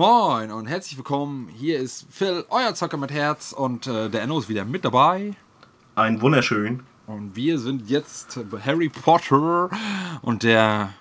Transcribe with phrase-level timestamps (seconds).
[0.00, 1.48] Moin und herzlich willkommen.
[1.48, 5.34] Hier ist Phil, euer Zocker mit Herz und äh, der Enno ist wieder mit dabei.
[5.94, 6.84] Ein wunderschön.
[7.06, 9.68] Und wir sind jetzt Harry Potter
[10.22, 10.94] und der.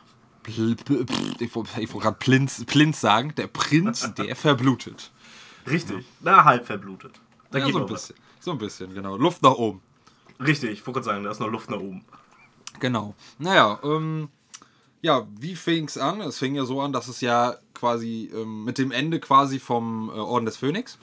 [0.43, 1.05] Pl Pl
[1.40, 5.12] ich wollte gerade Plinz, Plinz sagen, der Prinz, der verblutet.
[5.66, 6.05] Richtig.
[6.20, 7.21] Na, halb verblutet.
[7.52, 8.02] Da Ja, geht so ein noch was.
[8.09, 8.23] bisschen.
[8.41, 9.16] So ein bisschen, genau.
[9.16, 9.79] Luft nach oben.
[10.41, 12.04] Richtig, ich wollte gerade sagen, da ist noch Luft nach oben.
[12.81, 13.16] Genau.
[13.38, 14.27] Naja, ähm,
[15.02, 16.21] ja, wie fing es an?
[16.21, 20.09] Es fing ja so an, dass es ja quasi ähm, mit dem Ende quasi vom
[20.09, 20.98] äh, Orden des Phönix.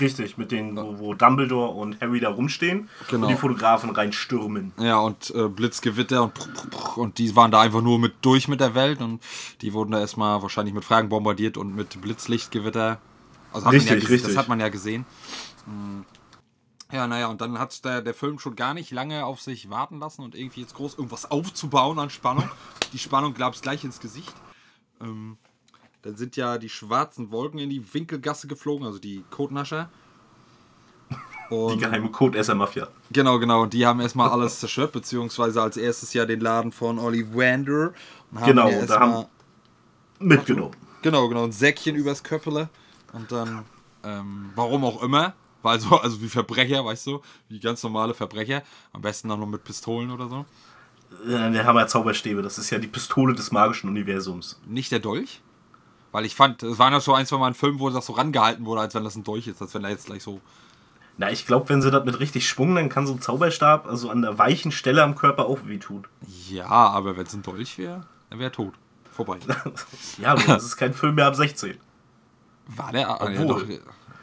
[0.00, 3.26] Richtig, mit denen, wo, wo Dumbledore und Harry da rumstehen Genau.
[3.26, 4.72] und die Fotografen reinstürmen.
[4.78, 6.32] Ja, und äh, Blitzgewitter und,
[6.96, 9.22] und die waren da einfach nur mit durch mit der Welt und
[9.60, 13.00] die wurden da erstmal wahrscheinlich mit Fragen bombardiert und mit Blitzlichtgewitter.
[13.52, 14.28] Also hat man ja Richtig, richtig.
[14.28, 15.04] Das hat man ja gesehen.
[15.66, 16.00] Mm.
[16.92, 19.98] Ja, naja, und dann hat der, der Film schon gar nicht lange auf sich warten
[19.98, 22.48] lassen und irgendwie jetzt groß irgendwas aufzubauen an Spannung.
[22.92, 24.34] Die Spannung gab es gleich ins Gesicht.
[25.00, 25.38] Ähm,
[26.02, 29.88] dann sind ja die schwarzen Wolken in die Winkelgasse geflogen, also die Kotnascher.
[31.50, 32.88] Die geheime Codesser-Mafia.
[33.10, 33.62] Genau, genau.
[33.62, 37.92] Und die haben erstmal alles zerstört, beziehungsweise als erstes ja den Laden von Ollivander.
[38.30, 39.26] Und haben Genau, ja da haben-
[40.18, 40.74] Mitgenommen.
[41.02, 41.44] Genau, genau.
[41.44, 42.70] Ein Säckchen übers Köppele.
[43.12, 43.64] Und dann,
[44.02, 45.34] ähm, warum auch immer.
[45.62, 48.62] Weil so, also wie Verbrecher, weißt du, wie ganz normale Verbrecher.
[48.92, 50.44] Am besten auch noch mit Pistolen oder so.
[51.26, 54.60] Äh, Der Hammer Zauberstäbe, das ist ja die Pistole des magischen Universums.
[54.66, 55.40] Nicht der Dolch.
[56.10, 58.12] Weil ich fand, es waren ja so ein, zwei Mal ein Film, wo das so
[58.12, 60.40] rangehalten wurde, als wenn das ein Dolch ist, als wenn er jetzt gleich so.
[61.16, 64.10] Na, ich glaube, wenn sie das mit richtig Schwung, dann kann so ein Zauberstab also
[64.10, 66.06] an der weichen Stelle am Körper auch wehtun.
[66.48, 68.74] Ja, aber wenn es ein Dolch wäre, dann wäre er tot.
[69.10, 69.38] Vorbei.
[70.18, 71.76] Ja, aber das ist kein Film mehr ab 16.
[72.68, 73.08] War der?
[73.08, 73.46] Ah, Obwohl.
[73.46, 73.68] doch,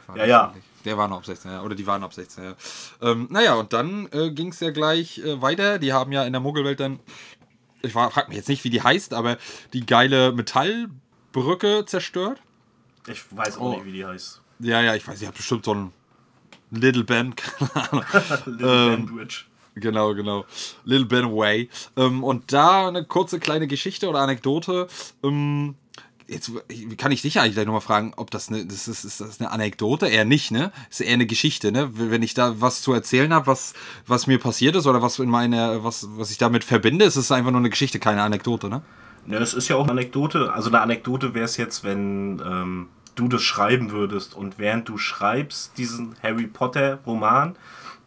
[0.08, 0.54] war Ja, ja.
[0.84, 1.62] Der war noch ab 16, ja.
[1.62, 2.54] Oder die waren ab 16, ja.
[3.02, 5.78] Ähm, naja, und dann äh, ging es ja gleich äh, weiter.
[5.78, 7.00] Die haben ja in der Muggelwelt dann,
[7.82, 9.36] ich war- frag mich jetzt nicht, wie die heißt, aber
[9.72, 12.40] die geile Metallbrücke zerstört.
[13.06, 13.70] Ich weiß auch Oh.
[13.74, 14.40] nicht, wie die heißt.
[14.60, 15.92] Ja, ja, ich weiß, die hat bestimmt so ein
[16.70, 18.04] Little Ben, keine Ahnung.
[18.46, 19.46] Little Ähm, Bandwidth.
[19.76, 20.44] Genau, genau.
[20.84, 21.68] Little Ben Away.
[21.96, 24.88] Ähm, und da eine kurze kleine Geschichte oder Anekdote.
[25.22, 25.76] Ähm,
[26.30, 26.50] jetzt
[26.96, 29.50] kann ich dich eigentlich gleich nochmal fragen, ob das eine, das ist, ist das eine
[29.50, 30.06] Anekdote?
[30.06, 30.72] Eher nicht, ne?
[30.88, 31.90] Ist eher eine Geschichte, ne?
[31.92, 33.74] Wenn ich da was zu erzählen habe, was,
[34.06, 37.32] was mir passiert ist oder was in meiner, was, was ich damit verbinde, ist es
[37.32, 38.82] einfach nur eine Geschichte, keine Anekdote, ne?
[39.26, 40.52] Ja, es ist ja auch eine Anekdote.
[40.52, 44.96] Also eine Anekdote wäre es jetzt, wenn ähm, du das schreiben würdest und während du
[44.98, 47.56] schreibst diesen Harry Potter Roman,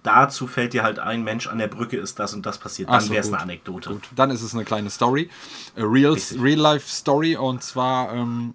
[0.04, 2.90] dazu fällt dir halt ein Mensch an der Brücke ist das und das passiert.
[2.90, 3.90] Dann so, wäre es eine Anekdote.
[3.90, 5.30] Gut, dann ist es eine kleine Story.
[5.76, 6.18] A real.
[7.38, 8.54] Und zwar ähm,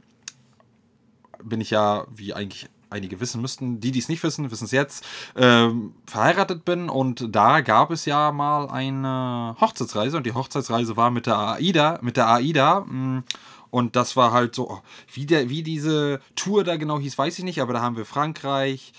[1.42, 4.70] bin ich ja, wie eigentlich einige wissen müssten, die, die es nicht wissen, wissen es
[4.70, 5.04] jetzt,
[5.37, 6.88] ähm, verheiratet bin.
[6.88, 10.16] Und da gab es ja mal eine Hochzeitsreise.
[10.16, 12.81] Und die Hochzeitsreise war mit der AIDA, mit der AIDA.
[12.87, 13.25] mh,
[13.70, 14.81] Und das war halt so, oh,
[15.12, 18.06] wie, der, wie diese Tour da genau hieß, weiß ich nicht, aber da haben wir
[18.06, 18.92] Frankreich,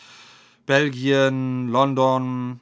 [0.69, 2.59] Belgien, London,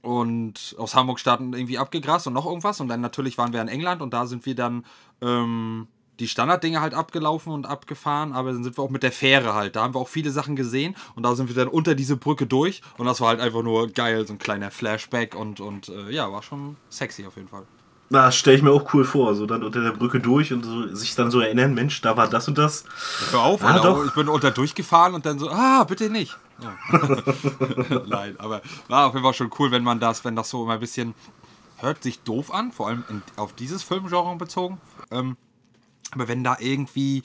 [0.00, 2.80] und aus Hamburg starten irgendwie abgegrast und noch irgendwas.
[2.80, 4.86] Und dann natürlich waren wir in England und da sind wir dann
[5.20, 5.88] ähm,
[6.20, 9.76] die Standarddinge halt abgelaufen und abgefahren, aber dann sind wir auch mit der Fähre halt.
[9.76, 12.46] Da haben wir auch viele Sachen gesehen und da sind wir dann unter diese Brücke
[12.46, 16.10] durch und das war halt einfach nur geil, so ein kleiner Flashback und, und äh,
[16.10, 17.66] ja, war schon sexy auf jeden Fall.
[18.12, 19.34] Das stelle ich mir auch cool vor.
[19.34, 22.28] So dann unter der Brücke durch und so, sich dann so erinnern, Mensch, da war
[22.28, 22.84] das und das.
[23.30, 24.04] Hör auf, Ah, doch.
[24.04, 26.36] ich bin unter durchgefahren und dann so, ah, bitte nicht.
[26.62, 26.74] Ja.
[28.06, 30.74] Nein, aber war auf jeden Fall schon cool, wenn man das, wenn das so immer
[30.74, 31.14] ein bisschen,
[31.78, 34.78] hört sich doof an, vor allem in, auf dieses Filmgenre bezogen.
[35.10, 35.36] Ähm,
[36.12, 37.22] aber wenn da irgendwie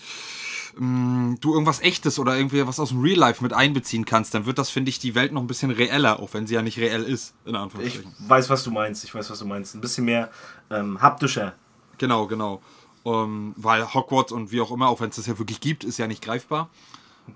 [0.79, 4.45] ähm, du irgendwas Echtes oder irgendwie was aus dem Real Life mit einbeziehen kannst, dann
[4.45, 6.77] wird das, finde ich, die Welt noch ein bisschen reeller, auch wenn sie ja nicht
[6.79, 8.13] reell ist, in Ich Anführungsstrichen.
[8.19, 9.03] weiß, was du meinst.
[9.03, 9.75] Ich weiß, was du meinst.
[9.75, 10.29] Ein bisschen mehr
[10.69, 11.53] ähm, haptischer.
[11.97, 12.61] Genau, genau.
[13.05, 15.97] Ähm, weil Hogwarts und wie auch immer, auch wenn es das ja wirklich gibt, ist
[15.97, 16.69] ja nicht greifbar.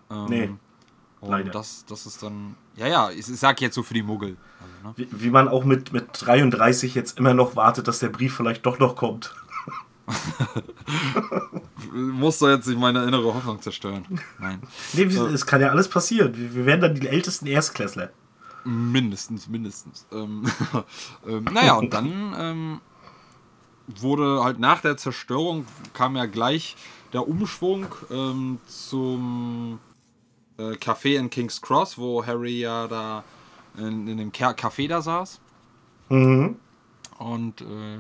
[0.10, 0.50] Ähm, Nee.
[1.22, 1.52] Und Leider.
[1.52, 4.38] das, das ist dann, ja, ja, ich, ich sag jetzt so für die Muggel.
[4.60, 4.94] Also, ne?
[4.98, 8.66] Wie, wie man auch mit, mit 33 jetzt immer noch wartet, dass der Brief vielleicht
[8.66, 9.36] doch noch kommt.
[11.94, 14.06] Muss doch jetzt nicht meine innere Hoffnung zerstören.
[14.40, 14.62] Nein.
[14.94, 16.34] Nee, wie- es kann ja alles passieren.
[16.36, 18.10] Wir, werden dann die ältesten Erstklässler.
[18.64, 20.06] Mindestens, mindestens.
[20.12, 20.44] Ähm,
[21.28, 22.82] ähm, naja, und dann ähm,
[24.00, 26.76] wurde halt nach der Zerstörung kam ja gleich
[27.14, 29.80] der Umschwung ähm, zum
[30.58, 33.24] äh, Café in King's Cross, wo Harry ja da
[33.78, 35.40] in, in dem Ca- Café da saß.
[36.10, 36.56] Mhm.
[37.22, 37.98] Und äh,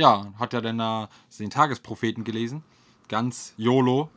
[0.00, 1.08] ja, hat ja dann da
[1.38, 2.62] den Tagespropheten gelesen.
[3.08, 4.08] Ganz YOLO.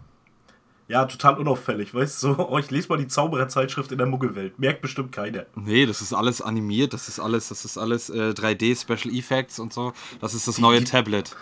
[0.88, 2.34] Ja, total unauffällig, weißt du?
[2.36, 4.60] So, oh, ich lese mal die Zaubererzeitschrift in der Muggelwelt.
[4.60, 5.46] Merkt bestimmt keiner.
[5.56, 9.60] Nee, das ist alles animiert, das ist alles, das ist alles äh, 3D Special Effects
[9.60, 9.94] und so.
[10.22, 11.36] Das ist das neue die- Tablet.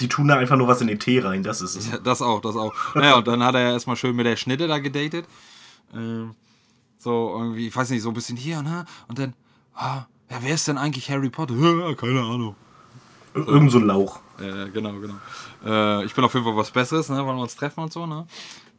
[0.00, 1.88] Die tun da einfach nur was in den Tee rein, das ist es.
[1.90, 2.74] Ja, das auch, das auch.
[2.96, 5.26] Naja, und dann hat er ja erstmal schön mit der Schnitte da gedatet.
[5.94, 6.34] Ähm,
[6.98, 8.84] so irgendwie, ich weiß nicht, so ein bisschen hier, ne?
[9.06, 9.34] Und dann,
[9.74, 11.54] ah, ja, wer ist denn eigentlich Harry Potter?
[11.54, 12.54] Ja, keine Ahnung.
[13.34, 14.20] Ir- Irgend so ein Lauch.
[14.40, 15.14] Äh, genau, genau.
[15.64, 17.24] Äh, ich bin auf jeden Fall was Besseres, ne?
[17.24, 18.26] Wollen wir uns treffen und so, ne?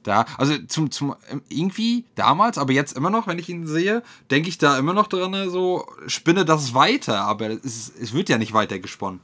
[0.04, 4.04] Da, also zum, zum, ähm, irgendwie damals, aber jetzt immer noch, wenn ich ihn sehe,
[4.32, 8.30] denke ich da immer noch dran, ne, so, spinne das weiter, aber es, es wird
[8.30, 9.20] ja nicht weiter gesponnen.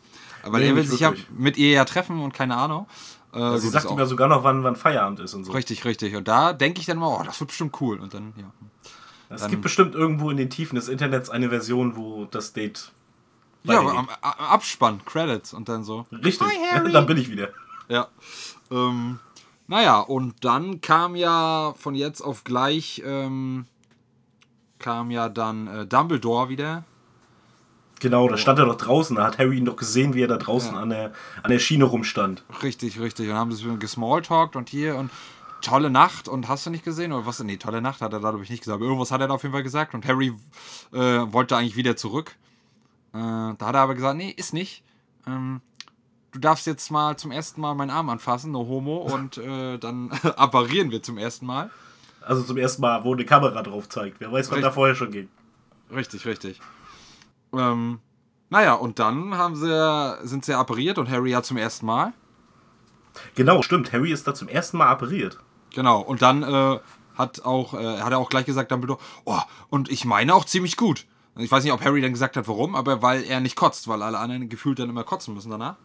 [0.45, 2.87] Weil Nee, er will sich ja mit ihr ja treffen und keine Ahnung.
[3.31, 5.53] Äh, Sie gut, sagt ihm ja sogar noch, wann, wann Feierabend ist und so.
[5.53, 6.15] Richtig, richtig.
[6.17, 7.99] Und da denke ich dann mal, oh, das wird bestimmt cool.
[7.99, 8.51] Und dann, ja.
[9.29, 12.91] Es gibt bestimmt irgendwo in den Tiefen des Internets eine Version, wo das Date.
[13.63, 16.05] Ja, aber am am Abspann, Credits und dann so.
[16.11, 16.47] Richtig,
[16.91, 17.49] dann bin ich wieder.
[17.87, 18.09] Ja.
[18.69, 19.19] Ähm,
[19.67, 23.65] naja, und dann kam ja von jetzt auf gleich, ähm,
[24.79, 26.83] kam ja dann äh, Dumbledore wieder.
[28.01, 30.35] Genau, da stand er doch draußen, da hat Harry ihn doch gesehen, wie er da
[30.37, 30.81] draußen Ja.
[30.81, 32.43] an, der, an der Schiene rumstand.
[32.61, 33.29] Richtig, richtig.
[33.29, 35.09] Und haben sie gesmalltalkt und hier und
[35.63, 37.11] tolle Nacht und hast du nicht gesehen?
[37.11, 37.39] Oder was?
[37.43, 38.81] Nee, tolle Nacht hat er da, glaube ich, nicht gesagt.
[38.81, 39.93] Irgendwas hat er da auf jeden Fall gesagt.
[39.95, 40.33] Und Harry
[40.91, 42.35] äh, wollte eigentlich wieder zurück.
[43.13, 44.83] Äh, da hat er aber gesagt, nee, ist nicht.
[45.25, 45.61] Ähm,
[46.31, 48.97] du darfst jetzt mal zum ersten Mal meinen Arm anfassen, no homo.
[48.97, 51.71] Und äh, dann apparieren wir zum ersten Mal.
[52.21, 54.19] Also zum ersten Mal, wo eine Kamera drauf zeigt.
[54.19, 55.29] Wer weiß, was da vorher schon ging.
[55.91, 56.59] Richtig, richtig.
[57.53, 57.99] Ähm,
[58.49, 62.13] naja, und dann haben sie, sind sie appariert und Harry ja zum ersten Mal.
[63.35, 63.91] Genau, stimmt.
[63.93, 65.39] Harry ist da zum ersten Mal appariert.
[65.73, 66.79] Genau, und dann äh,
[67.15, 69.39] hat auch, äh, hat er auch gleich gesagt, Dumbledore, oh,
[69.69, 71.05] und ich meine auch ziemlich gut.
[71.35, 74.03] Ich weiß nicht, ob Harry dann gesagt hat, warum, aber weil er nicht kotzt, weil
[74.03, 75.75] alle anderen gefühlt dann immer kotzen müssen danach.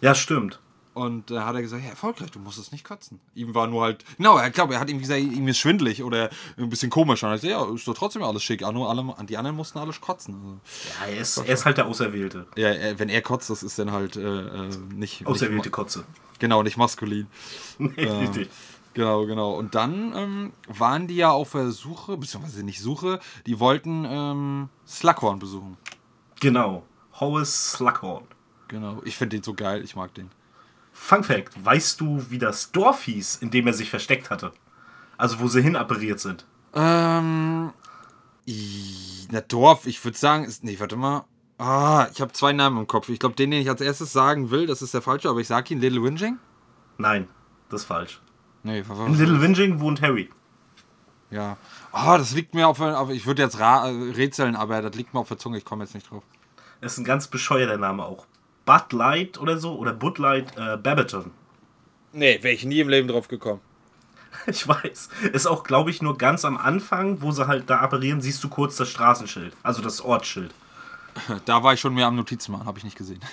[0.00, 0.58] Ja, stimmt.
[0.92, 3.20] Und da hat er gesagt, ja, erfolgreich, du musst es nicht kotzen.
[3.36, 6.30] Ihm war nur halt, genau, er glaube, er hat irgendwie gesagt, ihm ist schwindelig oder
[6.58, 7.22] ein bisschen komisch.
[7.22, 8.62] Und er hat gesagt, ja, ist doch trotzdem alles schick.
[8.62, 10.34] Nur alle, die anderen mussten alles kotzen.
[10.34, 10.60] Also,
[11.00, 12.46] Ja, er ist, er ist halt der Auserwählte.
[12.56, 16.04] ja, er, wenn er kotzt, das ist dann halt äh, äh, nicht, Auserwählte nicht Kotze.
[16.40, 17.28] Genau, nicht maskulin.
[17.78, 18.50] Nee, richtig.
[18.94, 19.52] Genau, genau.
[19.52, 24.68] Und dann ähm, waren die ja auf der Suche, beziehungsweise nicht Suche, die wollten ähm,
[24.86, 25.76] Slughorn besuchen.
[26.40, 26.84] Genau.
[27.14, 28.24] Horace Slughorn.
[28.68, 29.00] Genau.
[29.04, 30.30] Ich finde den so geil, ich mag den.
[30.92, 34.52] Fun Fact: Weißt du, wie das Dorf hieß, in dem er sich versteckt hatte?
[35.16, 36.46] Also, wo sie hin appariert sind.
[36.74, 37.72] Ähm.
[39.30, 40.64] Na, Dorf, ich würde sagen, ist.
[40.64, 41.24] Nee, warte mal.
[41.58, 43.08] Ah, ich habe zwei Namen im Kopf.
[43.10, 45.46] Ich glaube, den, den ich als erstes sagen will, das ist der falsche, aber ich
[45.46, 46.38] sage ihn Little Whinging.
[46.96, 47.28] Nein,
[47.68, 48.20] das ist falsch.
[48.62, 50.28] Nee, In Little Whinging wohnt Harry.
[51.30, 51.56] Ja.
[51.92, 52.80] Ah, das liegt mir auf.
[52.80, 55.64] auf ich würde jetzt ra äh, rätseln, aber das liegt mir auf der Zunge, ich
[55.64, 56.22] komme jetzt nicht drauf.
[56.80, 58.26] Das ist ein ganz bescheuerter Name auch.
[58.66, 61.30] Bud Light oder so, oder Bud Light äh, Babbington.
[62.12, 63.60] Nee, wäre ich nie im Leben drauf gekommen.
[64.46, 65.08] Ich weiß.
[65.32, 68.48] Ist auch, glaube ich, nur ganz am Anfang, wo sie halt da apparieren, siehst du
[68.48, 69.54] kurz das Straßenschild.
[69.64, 70.54] Also das Ortsschild.
[71.44, 73.20] Da war ich schon mehr am Notizen machen, habe ich nicht gesehen.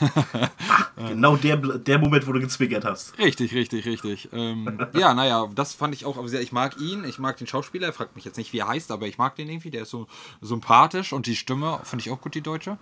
[0.98, 3.16] Genau der, der Moment, wo du gezwickert hast.
[3.20, 4.30] richtig, richtig, richtig.
[4.34, 6.42] Ähm, ja, naja, das fand ich auch sehr.
[6.42, 7.86] Ich mag ihn, ich mag den Schauspieler.
[7.86, 9.70] Er fragt mich jetzt nicht, wie er heißt, aber ich mag den irgendwie.
[9.70, 10.08] Der ist so
[10.42, 12.80] sympathisch und die Stimme finde ich auch gut, die deutsche.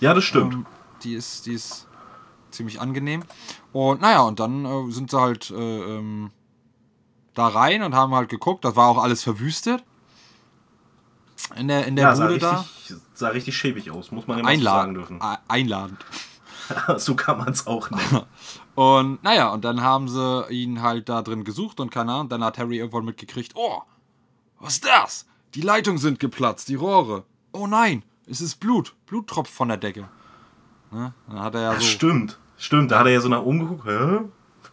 [0.00, 0.54] Ja, das stimmt.
[0.54, 0.66] Ähm,
[1.02, 1.88] die ist, die ist
[2.52, 3.24] ziemlich angenehm.
[3.72, 6.30] Und naja, und dann äh, sind sie halt äh, ähm,
[7.34, 8.64] da rein und haben halt geguckt.
[8.64, 9.82] Das war auch alles verwüstet.
[11.56, 12.60] In der, in der ja, sah Bude da.
[12.60, 15.20] richtig, sah richtig schäbig aus, muss man immer so sagen dürfen.
[15.48, 16.04] Einladend.
[16.98, 18.22] so kann man es auch nennen.
[18.74, 22.28] Und naja, und dann haben sie ihn halt da drin gesucht und keine Ahnung.
[22.28, 23.82] Dann hat Harry irgendwann mitgekriegt: Oh,
[24.60, 25.26] was ist das?
[25.54, 27.24] Die Leitungen sind geplatzt, die Rohre.
[27.50, 28.94] Oh nein, es ist Blut.
[29.06, 30.08] Blut tropft von der Decke.
[30.92, 31.12] Ne?
[31.26, 31.86] Dann hat er ja Ja, so.
[31.86, 32.38] stimmt.
[32.56, 33.84] Stimmt, da hat er ja so nach oben geguckt.
[33.86, 34.20] Hä?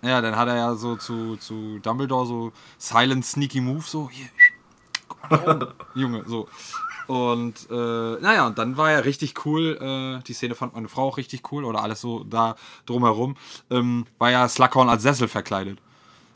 [0.07, 4.27] Ja, dann hat er ja so zu, zu Dumbledore so silent sneaky move so hier.
[5.29, 6.47] Oben, Junge, so.
[7.07, 7.73] Und äh,
[8.21, 11.51] naja, und dann war ja richtig cool, äh, die Szene fand meine Frau auch richtig
[11.51, 12.55] cool oder alles so da
[12.85, 13.35] drumherum,
[13.69, 15.79] ähm, war ja Slughorn als Sessel verkleidet.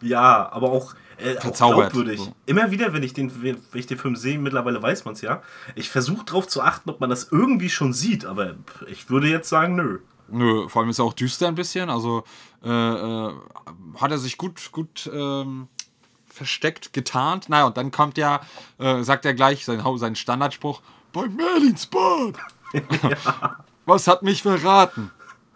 [0.01, 1.91] Ja, aber auch, äh, auch Verzaubert.
[1.91, 2.19] glaubwürdig.
[2.19, 2.34] So.
[2.46, 5.41] Immer wieder, wenn ich, den, wenn ich den Film sehe, mittlerweile weiß man es ja.
[5.75, 8.55] Ich versuche darauf zu achten, ob man das irgendwie schon sieht, aber
[8.88, 10.00] ich würde jetzt sagen, nö.
[10.31, 12.24] Nö, vor allem ist er auch düster ein bisschen, also
[12.63, 13.34] äh, äh,
[14.00, 15.67] hat er sich gut, gut ähm,
[16.39, 17.50] versteckt, getarnt.
[17.50, 18.41] Naja, und dann kommt ja,
[18.79, 20.81] äh, sagt er gleich sein, Hau- seinen Standardspruch,
[21.13, 22.36] bei Merlins Bad.
[23.86, 25.12] Was hat mich verraten?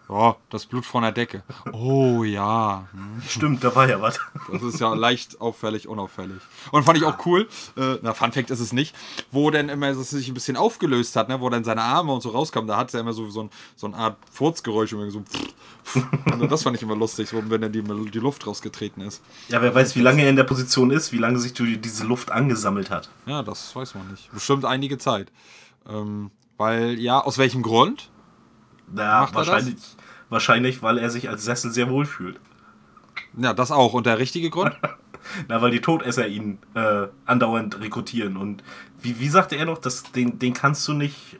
[0.08, 1.42] Ja, das Blut von der Decke.
[1.72, 2.86] Oh ja.
[2.92, 3.22] Hm.
[3.26, 4.20] Stimmt, da war ja was.
[4.52, 6.42] Das ist ja leicht auffällig, unauffällig.
[6.72, 8.94] Und fand ich auch cool, äh, na, Fun Fact ist es nicht,
[9.30, 12.20] wo dann immer es sich ein bisschen aufgelöst hat, ne, wo dann seine Arme und
[12.20, 15.24] so rauskamen, da hat er immer so, so, ein, so eine Art Furzgeräusch, irgendwie so
[16.38, 19.22] und das fand ich immer lustig, so, wenn dann die, die Luft rausgetreten ist.
[19.48, 22.04] Ja, wer weiß, wie lange er in der Position ist, wie lange sich die- diese
[22.04, 23.08] Luft angesammelt hat.
[23.26, 24.30] Ja, das weiß man nicht.
[24.32, 25.32] Bestimmt einige Zeit.
[25.88, 28.10] Ähm, weil, ja, aus welchem Grund?
[28.92, 29.46] Na, Macht das?
[29.48, 29.76] wahrscheinlich,
[30.28, 32.38] wahrscheinlich, weil er sich als Sessel sehr wohl fühlt.
[33.36, 33.92] Ja, das auch.
[33.94, 34.74] Und der richtige Grund?
[35.48, 38.36] Na, weil die Todesser ihn äh, andauernd rekrutieren.
[38.36, 38.62] Und
[39.00, 41.38] wie, wie sagte er noch, das, den, den kannst du nicht.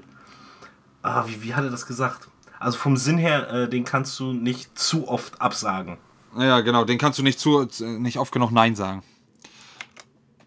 [1.03, 2.29] Ah, wie, wie hat er das gesagt?
[2.59, 5.99] Also vom Sinn her, äh, den kannst du nicht zu oft absagen.
[6.37, 9.03] Ja, genau, den kannst du nicht zu nicht oft genug Nein sagen.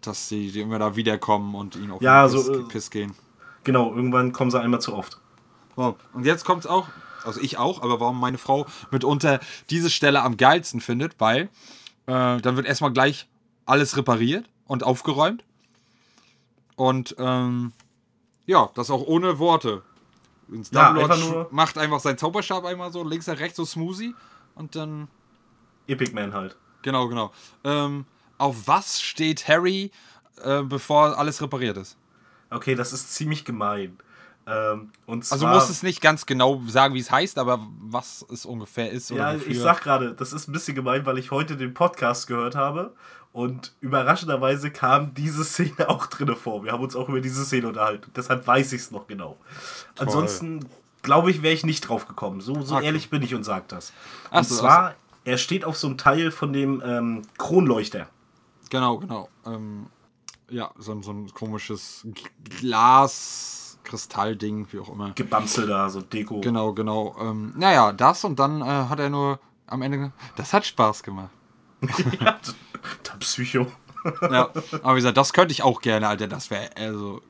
[0.02, 2.90] Dass die, die immer da wiederkommen und ihn auf Ja, den Piss, so, äh, Piss
[2.90, 3.14] gehen.
[3.64, 5.18] Genau, irgendwann kommen sie einmal zu oft.
[6.12, 6.88] Und jetzt kommt es auch,
[7.24, 11.42] also ich auch, aber warum meine Frau mitunter diese Stelle am geilsten findet, weil
[12.06, 13.28] äh, dann wird erstmal gleich
[13.64, 15.44] alles repariert und aufgeräumt.
[16.76, 17.72] Und ähm,
[18.46, 19.82] ja, das auch ohne Worte.
[20.50, 24.14] Ins Ja, einfach macht einfach seinen Zauberstab einmal so, links nach rechts so smoothie
[24.54, 25.08] und dann
[25.86, 26.56] Epic Man halt.
[26.82, 27.32] Genau, genau.
[27.64, 28.06] Ähm,
[28.38, 29.90] auf was steht Harry,
[30.42, 31.96] äh, bevor alles repariert ist?
[32.50, 33.98] Okay, das ist ziemlich gemein.
[34.50, 37.60] Ähm, und zwar, Also du musst es nicht ganz genau sagen, wie es heißt, aber
[37.80, 39.52] was es ungefähr ist Ja, wofür.
[39.52, 42.94] ich sag gerade, das ist ein bisschen gemein, weil ich heute den Podcast gehört habe
[43.32, 46.64] und überraschenderweise kam diese Szene auch drinne vor.
[46.64, 48.10] Wir haben uns auch über diese Szene unterhalten.
[48.16, 49.36] Deshalb weiß ich es noch genau.
[49.98, 50.64] Ansonsten
[51.02, 52.40] glaube ich, wäre ich nicht drauf gekommen.
[52.40, 52.86] So, so Okay.
[52.86, 53.92] ehrlich bin ich und sag das.
[54.30, 58.08] Und so, zwar, er steht auf so einem Teil von dem ähm, Kronleuchter.
[58.70, 59.28] Genau, genau.
[59.46, 59.86] Ähm,
[60.50, 62.06] ja, so, so ein komisches
[62.60, 65.12] Glas, Kristallding, wie auch immer.
[65.14, 66.40] Gebamsel da, so Deko.
[66.40, 67.16] Genau, genau.
[67.20, 70.12] Ähm, naja, das und dann äh, hat er nur am Ende.
[70.36, 71.30] Das hat Spaß gemacht.
[72.20, 72.38] ja,
[73.06, 73.66] der Psycho.
[74.22, 74.50] Ja,
[74.82, 76.28] aber wie gesagt, das könnte ich auch gerne, Alter.
[76.28, 77.20] Das wäre also.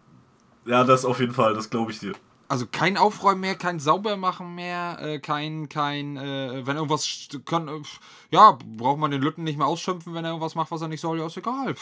[0.66, 2.12] Ja, das auf jeden Fall, das glaube ich dir.
[2.46, 7.82] Also kein Aufräumen mehr, kein Saubermachen mehr, äh, kein, kein, äh, wenn irgendwas kann, äh,
[8.30, 11.02] ja, braucht man den Lütten nicht mehr ausschimpfen, wenn er irgendwas macht, was er nicht
[11.02, 11.74] soll, ja, ist egal.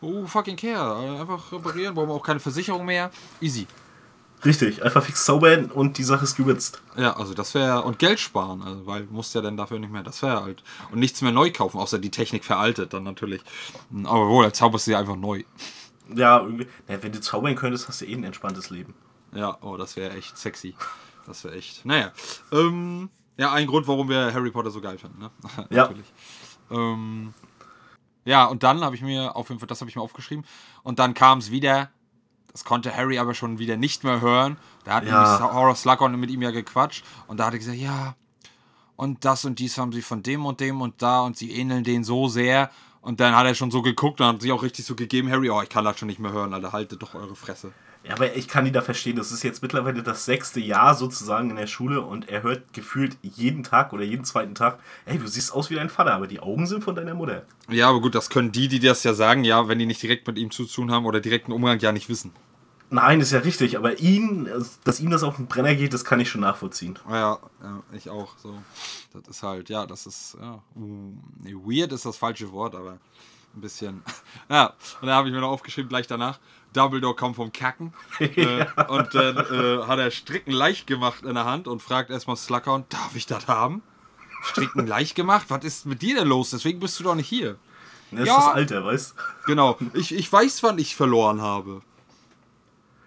[0.00, 1.02] Oh, fucking care.
[1.04, 3.10] Äh, Einfach reparieren, brauchen wir auch keine Versicherung mehr.
[3.40, 3.66] Easy.
[4.44, 6.82] Richtig, einfach fix zaubern und die Sache ist gewürzt.
[6.96, 9.92] Ja, also das wäre, und Geld sparen, also, weil du musst ja dann dafür nicht
[9.92, 10.64] mehr, das wäre halt.
[10.90, 13.42] Und nichts mehr neu kaufen, außer die Technik veraltet dann natürlich.
[14.04, 15.44] Aber wohl, dann zauberst du ja einfach neu.
[16.14, 16.66] Ja, irgendwie.
[16.88, 18.94] Na, wenn du zaubern könntest, hast du eh ein entspanntes Leben.
[19.32, 20.74] Ja, oh, das wäre echt sexy.
[21.26, 21.86] Das wäre echt.
[21.86, 22.12] Naja.
[22.50, 25.30] Ähm, ja, ein Grund, warum wir Harry Potter so geil finden, ne?
[25.70, 25.84] Ja.
[25.84, 26.12] Natürlich.
[26.70, 27.32] Ähm,
[28.24, 30.44] ja, und dann habe ich mir, auf jeden Fall, das habe ich mir aufgeschrieben.
[30.82, 31.90] Und dann kam es wieder.
[32.52, 34.56] Das konnte Harry aber schon wieder nicht mehr hören.
[34.84, 35.22] Da hat Ja.
[35.38, 37.04] nämlich Horace Slughorn mit ihm ja gequatscht.
[37.26, 38.14] Und da hat er gesagt, ja,
[38.96, 41.82] und das und dies haben sie von dem und dem und da und sie ähneln
[41.84, 42.70] denen so sehr.
[43.00, 45.50] Und dann hat er schon so geguckt und hat sich auch richtig so gegeben, Harry,
[45.50, 47.72] oh, ich kann das schon nicht mehr hören, Alter, haltet doch eure Fresse.
[48.04, 49.16] Ja, aber ich kann ihn da verstehen.
[49.16, 53.16] Das ist jetzt mittlerweile das sechste Jahr sozusagen in der Schule und er hört gefühlt
[53.22, 56.40] jeden Tag oder jeden zweiten Tag, ey, du siehst aus wie dein Vater, aber die
[56.40, 57.44] Augen sind von deiner Mutter.
[57.68, 60.26] Ja, aber gut, das können die, die das ja sagen, ja, wenn die nicht direkt
[60.26, 62.32] mit ihm zu tun haben oder direkten Umgang, ja nicht wissen.
[62.92, 64.50] Nein, ist ja richtig, aber ihn,
[64.84, 66.98] dass ihm das auf den Brenner geht, das kann ich schon nachvollziehen.
[67.08, 68.36] Ja, ja ich auch.
[68.36, 68.54] So,
[69.14, 72.98] das ist halt, ja, das ist, ja, nee, weird ist das falsche Wort, aber
[73.54, 74.02] ein bisschen.
[74.50, 76.38] Ja, und dann habe ich mir noch aufgeschrieben, gleich danach,
[76.72, 77.92] Dumbledore kommt vom Kacken.
[78.20, 82.36] äh, und dann äh, hat er Stricken leicht gemacht in der Hand und fragt erstmal
[82.36, 83.82] Slughorn, darf ich das haben?
[84.44, 85.46] Stricken leicht gemacht?
[85.48, 86.50] Was ist mit dir denn los?
[86.50, 87.56] Deswegen bist du doch nicht hier.
[88.10, 88.36] Das ist Ja.
[88.36, 89.14] das Alter, weißt
[89.46, 91.82] Genau, ich, ich weiß, wann ich verloren habe.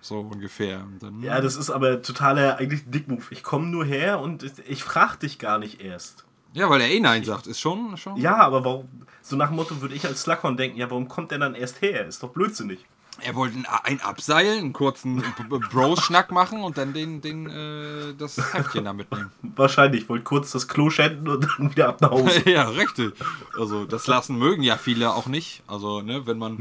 [0.01, 0.81] So ungefähr.
[0.83, 3.31] Und dann, Ja, das ist aber totaler eigentlich Dickmove.
[3.31, 6.25] Ich komme nur her und ich frag dich gar nicht erst.
[6.53, 7.47] ja, weil er eh Nein sagt.
[7.47, 7.97] Ist schon.
[7.97, 8.87] schon Ja, aber warum,
[9.21, 11.81] so nach dem Motto würde ich als Slughorn denken, ja, warum kommt der dann erst
[11.81, 12.05] her?
[12.07, 12.85] Ist doch blödsinnig.
[13.21, 15.23] Er wollte ein, Abseilen, einen kurzen
[15.71, 19.31] Bros-Schnack machen und dann den, den, äh, das Heftchen da mitnehmen.
[19.55, 22.49] Wahrscheinlich, wollte kurz das Klo schänden und dann wieder ab nach Hause.
[22.49, 23.13] ja, richtig.
[23.57, 25.63] Also, das lassen mögen ja viele auch nicht.
[25.65, 26.59] Also, ne, wenn man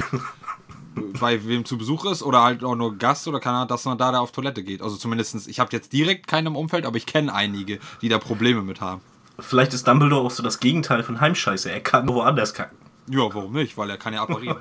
[1.20, 3.98] bei wem zu Besuch ist oder halt auch nur Gast oder keine Ahnung, dass man
[3.98, 4.80] da, da auf Toilette geht.
[4.80, 8.18] Also, zumindestens ich habe jetzt direkt keinen im Umfeld, aber ich kenne einige, die da
[8.18, 9.00] Probleme mit haben.
[9.40, 11.70] Vielleicht ist Dumbledore auch so das Gegenteil von Heimscheiße.
[11.70, 12.78] Er kann woanders kacken.
[13.10, 13.76] Ja, warum nicht?
[13.76, 14.58] Weil er kann ja apparieren.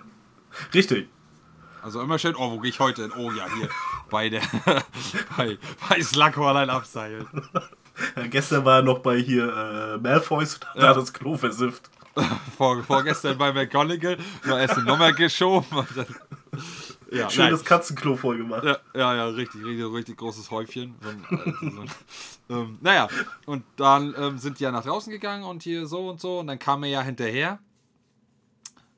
[0.74, 1.08] Richtig.
[1.84, 3.12] Also immer schön, oh, wo gehe ich heute hin?
[3.18, 3.70] Oh ja, hier
[4.10, 4.42] bei der
[5.38, 5.58] bei,
[5.90, 7.28] bei Slughorn abseilen.
[8.16, 10.82] Ja, gestern war er noch bei hier äh, Malfoys und hat Ja.
[10.82, 11.90] da das Klo versifft.
[12.58, 15.66] Vor, vorgestern bei McGonagall, nur erst die Nummer geschoben.
[15.78, 15.88] Und
[17.12, 17.66] Ja, Schönes nein.
[17.66, 18.63] Katzenklo voll gemacht.
[18.63, 20.96] Ja, ja, ja, richtig, richtig, richtig großes Häufchen.
[21.04, 21.90] Ein, äh, ein,
[22.50, 23.08] ähm, naja,
[23.46, 26.48] und dann ähm, sind die ja nach draußen gegangen und hier so und so und
[26.48, 27.60] dann kam er ja hinterher.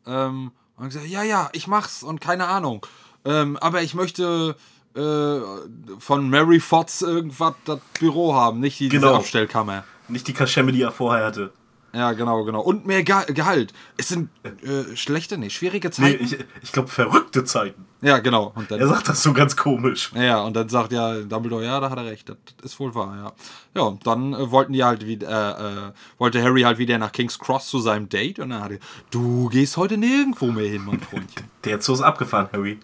[0.06, 2.86] Ähm, und gesagt, ja, ja, ich mach's und keine Ahnung.
[3.26, 4.56] Ähm, aber ich möchte
[4.96, 9.16] äh, von Mary Fotz irgendwas das Büro haben, nicht die, Genau.
[9.16, 9.84] Abstellkammer.
[10.08, 11.52] Nicht die Kaschemme, die er vorher hatte.
[11.96, 12.62] Ja, genau, genau.
[12.62, 13.72] Und mehr Ge Gehalt.
[13.96, 16.24] Es sind äh, schlechte, nee, schwierige Nee, Zeiten.
[16.26, 17.86] ich, ich glaube, verrückte Zeiten.
[18.02, 18.52] ja, genau.
[18.54, 20.12] Und dann, Er sagt das so ganz komisch.
[20.14, 23.16] Ja, und dann sagt ja Dumbledore, ja, da hat er recht, das ist wohl wahr,
[23.16, 23.34] ja.
[23.82, 27.12] Ja, und dann äh, wollten die halt wieder, äh, äh, wollte Harry halt wieder nach
[27.14, 28.80] King's Cross zu seinem Date und dann hat er,
[29.12, 31.46] du gehst heute nirgendwo mehr hin, mein Freundchen.
[31.64, 32.78] Der Zoo ist abgefahren, Harry.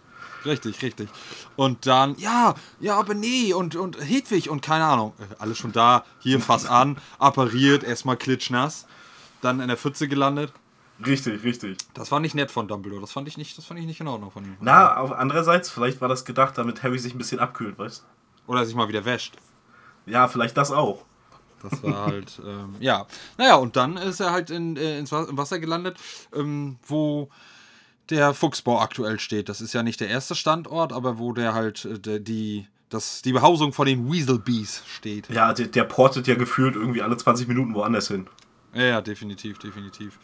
[0.46, 1.10] richtig, richtig.
[1.58, 5.74] Und dann, ja, ja, aber nee, und, und Hedwig und keine Ahnung, äh, alles schon
[5.74, 8.86] da, hier fass an, appariert, erstmal klitschnass,
[9.42, 10.54] dann in der Pfütze gelandet.
[11.06, 11.78] Richtig, richtig.
[11.94, 14.08] Das war nicht nett von Dumbledore, das fand ich nicht, das fand ich nicht in
[14.08, 14.58] Ordnung von ihm.
[14.60, 18.06] Na, auf andererseits, vielleicht war das gedacht, damit Harry sich ein bisschen abkühlt, weißt
[18.48, 19.36] Oder sich mal wieder wäscht.
[20.06, 21.06] Ja, vielleicht das auch.
[21.64, 23.08] Das war halt, ähm, ja.
[23.38, 25.98] Naja, und dann ist er halt in, äh, ins Wasser gelandet,
[26.34, 27.30] ähm, wo
[28.10, 29.50] der Fuchsbau aktuell steht.
[29.50, 33.22] Das ist ja nicht der erste Standort, aber wo der halt äh, der, die, das,
[33.22, 35.30] die Behausung von den Weaselbees steht.
[35.30, 38.28] Ja, der, der portet ja gefühlt irgendwie alle 20 Minuten woanders hin.
[38.74, 40.18] Ja, ja, definitiv, definitiv.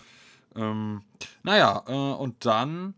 [0.56, 1.01] Ähm,
[1.44, 2.94] naja, äh, und dann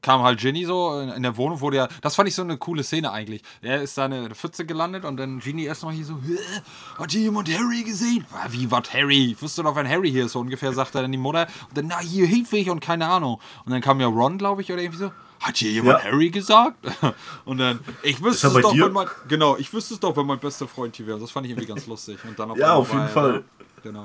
[0.00, 2.56] kam halt Ginny so in, in der Wohnung, wo der, das fand ich so eine
[2.56, 3.42] coole Szene eigentlich.
[3.62, 6.38] Er ist da in der Pfütze gelandet und dann Ginny erstmal hier so, "Hä?
[6.96, 8.24] hat hier jemand Harry gesehen?
[8.32, 9.32] Ah, Wie, was Harry?
[9.32, 11.48] Ich wusste doch, wenn Harry hier ist, so ungefähr, sagt er dann die Mutter.
[11.68, 13.40] Und dann, na, hier Hedwig und keine Ahnung.
[13.64, 15.12] Und dann kam ja Ron, glaube ich, oder irgendwie so.
[15.40, 16.04] Hat hier jemand Ja.
[16.10, 16.76] Harry gesagt?
[17.44, 18.86] Und dann, ich wüsste es doch, dir?
[18.86, 21.20] wenn mein, genau, ich wüsste es doch, wenn mein bester Freund hier wäre.
[21.20, 22.18] Das fand ich irgendwie ganz lustig.
[22.26, 23.44] Und dann Ja, einmal auf jeden Fall.
[23.56, 23.64] da.
[23.88, 24.04] Genau.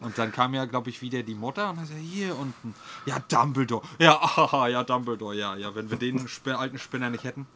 [0.00, 2.74] Und dann kam ja, glaube ich, wieder die Mutter und dann sagt, hier unten.
[3.04, 3.86] Ja, Dumbledore.
[3.98, 5.34] Ja, aha, ja, Dumbledore.
[5.34, 7.46] Ja, ja, wenn wir den alten Spinner nicht hätten.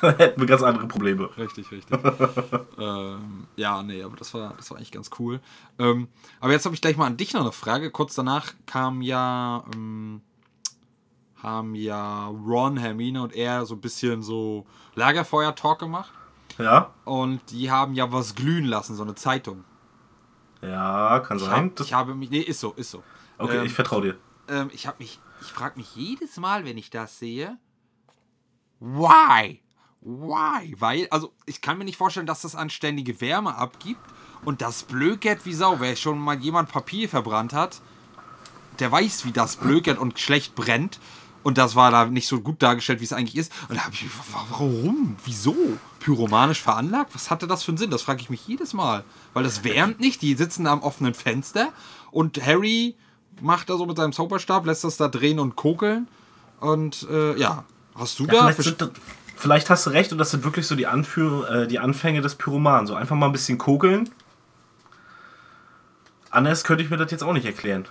[0.00, 1.28] Da hätten wir ganz andere Probleme.
[1.36, 1.98] Richtig, richtig.
[2.78, 5.40] ähm, ja, nee, aber das war, das war eigentlich ganz cool.
[5.78, 6.08] Ähm,
[6.40, 7.90] aber jetzt habe ich gleich mal an dich noch eine Frage.
[7.90, 10.22] Kurz danach kam ja, ähm,
[11.42, 14.64] haben ja Ron, Hermine und er so ein bisschen so
[14.94, 16.12] Lagerfeuer-Talk gemacht.
[16.56, 16.94] Ja?
[17.04, 19.64] Und die haben ja was glühen lassen, so eine Zeitung.
[20.62, 21.70] Ja, kann Ich, sein.
[21.70, 23.02] hab, ich habe mich, nee, ist so, ist so.
[23.38, 24.16] okay, ähm, ich vertraue dir.
[24.48, 27.58] ähm, ich habe mich, ich frage mich jedes Mal, wenn ich das sehe,
[28.80, 29.60] why?
[30.00, 30.74] Why?
[30.78, 34.00] Weil, also ich kann mir nicht vorstellen, dass das anständige Wärme abgibt
[34.44, 35.78] und das blökert wie Sau.
[35.80, 37.80] Wer schon mal jemand Papier verbrannt hat,
[38.80, 40.98] der weiß, wie das blökert und schlecht brennt.
[41.42, 43.52] Und das war da nicht so gut dargestellt, wie es eigentlich ist.
[43.68, 45.16] Und da habe ich, wa- warum?
[45.24, 45.56] Wieso?
[46.00, 47.14] Pyromanisch veranlagt?
[47.14, 47.90] Was hatte das für einen Sinn?
[47.90, 49.04] Das frage ich mich jedes Mal.
[49.34, 50.22] Weil das wärmt nicht.
[50.22, 51.68] Die sitzen da am offenen Fenster
[52.10, 52.94] und Harry
[53.40, 56.06] macht da so mit seinem Zauberstab, lässt das da drehen und kokeln.
[56.60, 57.64] Und äh, ja,
[57.96, 58.52] hast du Ja, da.
[58.52, 58.86] vielleicht,
[59.36, 62.36] vielleicht hast du recht und das sind wirklich so die, Anführ äh, die Anfänge des
[62.36, 62.86] Pyromanen.
[62.86, 64.08] So einfach mal ein bisschen kokeln.
[66.30, 67.84] Anders könnte ich mir das jetzt auch nicht erklären.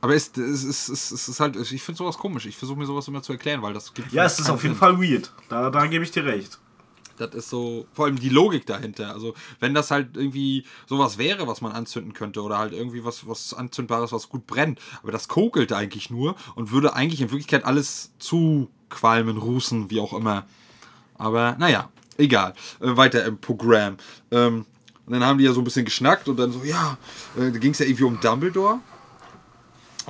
[0.00, 2.46] Aber es, es, es, es, es ist halt, ich finde sowas komisch.
[2.46, 4.76] Ich versuche mir sowas immer zu erklären, weil das gibt Ja, es ist auf jeden.
[4.76, 5.32] Fall weird.
[5.48, 6.58] Da, da gebe ich dir recht.
[7.18, 9.12] Das ist so, vor allem die Logik dahinter.
[9.12, 13.28] Also, wenn das halt irgendwie sowas wäre, was man anzünden könnte, oder halt irgendwie was,
[13.28, 17.64] was Anzündbares, was gut brennt, aber das kokelt eigentlich nur und würde eigentlich in Wirklichkeit
[17.66, 20.46] alles zuqualmen, rußen, wie auch immer.
[21.18, 22.54] Aber naja, egal.
[22.80, 23.98] Äh, weiter im Programm.
[24.30, 24.64] Ähm,
[25.04, 26.96] und dann haben die ja so ein bisschen geschnackt und dann so, ja,
[27.36, 28.78] äh, da ging es ja irgendwie um Dumbledore.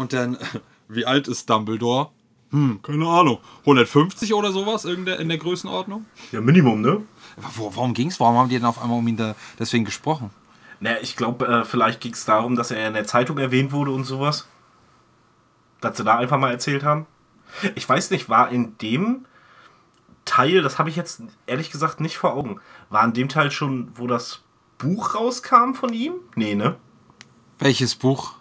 [0.00, 0.38] Und dann,
[0.88, 2.08] wie alt ist Dumbledore?
[2.52, 3.38] Hm, keine Ahnung.
[3.60, 6.06] 150 oder sowas in der, in der Größenordnung?
[6.32, 7.02] Ja, Minimum, ne?
[7.36, 8.18] Wo, warum ging's?
[8.18, 10.30] Warum haben die denn auf einmal um ihn da deswegen gesprochen?
[10.80, 13.90] Naja, ich glaube, äh, vielleicht ging es darum, dass er in der Zeitung erwähnt wurde
[13.90, 14.48] und sowas.
[15.82, 17.06] Dass sie da einfach mal erzählt haben.
[17.74, 19.26] Ich weiß nicht, war in dem
[20.24, 22.58] Teil, das habe ich jetzt ehrlich gesagt nicht vor Augen,
[22.88, 24.40] war in dem Teil schon, wo das
[24.78, 26.14] Buch rauskam von ihm?
[26.36, 26.76] Nee, ne?
[27.58, 28.39] Welches Buch?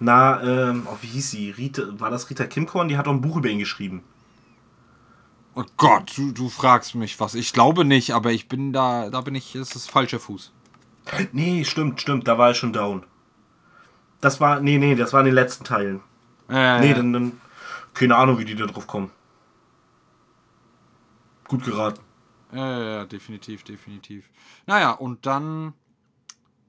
[0.00, 1.50] Na, ähm, oh, wie hieß sie?
[1.50, 2.88] Rita, war das Rita Kimkorn?
[2.88, 4.02] Die hat doch ein Buch über ihn geschrieben.
[5.54, 7.34] Oh Gott, du, du fragst mich was.
[7.34, 10.52] Ich glaube nicht, aber ich bin da, da bin ich, das ist falscher Fuß.
[11.32, 13.04] Nee, stimmt, stimmt, da war er schon down.
[14.20, 16.00] Das war, nee, nee, das war in den letzten Teilen.
[16.48, 17.40] Äh, Nee, dann, dann,
[17.92, 19.10] keine Ahnung, wie die da drauf kommen.
[21.46, 22.00] Gut geraten.
[22.52, 24.30] Ja, ja, ja, definitiv, definitiv.
[24.66, 25.74] Naja, und dann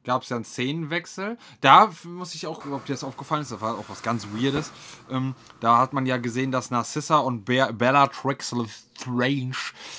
[0.06, 1.38] gab es ja einen Szenenwechsel.
[1.62, 4.72] Da muss ich auch, ob dir das aufgefallen ist, das war auch was ganz Weirdes.
[5.10, 8.54] Ähm, da hat man ja gesehen, dass Narcissa und Be Bellatrix
[8.98, 9.56] Strange,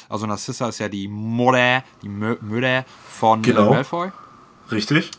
[0.09, 3.71] also Narcissa ist ja die Mutter, die Mutter von Genau.
[3.71, 4.11] Malfoy.
[4.71, 5.11] Richtig?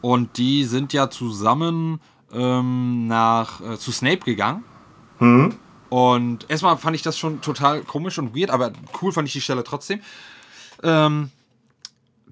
[0.00, 2.00] Und die sind ja zusammen
[2.32, 4.64] ähm, nach äh, zu Snape gegangen.
[5.18, 5.54] Hm?
[5.88, 9.40] Und erstmal fand ich das schon total komisch und weird, aber cool fand ich die
[9.40, 10.00] Stelle trotzdem.
[10.82, 11.30] Ähm,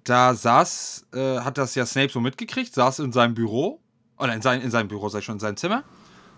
[0.04, 3.80] da saß, äh, hat das ja Snape so mitgekriegt, saß in seinem Büro,
[4.18, 5.82] oder in, sein, in seinem Büro, ich schon, in seinem Zimmer,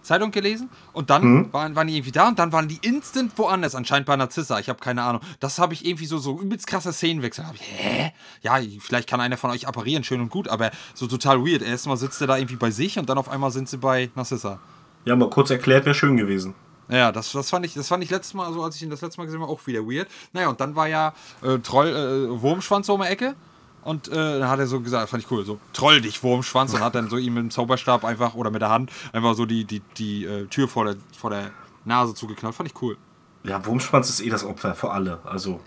[0.02, 1.52] Zeitung gelesen und dann Mhm.
[1.52, 4.68] waren, waren die irgendwie da und dann waren die instant woanders, anscheinend bei Narzissa, ich
[4.68, 5.22] habe keine Ahnung.
[5.38, 7.46] Das habe ich irgendwie so, so übelst krasser Szenenwechsel.
[7.46, 8.12] Hab ich, hä?
[8.40, 11.62] Ja, vielleicht kann einer von euch apparieren, schön und gut, aber so total weird.
[11.62, 14.58] Erstmal sitzt er da irgendwie bei sich und dann auf einmal sind sie bei Narzissa.
[15.04, 16.54] Ja, mal kurz erklärt, wäre schön gewesen.
[16.88, 19.00] Ja, das, das fand ich, das fand ich letztes Mal, also als ich ihn das
[19.02, 20.08] letzte Mal gesehen habe, auch wieder weird.
[20.32, 23.34] Naja, und dann war ja äh, Troll, äh, Wurmschwanz so um die Ecke.
[23.82, 26.80] Und äh, dann hat er so gesagt, fand ich cool, so troll dich, Wurmschwanz, und
[26.80, 29.64] hat dann so ihm mit dem Zauberstab einfach oder mit der Hand einfach so die,
[29.64, 31.50] die, die äh, Tür vor der, vor der
[31.84, 32.54] Nase zugeknallt.
[32.54, 32.96] Fand ich cool.
[33.44, 35.18] Ja, Wurmschwanz ist eh das Opfer für alle.
[35.24, 35.58] Also,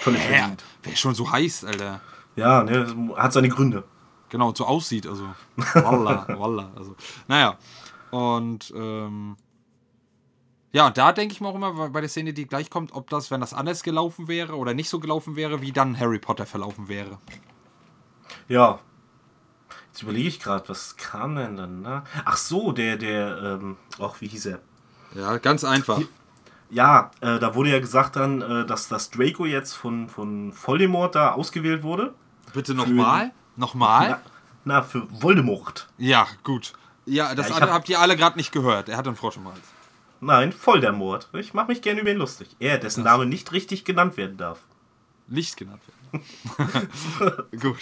[0.00, 0.64] völlig Ja, verdient.
[0.82, 2.00] wer schon so heiß, Alter.
[2.36, 3.84] Ja, ne, hat seine Gründe.
[4.28, 5.24] Genau, und so aussieht, also.
[5.74, 6.70] Walla, walla.
[6.76, 6.96] Also,
[7.28, 7.56] naja.
[8.10, 9.36] Und, ähm,
[10.72, 13.08] ja, und da denke ich mir auch immer bei der Szene, die gleich kommt, ob
[13.08, 16.44] das, wenn das anders gelaufen wäre oder nicht so gelaufen wäre, wie dann Harry Potter
[16.46, 17.18] verlaufen wäre.
[18.48, 18.78] Ja.
[19.92, 21.82] Jetzt überlege ich gerade, was kam denn dann?
[21.82, 22.02] Ne?
[22.24, 24.58] Ach so, der, der, ähm, ach, wie hieß er?
[25.14, 26.00] Ja, ganz einfach.
[26.70, 31.14] Ja, äh, da wurde ja gesagt dann, äh, dass das Draco jetzt von, von Voldemort
[31.14, 32.12] da ausgewählt wurde.
[32.52, 33.30] Bitte nochmal?
[33.56, 34.08] Nochmal?
[34.08, 34.20] Na,
[34.64, 35.86] na, für Voldemort.
[35.98, 36.72] Ja, gut.
[37.06, 38.88] Ja, das Ja, hab- habt ihr alle gerade nicht gehört.
[38.88, 39.60] Er hat einen Frosch im Hals.
[40.20, 41.28] Nein, Voldemort.
[41.34, 42.56] Ich mache mich gerne über ihn lustig.
[42.58, 44.58] Er, dessen Name nicht richtig genannt werden darf.
[45.28, 46.03] Licht genannt werden.
[47.60, 47.78] gut.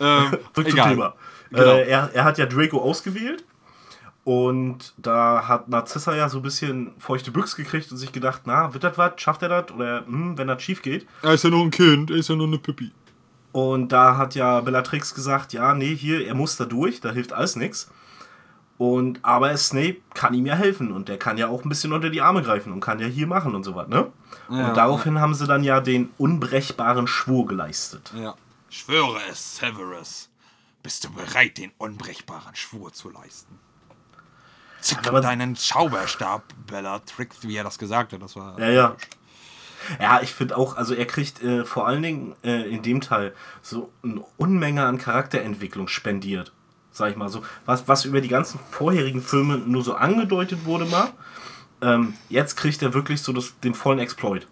[0.00, 0.90] Ähm, Zurück zum egal.
[0.90, 1.14] Thema.
[1.50, 1.62] Genau.
[1.62, 3.44] Äh, er, er hat ja Draco ausgewählt.
[4.24, 8.72] Und da hat Narzissa ja so ein bisschen feuchte Büchs gekriegt und sich gedacht, na,
[8.72, 9.14] wird das was?
[9.16, 9.72] Schafft er das?
[9.72, 11.06] Oder hm, wenn das schief geht?
[11.22, 12.92] Er ist ja nur ein Kind, er ist ja nur eine Pippi.
[13.50, 17.32] Und da hat ja Bellatrix gesagt, ja, nee, hier, er muss da durch, da hilft
[17.32, 17.90] alles nichts.
[18.84, 22.10] Und aber Snape kann ihm ja helfen und der kann ja auch ein bisschen unter
[22.10, 24.10] die Arme greifen und kann ja hier machen und so was, ne?
[24.50, 24.70] Ja.
[24.70, 28.12] und daraufhin haben sie dann ja den unbrechbaren Schwur geleistet.
[28.16, 28.34] Ja.
[28.70, 30.30] Schwöre es, Severus.
[30.82, 33.56] Bist du bereit, den unbrechbaren Schwur zu leisten?
[35.04, 38.20] Wenn man- deinen Schauberstab, Bellatrix, wie er das gesagt hat.
[38.20, 38.58] Das war.
[38.58, 38.96] Ja, ja.
[40.00, 43.32] Ja, ich finde auch, also er kriegt äh, vor allen Dingen äh, in dem Teil
[43.62, 46.52] so eine Unmenge an Charakterentwicklung spendiert.
[46.92, 47.42] Sag ich mal so.
[47.64, 51.08] Was, was über die ganzen vorherigen Filme nur so angedeutet wurde mal.
[51.80, 54.46] Ähm, jetzt kriegt er wirklich so das, den vollen Exploit.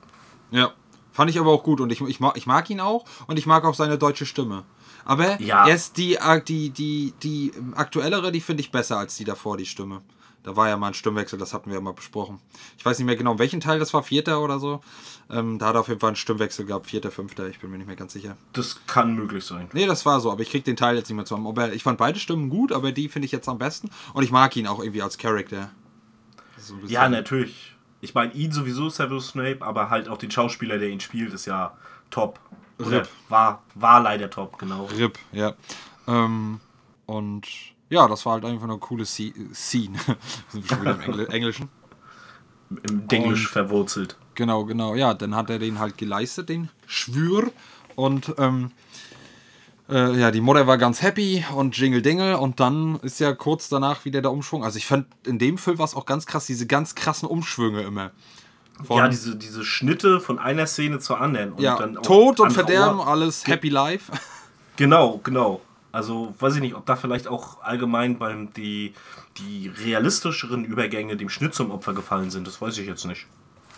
[0.50, 0.72] Ja.
[1.12, 3.46] Fand ich aber auch gut und ich, ich, mag, ich mag ihn auch und ich
[3.46, 4.64] mag auch seine deutsche Stimme.
[5.04, 5.66] Aber Ja.
[5.66, 10.02] erst die, die, die, die aktuellere, die finde ich besser als die davor, die Stimme.
[10.42, 12.40] Da war ja mal ein Stimmwechsel, das hatten wir ja mal besprochen.
[12.78, 14.80] Ich weiß nicht mehr genau, welchen Teil das war, vierter oder so.
[15.28, 17.76] Ähm, da hat er auf jeden Fall einen Stimmwechsel gehabt, vierter, fünfter, ich bin mir
[17.76, 18.36] nicht mehr ganz sicher.
[18.54, 19.68] Das kann möglich sein.
[19.74, 21.46] Nee, das war so, aber ich krieg den Teil jetzt nicht mehr zusammen.
[21.46, 23.90] Aber ich fand beide Stimmen gut, aber die finde ich jetzt am besten.
[24.14, 25.70] Und ich mag ihn auch irgendwie als Charakter.
[26.56, 27.74] So Ja, natürlich.
[28.00, 31.46] Ich meine, ihn sowieso, Severus Snape, aber halt auch den Schauspieler, der ihn spielt, ist
[31.46, 31.76] ja
[32.10, 32.40] top.
[32.78, 33.08] Oder Rip.
[33.28, 34.86] war, war leider top, genau.
[34.86, 35.54] RIP, ja.
[36.08, 36.60] Ähm,
[37.06, 37.46] und
[37.90, 39.98] ja, das war halt einfach eine coole Se Scene.
[40.06, 40.16] Wir
[40.50, 41.68] sind schon wieder im Engl Englischen.
[42.88, 44.16] Im Denglisch Und- verwurzelt.
[44.34, 44.94] Genau, genau.
[44.94, 47.50] Ja, dann hat er den halt geleistet, den Schwür.
[47.96, 48.70] Und ähm,
[49.90, 52.38] äh, ja, die Mutter war ganz happy und Jingle Dingle.
[52.38, 54.64] Und dann ist ja kurz danach wieder der Umschwung.
[54.64, 57.82] Also ich fand, in dem Film war es auch ganz krass, diese ganz krassen Umschwünge
[57.82, 58.10] immer.
[58.84, 61.52] Von, ja, diese, diese Schnitte von einer Szene zur anderen.
[61.52, 64.10] Und ja, Tod und Verderben, Ohr- alles Happy Life.
[64.76, 65.60] Genau, genau.
[65.92, 68.94] Also weiß ich nicht, ob da vielleicht auch allgemein beim die,
[69.36, 72.46] die realistischeren Übergänge dem Schnitt zum Opfer gefallen sind.
[72.46, 73.26] Das weiß ich jetzt nicht.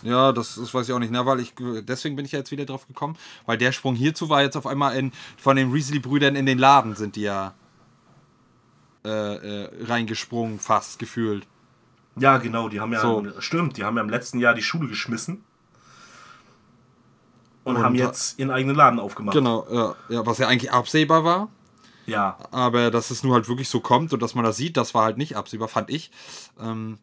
[0.03, 2.51] Ja, das, das weiß ich auch nicht, ne, weil ich deswegen bin ich ja jetzt
[2.51, 6.35] wieder drauf gekommen, weil der Sprung hierzu war jetzt auf einmal in von den Weasley-Brüdern
[6.35, 7.53] in den Laden sind die ja
[9.05, 11.45] äh, äh, reingesprungen, fast gefühlt.
[12.15, 13.25] Ja, genau, die haben ja, So.
[13.39, 15.43] stimmt, die haben ja im letzten Jahr die Schule geschmissen.
[17.63, 19.35] Und, Und haben ha- jetzt ihren eigenen Laden aufgemacht.
[19.35, 21.47] Genau, ja, ja, was ja eigentlich absehbar war,
[22.05, 24.93] Ja, aber dass es nur halt wirklich so kommt und dass man das sieht, das
[24.93, 26.11] war halt nicht absehbar, fand ich.
[26.59, 26.97] Ähm,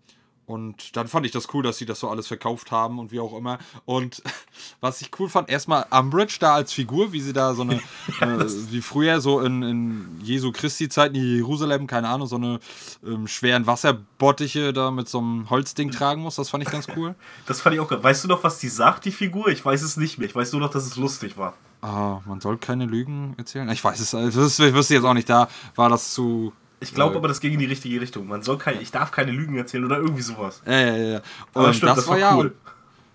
[0.50, 3.20] und dann fand ich das cool, dass sie das so alles verkauft haben und wie
[3.20, 3.60] auch immer.
[3.84, 4.20] Und
[4.80, 7.76] was ich cool fand, erstmal Umbridge da als Figur, wie sie da so eine,
[8.20, 12.58] äh, wie früher so in, in Jesu Christi Zeiten in Jerusalem, keine Ahnung, so eine
[13.06, 16.34] ähm, schweren Wasserbottiche da mit so einem Holzding tragen muss.
[16.34, 17.14] Das fand ich ganz cool.
[17.46, 18.02] das fand ich auch geil.
[18.02, 19.46] Weißt du noch, was die sagt, die Figur?
[19.48, 20.26] Ich weiß es nicht mehr.
[20.26, 21.54] Ich weiß nur noch, dass es lustig war.
[21.80, 23.68] Ah, man soll keine Lügen erzählen.
[23.70, 25.30] Ich weiß es, das wüsste jetzt auch nicht.
[25.30, 26.52] Da war das zu.
[26.80, 28.26] Ich glaube äh, aber, das ging in die richtige Richtung.
[28.26, 30.62] Man soll keine, ich darf keine Lügen erzählen oder irgendwie sowas.
[30.66, 31.20] Ja, ja, ja.
[31.54, 32.34] Aber Und stimmt, das, das war ja.
[32.34, 32.46] cool.
[32.46, 32.54] Und,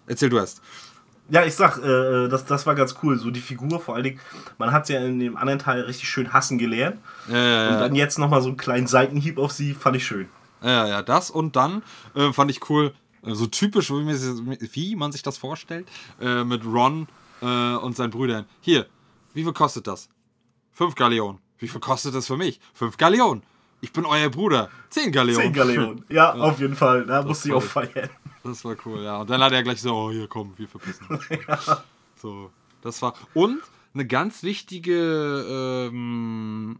[0.07, 0.61] erzähl du erst.
[1.29, 3.17] Ja, ich sag, äh, das, das war ganz cool.
[3.17, 4.19] So die Figur, vor allen Dingen,
[4.59, 6.97] man hat ja in dem anderen Teil richtig schön hassen gelernt.
[7.27, 7.79] Ja, ja, Und ja.
[7.79, 10.29] dann jetzt nochmal so einen kleinen Seitenhieb auf sie, fand ich schön.
[10.61, 11.81] Ja, ja, das und dann
[12.13, 15.87] äh, fand ich cool, äh, so typisch, wie, man sich das vorstellt,
[16.21, 17.07] äh, mit Ron
[17.41, 18.45] äh, und seinen Brüdern.
[18.61, 18.85] Hier,
[19.33, 20.09] wie viel kostet das?
[20.71, 21.39] Fünf Galeonen.
[21.57, 22.59] Wie viel kostet das für mich?
[22.73, 23.41] Fünf Galeonen.
[23.81, 24.69] Ich bin euer Bruder.
[24.89, 25.47] Zehn Galeonen.
[25.47, 26.05] 10 Galeonen.
[26.09, 27.05] Ja, auf jeden Fall.
[27.05, 28.09] Da musste ich auch feiern.
[28.43, 29.21] Das war cool, ja.
[29.21, 31.23] Und dann hat er gleich so, oh, hier komm, wir verpissen uns.
[32.21, 32.49] So,
[32.81, 33.13] das war.
[33.33, 33.61] Und
[33.93, 36.79] eine ganz wichtige ähm,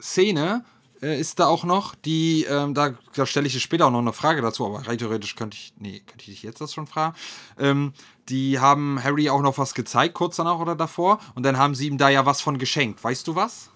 [0.00, 0.64] Szene
[1.02, 3.98] äh, ist da auch noch, die, ähm, da, da stelle ich dir später auch noch
[3.98, 6.86] eine Frage dazu, aber rein theoretisch könnte ich, nee, könnte ich dich jetzt das schon
[6.86, 7.14] fragen.
[7.58, 7.92] Ähm,
[8.28, 11.88] die haben Harry auch noch was gezeigt, kurz danach oder davor, und dann haben sie
[11.88, 13.02] ihm da ja was von geschenkt.
[13.02, 13.70] Weißt du was?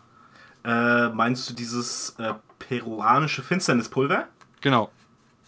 [0.66, 4.26] Äh, meinst du dieses äh, peruanische Finsternispulver?
[4.60, 4.90] Genau,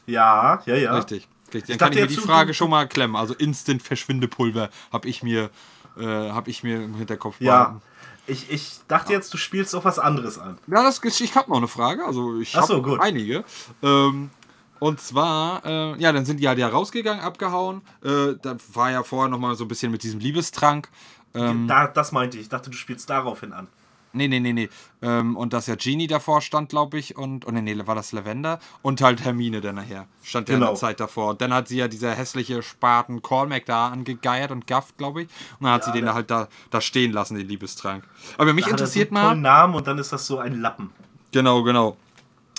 [0.07, 0.95] Ja, ja, ja.
[0.95, 1.27] richtig.
[1.53, 1.65] richtig.
[1.67, 3.17] Dann Ich kann ich mir die Frage schon mal klemmen.
[3.17, 5.51] Also Instant Verschwindepulver habe ich mir,
[5.99, 7.81] äh, habe ich mir im Hinterkopf Ja.
[8.29, 10.59] Ich, ich dachte jetzt, du spielst auf was anderes an.
[10.67, 12.05] Ja, das, ich habe noch eine Frage.
[12.05, 13.01] Also ich so, habe gut.
[13.01, 13.43] einige.
[13.83, 14.31] Ähm,
[14.79, 17.81] und zwar, äh, ja, dann sind die halt ja rausgegangen, abgehauen.
[18.05, 20.91] Äh, da war ja vorher noch mal so ein bisschen mit diesem Liebestrank.
[21.35, 22.45] Ähm, Da, das meinte ich.
[22.45, 23.67] Ich dachte, du spielst daraufhin an.
[24.13, 24.69] Nee, nee, nee, nee.
[25.03, 27.17] Ähm, und dass ja Genie davor stand, glaube ich.
[27.17, 28.59] Und, und nee, nee, war das Lavender.
[28.83, 30.07] Und halt Hermine dann nachher.
[30.23, 30.73] Stand ja in Genau.
[30.73, 31.31] der Zeit davor.
[31.31, 35.29] Und dann hat sie ja dieser hässliche Spaten Cormac da angegeiert und gafft, glaube ich.
[35.59, 38.05] Und dann hat sie den da halt da, da stehen lassen, den Liebestrank.
[38.37, 39.51] Aber mich Da hat er interessiert so einen mal.
[39.51, 40.91] Namen und dann ist das so ein Lappen.
[41.33, 41.97] Genau, genau.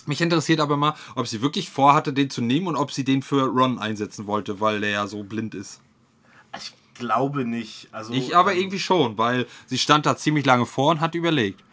[0.06, 3.22] Mich interessiert aber mal, ob sie wirklich vorhatte, den zu nehmen und ob sie den
[3.22, 5.82] für Ron einsetzen wollte, weil der ja so blind ist.
[6.58, 7.88] Ich glaube nicht.
[7.92, 11.16] Also, Ich aber ähm, irgendwie schon, weil sie stand da ziemlich lange vor und hat
[11.16, 11.64] überlegt.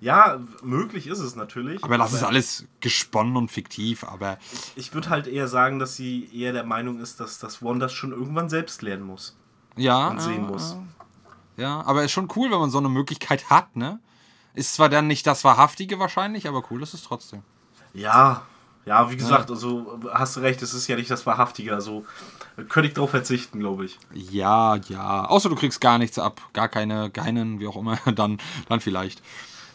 [0.00, 1.82] Ja, möglich ist es natürlich.
[1.82, 4.38] Aber das ist alles gesponnen und fiktiv, aber
[4.76, 7.92] Ich würde halt eher sagen, dass sie eher der Meinung ist, dass das One das
[7.92, 9.34] schon irgendwann selbst lernen muss
[9.76, 10.08] ja.
[10.08, 10.76] und sehen äh, muss.
[11.56, 14.00] Ja, aber ist schon cool, wenn man so eine Möglichkeit hat, ne?
[14.54, 17.42] Ist zwar dann nicht das Wahrhaftige wahrscheinlich, aber cool ist es trotzdem.
[17.92, 18.42] Ja,
[18.86, 21.74] ja, wie gesagt, also hast du recht, es ist ja nicht das Wahrhaftige.
[21.74, 22.04] Also
[22.68, 23.98] könnte ich darauf verzichten, glaube ich.
[24.12, 25.24] Ja, ja.
[25.24, 26.40] Außer du kriegst gar nichts ab.
[26.52, 29.22] Gar keine, keinen, wie auch immer, dann, dann vielleicht.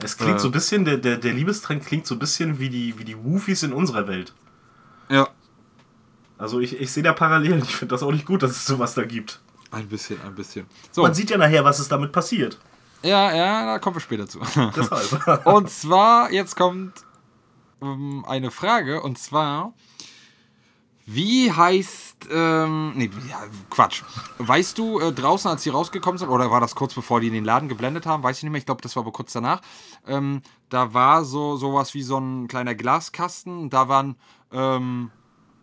[0.02, 0.40] Es klingt Äh.
[0.40, 3.22] so ein bisschen, der, der, der Liebestrank klingt so ein bisschen wie die, wie die
[3.24, 4.34] Woofies in unserer Welt.
[5.10, 5.28] Ja.
[6.38, 7.62] Also ich, ich sehe da Parallelen.
[7.64, 9.42] Ich finde das auch nicht gut, dass es sowas da gibt.
[9.72, 10.66] Ein bisschen, ein bisschen.
[10.92, 11.02] So.
[11.02, 12.58] Man sieht ja nachher, was ist damit passiert.
[13.02, 14.40] Ja, ja, da kommen wir später zu.
[14.76, 15.46] Deshalb.
[15.46, 16.94] und zwar, jetzt kommt
[17.82, 19.74] ähm, eine Frage, und zwar,
[21.06, 24.04] wie heißt, ähm, nee, ja, Quatsch.
[24.38, 27.34] Weißt du, äh, draußen, als die rausgekommen sind, oder war das kurz bevor die in
[27.34, 29.62] den Laden geblendet haben, weiß ich nicht mehr, ich glaube, das war aber kurz danach,
[30.08, 34.16] ähm, da war so sowas wie so ein kleiner Glaskasten, da waren
[34.52, 35.12] ähm,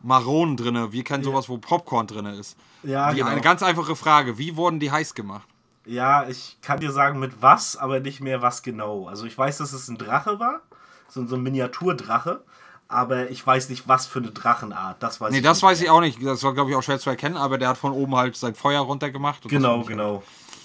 [0.03, 0.93] Maronen drin.
[0.93, 2.57] Wir kennen sowas, wo Popcorn drin ist.
[2.83, 3.31] Ja, die, genau.
[3.31, 5.49] Eine ganz einfache Frage, wie wurden die heiß gemacht?
[5.85, 9.07] Ja, ich kann dir sagen, mit was, aber nicht mehr was genau.
[9.07, 10.63] Also ich weiß, dass es ein Drache war,
[11.09, 12.43] so, so ein Miniaturdrache,
[12.89, 15.03] aber ich weiß nicht, was für eine Drachenart.
[15.03, 15.87] Das weiß Nee, ich das nicht weiß mehr.
[15.87, 16.25] ich auch nicht.
[16.25, 18.55] Das war, glaube ich, auch schwer zu erkennen, aber der hat von oben halt sein
[18.55, 19.45] Feuer runtergemacht.
[19.45, 20.23] und das Genau, genau.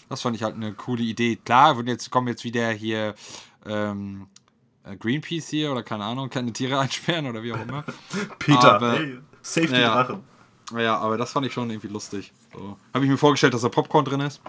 [0.09, 1.37] Das fand ich halt eine coole Idee.
[1.37, 3.15] Klar, wenn jetzt kommen jetzt wieder hier
[3.65, 4.27] ähm,
[4.83, 7.83] äh, Greenpeace hier oder keine Ahnung, keine Tiere einsperren oder wie auch immer.
[8.39, 9.93] Peter, Aber- ey, save die Ja.
[10.03, 10.23] Drachen.
[10.77, 12.31] Ja, aber das fand ich schon irgendwie lustig.
[12.53, 12.77] So.
[12.93, 14.41] Habe ich mir vorgestellt, dass da Popcorn drin ist.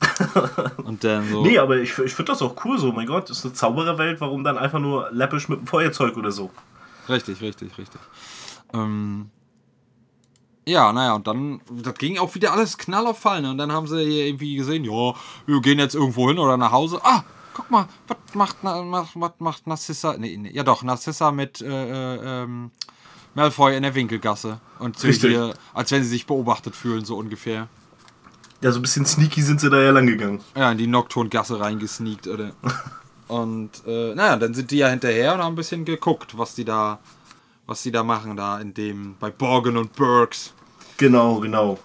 [0.84, 1.42] Und dann so.
[1.42, 2.92] Nee, aber ich, ich finde das auch cool so.
[2.92, 6.50] Mein Gott, ist eine Zaubererwelt, warum dann einfach nur läppisch mit dem Feuerzeug oder so?
[7.08, 8.00] Richtig, richtig, richtig.
[8.72, 9.30] Ähm,
[10.66, 13.42] ja, naja, und dann, das ging auch wieder alles knall auf Fall.
[13.42, 13.50] Ne?
[13.50, 15.14] Und dann haben sie hier irgendwie gesehen, ja,
[15.46, 17.00] wir gehen jetzt irgendwo hin oder nach Hause.
[17.02, 20.16] Ah, guck mal, was macht, macht, was macht Narcissa?
[20.16, 22.70] Nee, nee, ja doch, Narcissa mit äh, äh, ähm,
[23.34, 24.60] Malfoy in der Winkelgasse.
[24.78, 27.68] Und so hier, als wenn sie sich beobachtet fühlen, so ungefähr.
[28.64, 30.40] Ja, so ein bisschen sneaky sind sie da ja lang gegangen.
[30.56, 32.52] Ja, in die Nocturne-Gasse reingesneakt, oder?
[33.28, 36.64] Und, äh, naja, dann sind die ja hinterher und haben ein bisschen geguckt, was die
[36.64, 36.98] da,
[37.66, 40.54] was die da machen, da in dem, bei Borgen und Burks.
[40.96, 41.78] Genau, genau.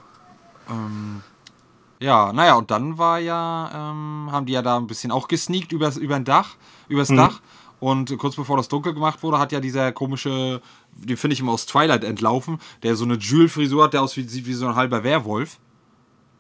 [2.00, 5.74] Ja, naja, und dann war ja, ähm, haben die ja da ein bisschen auch gesneakt
[5.74, 6.56] übers, übern Dach,
[6.88, 7.18] übers Mhm.
[7.18, 7.42] Dach.
[7.82, 10.62] Und kurz bevor das dunkel gemacht wurde, hat ja dieser komische,
[10.94, 14.46] den finde ich immer aus Twilight entlaufen, der so eine Jules-Frisur hat, der aus wie,
[14.46, 15.60] wie so ein halber Werwolf.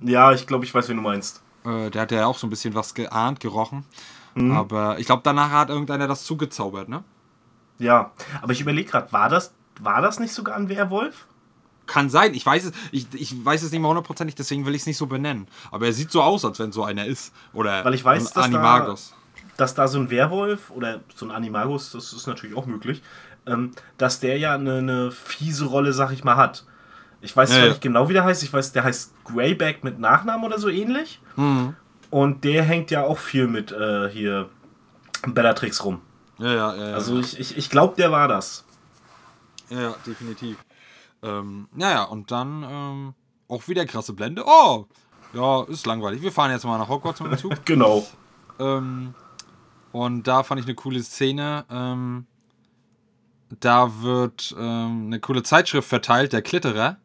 [0.02, 1.42] Ja, ich glaube, ich weiß, wen du meinst.
[1.66, 3.86] Äh, der hat ja auch so ein bisschen was geahnt, gerochen.
[4.36, 4.52] Mhm.
[4.52, 7.04] Aber ich glaube, danach hat irgendeiner das zugezaubert, ne?
[7.80, 11.26] Ja, aber ich überlege gerade, war das, war das nicht sogar ein Werwolf?
[11.88, 14.82] Kann sein, ich weiß es, ich, ich weiß es nicht mal hundertprozentig, deswegen will ich
[14.82, 15.48] es nicht so benennen.
[15.72, 17.34] Aber er sieht so aus, als wenn so einer ist.
[17.54, 19.14] Oder Weil ich weiß, ein dass da- Animagus.
[19.58, 23.02] Dass da so ein Werwolf oder so ein Animagus, das ist natürlich auch möglich,
[23.48, 26.66] ähm, dass der ja eine, eine fiese Rolle, sag ich mal, hat.
[27.22, 27.68] Ich weiß zwar ja.
[27.70, 28.44] nicht genau, wie der heißt.
[28.44, 31.22] Ich weiß, der heißt Greyback mit Nachnamen oder so ähnlich.
[31.36, 31.76] Mhm.
[32.10, 34.50] Und der hängt ja auch viel mit äh, hier
[35.28, 36.02] Bellatrix rum.
[36.38, 36.94] Ja, ja, ja.
[36.94, 38.66] Also ich, ich, ich glaube, der war das.
[39.70, 40.58] Ja, ja, definitiv.
[41.22, 43.14] Ähm, naja, und dann ähm,
[43.48, 44.44] auch wieder krasse Blende.
[44.46, 44.86] Oh,
[45.34, 46.22] ja, ist langweilig.
[46.22, 47.54] Wir fahren jetzt mal nach Hogwarts mit dem Zug.
[47.66, 48.08] Genau.
[48.60, 49.14] Ähm,
[49.92, 51.66] und da fand ich eine coole Szene.
[51.70, 52.26] Ähm,
[53.60, 56.98] da wird ähm, eine coole Zeitschrift verteilt, der Klitterer.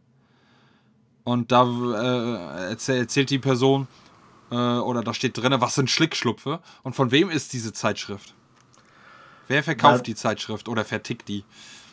[1.25, 3.89] Und da äh, erzähl, erzählt die Person,
[4.51, 6.61] äh, oder da steht drin, was sind Schlickschlupfe?
[6.83, 8.35] Und von wem ist diese Zeitschrift?
[9.49, 11.45] Wer verkauft Na- die Zeitschrift oder vertickt die?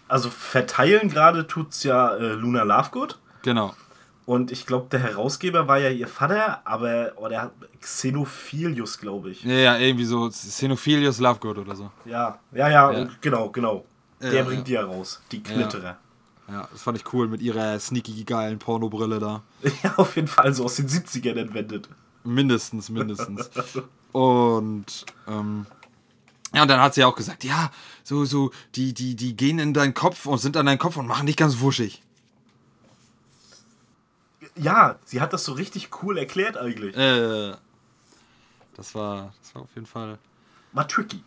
[0.07, 3.17] Also verteilen gerade tut's ja äh, Luna Lovegood.
[3.43, 3.73] Genau.
[4.25, 9.43] Und ich glaube, der Herausgeber war ja ihr Vater, aber oh, der Xenophilius, glaube ich.
[9.43, 11.91] Ja, ja, irgendwie so Xenophilius Lovegood oder so.
[12.05, 13.07] Ja, ja, ja, Ja.
[13.21, 13.85] genau, genau.
[14.21, 15.97] Der Ja, bringt die ja raus, die Knitterer.
[16.51, 19.41] Ja, das fand ich cool mit ihrer sneaky geilen Pornobrille da.
[19.83, 19.95] Ja.
[19.95, 21.87] auf jeden Fall so aus den 70ern entwendet.
[22.23, 23.49] Mindestens, mindestens.
[24.11, 25.65] Und ähm,
[26.53, 27.71] ja, und dann hat sie auch gesagt, ja,
[28.03, 31.07] so, so, die, die, die gehen in deinen Kopf und sind an deinen Kopf und
[31.07, 32.03] machen dich ganz wuschig.
[34.57, 36.93] Ja, sie hat das so richtig cool erklärt eigentlich.
[36.97, 37.55] Äh,
[38.75, 40.19] das war, das war auf jeden Fall,
[40.73, 41.23] War tricky.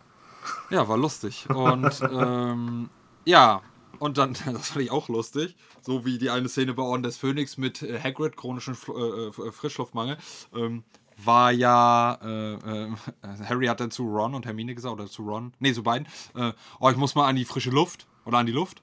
[0.68, 1.48] ja, war lustig.
[1.48, 2.90] Und ähm,
[3.24, 3.62] ja,
[4.04, 7.16] und dann, das fand ich auch lustig, so wie die eine Szene bei Orden des
[7.16, 10.16] Phönix mit äh, Hagrid, chronischen Fl- äh, äh, Frischluftmangel,
[10.54, 10.84] ähm,
[11.16, 12.90] war ja, äh, äh,
[13.48, 16.52] Harry hat dann zu Ron und Hermine gesagt, oder zu Ron, nee, zu beiden, äh,
[16.80, 18.82] oh, ich muss mal an die frische Luft oder an die Luft.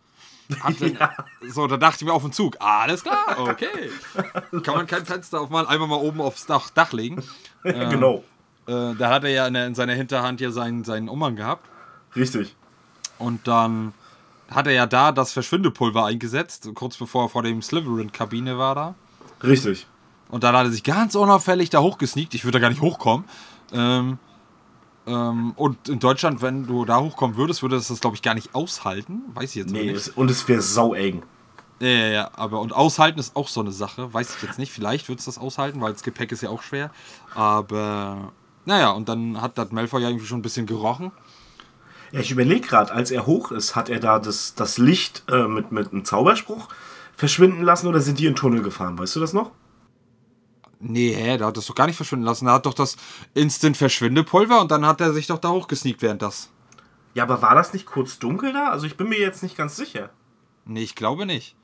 [0.63, 0.97] Dann,
[1.49, 3.89] So, da dachte ich mir auf den Zug, alles klar, okay.
[4.63, 7.23] Kann man kein Fenster aufmachen, einfach mal oben aufs Dach, Dach legen.
[7.63, 8.23] genau.
[8.67, 11.69] Äh, da hat er ja in, in seiner Hinterhand ja seinen, seinen Umhang gehabt.
[12.17, 12.53] Richtig.
[13.17, 13.93] Und dann
[14.51, 18.95] hat er ja da das Verschwindepulver eingesetzt, kurz bevor er vor dem Slytherin-Kabine war da.
[19.43, 19.87] Richtig.
[20.29, 22.33] Und dann hat er sich ganz unauffällig da hochgesneakt.
[22.35, 23.25] Ich würde da gar nicht hochkommen.
[23.73, 24.17] Ähm,
[25.07, 28.33] ähm, und in Deutschland, wenn du da hochkommen würdest, würde das das, glaube ich, gar
[28.35, 29.23] nicht aushalten.
[29.33, 30.15] Weiß ich jetzt Nee, nicht.
[30.15, 31.23] und es wäre saueng.
[31.79, 34.13] Ja, ja, ja, aber und aushalten ist auch so eine Sache.
[34.13, 34.71] Weiß ich jetzt nicht.
[34.71, 36.91] Vielleicht wird es das aushalten, weil das Gepäck ist ja auch schwer.
[37.33, 38.31] Aber
[38.65, 41.11] naja, und dann hat das Malfoy ja irgendwie schon ein bisschen gerochen.
[42.11, 45.47] Ja, ich überlege gerade, als er hoch ist, hat er da das, das Licht äh,
[45.47, 46.67] mit, mit einem Zauberspruch
[47.15, 48.97] verschwinden lassen oder sind die in den Tunnel gefahren?
[48.99, 49.51] Weißt du das noch?
[50.79, 52.47] Nee, hä, der hat das doch gar nicht verschwinden lassen.
[52.47, 52.97] Er hat doch das
[53.35, 56.49] Instant-Verschwindepulver und dann hat er sich doch da hochgesneakt während das.
[57.13, 58.69] Ja, aber war das nicht kurz dunkel da?
[58.71, 60.09] Also ich bin mir jetzt nicht ganz sicher.
[60.65, 61.55] Nee, ich glaube nicht.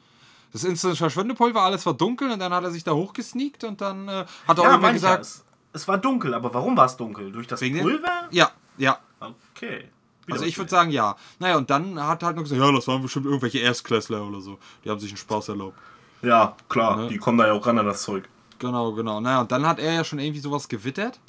[0.54, 4.12] Das Instant-Verschwindepulver, alles war dunkel und dann hat er sich da hochgesneakt und dann äh,
[4.12, 5.26] hat er auch Ja, irgendwann meine ich ja, gesagt.
[5.26, 7.32] es, es war dunkel, aber warum war es dunkel?
[7.32, 8.28] Durch das Pulver?
[8.32, 9.00] Ja, ja.
[9.20, 9.90] Okay.
[10.30, 11.16] Also ich würde sagen, ja.
[11.40, 14.42] Naja, und dann hat er halt noch gesagt, ja, das waren bestimmt irgendwelche Erstklässler oder
[14.42, 14.58] so.
[14.84, 15.78] Die haben sich einen Spaß erlaubt.
[16.22, 17.08] Ja, klar, Ne?
[17.10, 18.28] die kommen da ja auch ran an das Zeug.
[18.60, 19.20] Genau, genau.
[19.22, 21.20] Naja, und dann hat er ja schon irgendwie sowas gewittert.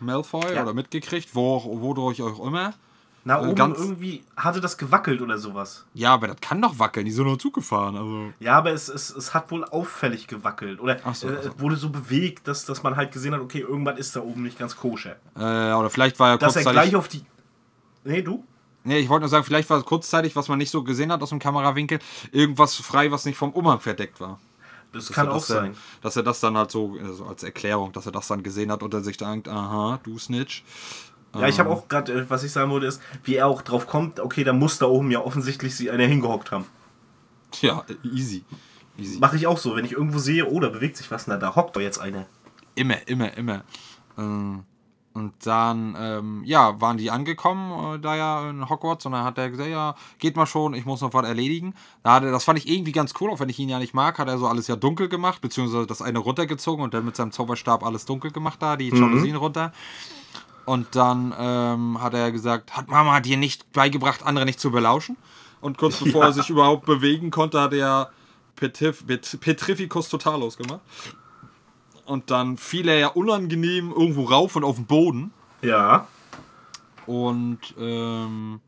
[0.00, 0.62] Malfoy Ja.
[0.62, 2.74] oder mitgekriegt, wo, wodurch auch immer.
[3.26, 5.86] Na, Äh, oben irgendwie hatte das gewackelt oder sowas.
[5.94, 7.06] Ja, aber das kann doch wackeln.
[7.06, 7.96] Die sind nur Zug gefahren.
[7.96, 8.32] Also.
[8.38, 10.78] Ja, aber es, es, es hat wohl auffällig gewackelt.
[10.78, 11.48] Oder so, äh, so.
[11.48, 14.42] es wurde so bewegt, dass, dass man halt gesehen hat, okay, irgendwas ist da oben
[14.42, 15.16] nicht ganz koscher.
[15.36, 17.24] Äh, oder vielleicht war er Dass er gleich auf die.
[18.04, 18.44] Nee, du?
[18.84, 21.22] Nee, ich wollte nur sagen, vielleicht war es kurzzeitig, was man nicht so gesehen hat
[21.22, 21.98] aus dem Kamerawinkel,
[22.32, 24.38] irgendwas frei, was nicht vom Umhang verdeckt war.
[24.92, 25.72] Das Dass kann auch das sein.
[25.72, 28.70] Dann, dass er das dann halt so, also als Erklärung, dass er das dann gesehen
[28.70, 30.62] hat und er sich denkt, aha, du Snitch.
[31.34, 33.86] Ja, ich habe auch gerade, äh, was ich sagen wollte, ist, wie er auch drauf
[33.86, 36.66] kommt, okay, da muss da oben ja offensichtlich sie einer hingehockt haben.
[37.60, 38.44] Ja, easy.
[38.96, 39.18] Easy.
[39.18, 41.56] Mache ich auch so, wenn ich irgendwo sehe, oh, da bewegt sich was, na, da
[41.56, 42.26] hockt doch jetzt einer.
[42.76, 43.64] Immer, immer, immer.
[44.16, 44.62] Ähm,
[45.14, 49.38] und dann, ähm, ja, waren die angekommen, äh, da ja in Hogwarts, und dann hat
[49.38, 51.74] er gesagt, ja, geht mal schon, ich muss noch was erledigen.
[52.02, 53.94] Da hat er, das fand ich irgendwie ganz cool, auch wenn ich ihn ja nicht
[53.94, 57.14] mag, hat er so alles ja dunkel gemacht, beziehungsweise das eine runtergezogen und dann mit
[57.16, 59.72] seinem Zauberstab alles dunkel gemacht da, die Jalousien runter.
[60.66, 65.16] Und dann ähm, hat er gesagt, hat Mama dir nicht beigebracht, andere nicht zu belauschen?
[65.60, 66.26] Und kurz bevor Ja.
[66.28, 68.10] er sich überhaupt bewegen konnte, hat er
[68.56, 70.80] Petif, Pet, Petrificus Totalos gemacht.
[72.06, 75.32] Und dann fiel er ja unangenehm irgendwo rauf und auf den Boden.
[75.62, 76.06] Ja.
[77.06, 78.60] Und ähm,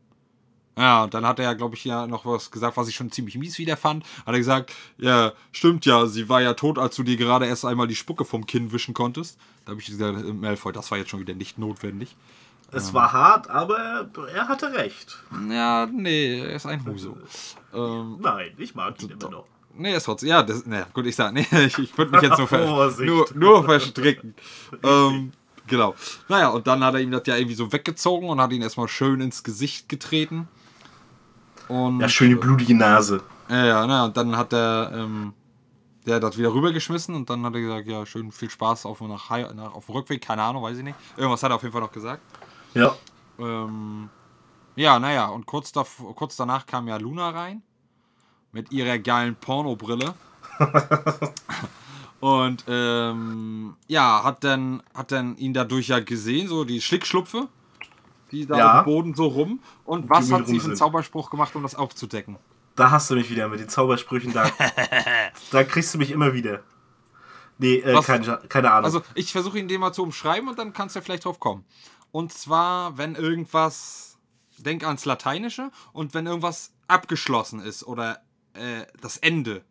[0.77, 3.11] ja, und dann hat er ja, glaube ich, ja noch was gesagt, was ich schon
[3.11, 4.03] ziemlich mies wieder fand.
[4.25, 7.65] Hat er gesagt, ja, stimmt ja, sie war ja tot, als du dir gerade erst
[7.65, 9.39] einmal die Spucke vom Kinn wischen konntest.
[9.65, 12.15] Da habe ich gesagt, äh, Malfoy, das war jetzt schon wieder nicht notwendig.
[12.71, 15.17] Es war hart, aber er hatte recht.
[15.49, 17.17] Ja, nee, er ist ein Huso.
[17.73, 19.45] ähm, Nein, ich mag ihn immer noch.
[19.77, 22.37] Nee, ist trotzdem, ja, das, naja, gut, ich sag, nee, ich, ich würde mich jetzt
[22.37, 24.35] nur, ver, nur, nur verstricken.
[24.83, 25.31] ähm,
[25.67, 25.95] genau.
[26.27, 28.87] Naja, und dann hat er ihm das ja irgendwie so weggezogen und hat ihn erstmal
[28.87, 30.47] schön ins Gesicht getreten.
[31.67, 33.21] Und, Ja, schöne blutige Nase.
[33.49, 35.33] Ja, ja, na, und dann hat er, ähm,
[36.05, 38.99] der hat das wieder rübergeschmissen und dann hat er gesagt, ja, schön viel Spaß auf,
[38.99, 40.95] dem nach, nach, auf dem Rückweg, keine Ahnung, weiß ich nicht.
[41.17, 42.21] Irgendwas hat er auf jeden Fall noch gesagt.
[42.73, 42.95] Ja.
[43.39, 44.09] Ähm,
[44.75, 47.61] ja, naja, und kurz, dav- kurz danach kam ja Luna rein
[48.51, 50.13] mit ihrer geilen Pornobrille.
[52.19, 57.47] Und ähm, ja, hat dann, hat dann ihn dadurch ja gesehen, so die Schlickschlupfe,
[58.31, 58.79] die da Ja.
[58.79, 59.59] auf dem Boden so rum.
[59.85, 60.75] Und was Die um hat sie für einen.
[60.75, 62.37] Zauberspruch gemacht, um das aufzudecken?
[62.75, 64.33] Da hast du mich wieder mit den Zaubersprüchen.
[64.33, 64.49] Da,
[65.51, 66.61] da kriegst du mich immer wieder.
[67.59, 68.05] Nee, äh, Was?
[68.05, 68.85] keine, keine Ahnung.
[68.85, 71.39] Also ich versuche ihn dir mal zu umschreiben und dann kannst du ja vielleicht drauf
[71.39, 71.65] kommen.
[72.11, 74.17] Und zwar, wenn irgendwas,
[74.57, 78.21] denk ans Lateinische und wenn irgendwas abgeschlossen ist oder
[78.57, 79.63] äh, das Ende.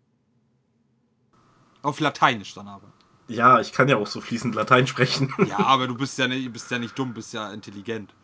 [1.82, 2.92] Auf Lateinisch dann aber.
[3.28, 5.32] ja, ich kann ja auch so fließend Latein sprechen.
[5.46, 8.14] Ja, aber du bist ja nicht, bist ja nicht dumm, bist ja intelligent.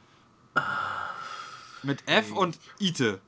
[1.82, 3.20] Mit F und Ite.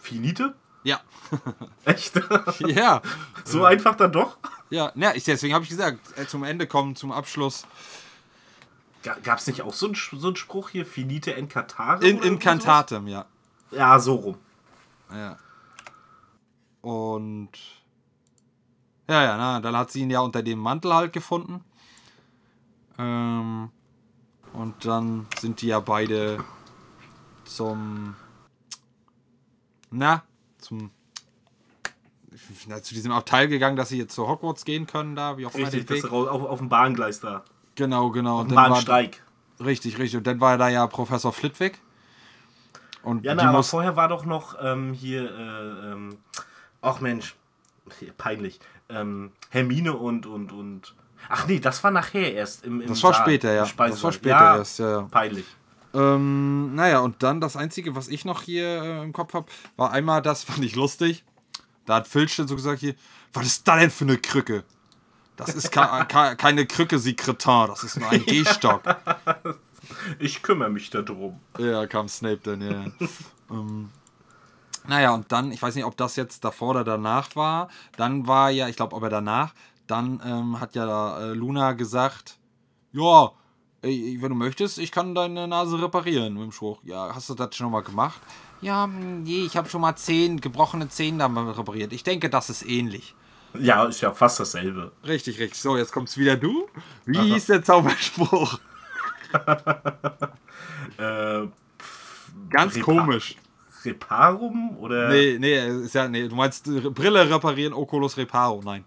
[0.00, 0.54] Finite?
[0.84, 1.00] Ja.
[1.84, 2.20] Echt?
[2.60, 3.02] Ja.
[3.44, 4.38] so einfach dann doch?
[4.70, 7.66] Ja, na, ich, deswegen habe ich gesagt, äh, zum Ende kommen, zum Abschluss.
[9.02, 10.86] Gab es nicht auch so einen so einen Spruch hier?
[10.86, 12.04] Finite Encantare?
[12.06, 13.26] In, oder in irgendwie Cantatem, ja.
[13.70, 14.38] Ja, so rum.
[15.12, 15.38] Ja.
[16.82, 17.50] Und.
[19.08, 21.64] Ja, ja, na, dann hat sie ihn ja unter dem Mantel halt gefunden.
[22.98, 23.70] Ähm,
[24.52, 26.42] und dann sind die ja beide
[27.44, 28.16] zum.
[29.90, 30.22] Na,
[30.58, 30.90] zum.
[32.66, 35.54] Na, zu diesem Abteil gegangen, dass sie jetzt zu Hogwarts gehen können, da, wie auch
[35.54, 36.12] immer Richtig, den Weg.
[36.12, 37.44] raus, auf, auf dem Bahngleis da.
[37.76, 38.40] Genau, genau.
[38.40, 39.22] Auf dem dann war, Bahnsteig.
[39.60, 40.18] richtig, richtig.
[40.18, 41.80] Und dann war da ja Professor Flitwick.
[43.06, 46.18] Und Ja, na, aber vorher war doch noch ähm, hier, äh, ähm,
[46.82, 47.36] ach Mensch,
[48.18, 50.92] peinlich, ähm, Hermine und, und, und,
[51.28, 53.64] ach nee, das war nachher erst im, im das war Saal, später, ja.
[53.76, 55.02] Das war später ja, erst, ja.
[55.02, 55.46] Peinlich.
[55.94, 59.46] Ähm, naja, und dann das Einzige, was ich noch hier äh, im Kopf habe,
[59.76, 61.24] war einmal, das fand ich lustig.
[61.84, 62.96] Da hat Filch so gesagt hier,
[63.32, 64.64] was ist da denn für eine Krücke?
[65.36, 68.82] Das ist keine Krücke, Sie Kretin, das ist nur ein Gehstock.
[70.18, 71.40] Ich kümmere mich darum.
[71.58, 72.84] ja, kam Snape dann, ja.
[73.50, 73.90] ähm,
[74.88, 78.50] naja, und dann, ich weiß nicht, ob das jetzt davor oder danach war, dann war
[78.50, 79.52] ja, ich glaube aber danach,
[79.86, 82.38] dann ähm, hat ja äh, Luna gesagt,
[82.92, 83.32] ja,
[83.82, 86.80] ey, wenn du möchtest, ich kann deine Nase reparieren mit dem Spruch.
[86.84, 88.20] Ja, hast du das schon mal gemacht?
[88.60, 91.92] Ja, hm, nee, ich habe schon mal zehn gebrochene Zehen damit repariert.
[91.92, 93.14] Ich denke, das ist ähnlich.
[93.58, 94.92] Ja, ist ja fast dasselbe.
[95.06, 95.60] Richtig, richtig.
[95.60, 96.68] So, jetzt kommt's wieder du.
[97.04, 98.58] Wie hieß der Zauberspruch?
[100.98, 101.46] Äh,
[102.50, 103.36] Ganz Repa- komisch.
[103.84, 106.64] Reparum oder Nee, nee, ist ja, nee, du meinst
[106.94, 108.84] Brille reparieren, Oculus Reparo, nein.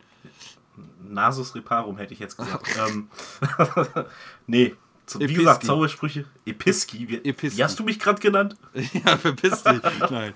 [1.08, 2.68] Nasus Reparum hätte ich jetzt gesagt.
[2.88, 3.10] ähm,
[4.48, 4.76] nee,
[5.06, 5.40] so, wie Episki.
[5.40, 6.26] gesagt, Zaubersprüche.
[6.46, 7.08] Episki.
[7.10, 7.58] Wie, Episki.
[7.58, 8.56] wie hast du mich gerade genannt?
[8.74, 9.82] ja, verpiss dich.
[10.10, 10.34] Nein.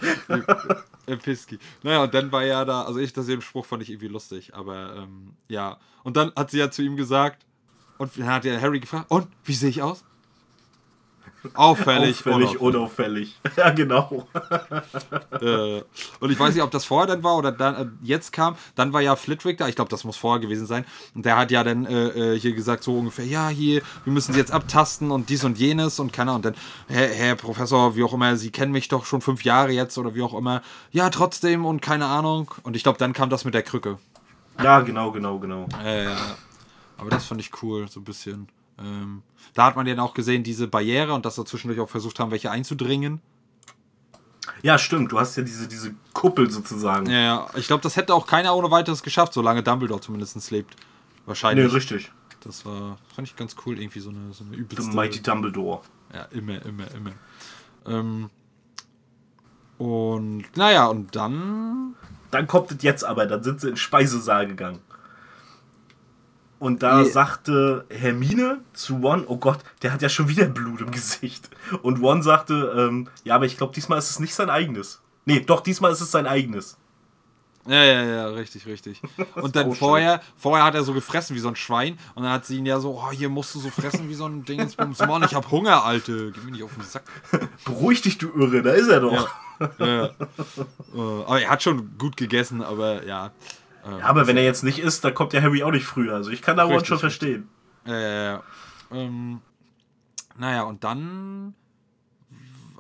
[1.06, 1.60] Episki.
[1.84, 4.54] Naja, und dann war ja da, also ich, das den Spruch fand ich irgendwie lustig,
[4.56, 5.78] aber ähm, ja.
[6.04, 7.46] Und dann hat sie ja zu ihm gesagt,
[7.98, 10.04] und dann hat ja Harry gefragt, und, wie sehe ich aus?
[11.54, 12.20] Auffällig.
[12.20, 12.62] Auffällig, unauffällig.
[12.62, 13.40] unauffällig.
[13.58, 14.28] Ja, genau.
[15.42, 15.82] äh,
[16.20, 18.56] und ich weiß nicht, ob das vorher dann war oder dann äh, jetzt kam.
[18.76, 19.68] Dann war ja Flitwick da.
[19.68, 20.86] Ich glaube, das muss vorher gewesen sein.
[21.14, 24.34] Und der hat ja dann äh, äh, hier gesagt, so ungefähr, ja, hier, wir müssen
[24.34, 26.34] sie jetzt abtasten und dies und jenes und keiner.
[26.36, 26.56] Und dann,
[26.88, 30.16] Herr, Herr Professor, wie auch immer, Sie kennen mich doch schon fünf Jahre jetzt oder
[30.16, 30.62] wie auch immer.
[30.92, 32.52] Ja, trotzdem und keine Ahnung.
[32.64, 33.98] Und ich glaube, dann kam das mit der Krücke.
[34.62, 35.68] Ja, genau, genau, genau.
[35.84, 36.08] Äh,
[36.98, 38.48] aber das fand ich cool, so ein bisschen.
[38.80, 39.22] Ähm,
[39.54, 42.32] da hat man ja auch gesehen, diese Barriere und dass sie zwischendurch auch versucht haben,
[42.32, 43.22] welche einzudringen.
[44.62, 45.12] Ja, stimmt.
[45.12, 47.08] Du hast ja diese, diese Kuppel sozusagen.
[47.08, 47.48] Ja, ja.
[47.56, 50.76] Ich glaube, das hätte auch keiner ohne weiteres geschafft, solange Dumbledore zumindest lebt.
[50.76, 51.74] nee, Wahrscheinlich.
[51.74, 52.12] richtig.
[52.42, 54.96] das war, fand ich ganz cool, irgendwie so eine, so eine The übelste.
[54.96, 55.82] Mighty Dumbledore.
[56.14, 57.12] Ja, immer, immer, immer.
[57.86, 58.30] Ähm,
[59.78, 61.96] und naja, und dann.
[62.32, 64.80] Dann kommt es jetzt aber, dann sind sie in den Speisesaal gegangen.
[66.64, 67.06] Und da Ja.
[67.10, 71.50] sagte Hermine zu Ron, oh Gott, der hat ja schon wieder Blut im Gesicht.
[71.82, 75.02] Und Ron sagte, ähm, ja, aber ich glaube, diesmal ist es nicht sein eigenes.
[75.26, 76.78] Nee, doch, diesmal ist es sein eigenes.
[77.68, 79.02] Ja, ja, ja, richtig, richtig.
[79.36, 82.46] Und dann vorher, vorher hat er so gefressen wie so ein Schwein und dann hat
[82.46, 85.00] sie ihn ja so, oh, hier musst du so fressen wie so ein Dingsbums.
[85.00, 86.32] Mann, ich hab Hunger, Alte.
[86.32, 87.04] Geh mir nicht auf den Sack.
[87.66, 89.30] Beruhig dich, du Irre, da ist er doch.
[89.80, 89.86] Ja.
[89.86, 90.10] ja.
[90.96, 93.32] Äh, aber er hat schon gut gegessen, aber ja.
[93.86, 96.16] Ja, aber wenn er jetzt nicht isst, dann kommt der Harry auch nicht früher.
[96.16, 97.50] Also ich kann da Ron schon verstehen.
[97.86, 98.38] Äh,
[98.92, 99.42] ähm,
[100.38, 101.54] naja, und dann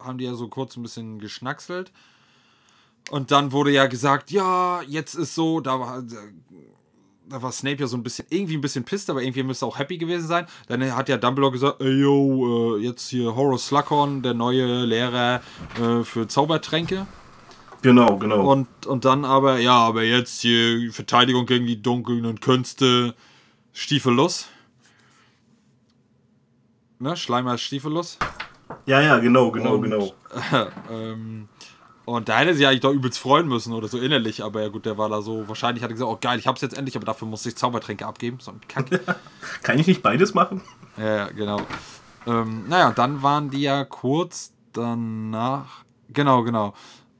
[0.01, 1.91] haben die ja so kurz ein bisschen geschnackselt.
[3.09, 6.03] Und dann wurde ja gesagt, ja, jetzt ist so, da war,
[7.27, 9.77] da war Snape ja so ein bisschen, irgendwie ein bisschen pisst, aber irgendwie müsste auch
[9.77, 10.45] happy gewesen sein.
[10.67, 15.41] Dann hat ja Dumbledore gesagt, ey, yo, äh, jetzt hier Horace Slughorn, der neue Lehrer
[15.81, 17.07] äh, für Zaubertränke.
[17.83, 18.49] Genau, genau.
[18.51, 23.13] Und, und dann aber, ja, aber jetzt hier Verteidigung gegen die dunklen Künste,
[23.73, 24.47] Stiefelus.
[26.99, 28.17] Ne, Schleimer Stiefelus.
[28.85, 30.13] ja, ja, genau, genau, Und- genau.
[30.91, 31.47] ähm,
[32.05, 34.85] Und da hätte sie eigentlich doch übelst freuen müssen oder so innerlich, aber ja gut,
[34.85, 37.05] der war da so, wahrscheinlich hat er gesagt, oh geil, ich hab's jetzt endlich, aber
[37.05, 38.37] dafür muss ich Zaubertränke abgeben.
[38.39, 38.87] So ein Kack.
[39.63, 40.61] Kann ich nicht beides machen?
[40.97, 41.61] Ja, ja, genau.
[42.25, 45.83] Ähm, naja, dann waren die ja kurz danach.
[46.09, 46.73] Genau, genau.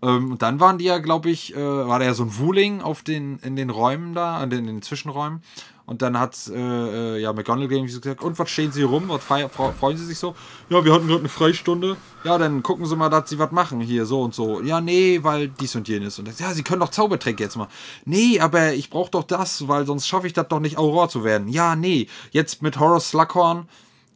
[0.04, 2.82] Ähm, und dann waren die ja, glaube ich, äh, war da ja so ein Wuling
[2.82, 5.42] auf den, in den Räumen da, in den, in den Zwischenräumen.
[5.86, 9.10] Und dann hat äh, äh, ja McGonagall irgendwie so gesagt, und was stehen Sie rum?
[9.10, 10.34] Was freuen Sie sich so?
[10.70, 11.98] Ja, wir hatten gerade eine Freistunde.
[12.24, 14.62] Ja, dann gucken Sie mal, dass Sie was machen hier, so und so.
[14.62, 16.20] Ja, nee, weil dies und jenes.
[16.20, 17.68] Und das, ja, Sie können doch Zaubertränke jetzt mal.
[18.06, 21.26] Nee, aber ich brauche doch das, weil sonst schaffe ich das doch nicht, Aurora zu
[21.26, 21.50] werden.
[21.50, 23.68] Ja, nee, jetzt mit Horace Slughorn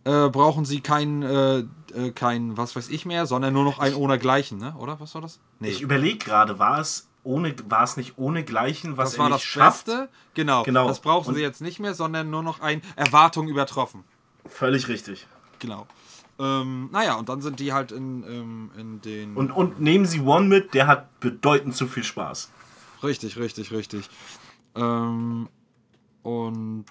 [0.05, 4.57] äh, brauchen Sie kein, äh, kein, was weiß ich mehr, sondern nur noch ein ohnegleichen,
[4.57, 4.75] ne?
[4.77, 4.99] Oder?
[4.99, 5.39] Was war das?
[5.59, 5.69] Nee.
[5.69, 9.29] Ich überlege gerade, war es ohne, war es nicht ohne Gleichen, was das er war
[9.29, 9.85] das schafft?
[9.87, 10.09] Beste.
[10.33, 10.87] Genau, Genau.
[10.87, 14.03] Das brauchen Und- sie jetzt nicht mehr, sondern nur noch ein Erwartung übertroffen.
[14.45, 15.27] Völlig richtig.
[15.59, 15.87] Genau.
[16.39, 19.35] Ähm, naja, und dann sind die halt in, ähm, in den.
[19.35, 22.51] Und, und nehmen Sie One mit, der hat bedeutend zu viel Spaß.
[23.03, 24.07] Richtig, richtig, richtig.
[24.75, 25.49] Ähm,
[26.21, 26.85] und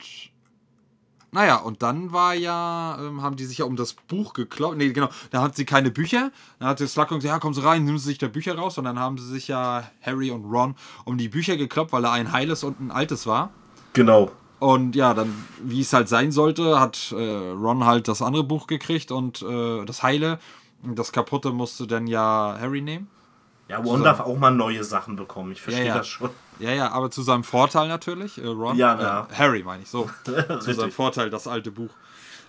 [1.33, 4.77] naja, und dann war ja, ähm, haben die sich ja um das Buch gekloppt.
[4.77, 6.31] Nee, genau, da hat sie keine Bücher.
[6.59, 8.79] Dann hat Slughorn gesagt, ja, kommen Sie rein, nehmen Sie sich da Bücher raus.
[8.79, 12.13] Und dann haben sie sich ja, Harry und Ron, um die Bücher gekloppt, weil da
[12.13, 13.51] ein heiles und ein altes war.
[13.93, 14.31] Genau.
[14.59, 18.67] Und ja, dann, wie es halt sein sollte, hat äh, Ron halt das andere Buch
[18.67, 20.39] gekriegt und äh, das Heile.
[20.83, 23.09] Und Das kaputte musste dann ja Harry nehmen.
[23.69, 25.51] Ja, One darf auch mal neue Sachen bekommen.
[25.53, 25.99] Ich verstehe Ja, ja.
[25.99, 26.31] das schon.
[26.61, 28.39] Ja, ja, aber zu seinem Vorteil natürlich.
[28.39, 28.77] Äh, Ron.
[28.77, 29.29] Ja, äh, ja.
[29.37, 30.09] Harry meine ich so.
[30.25, 30.93] zu seinem.
[30.93, 31.91] Vorteil, das alte Buch.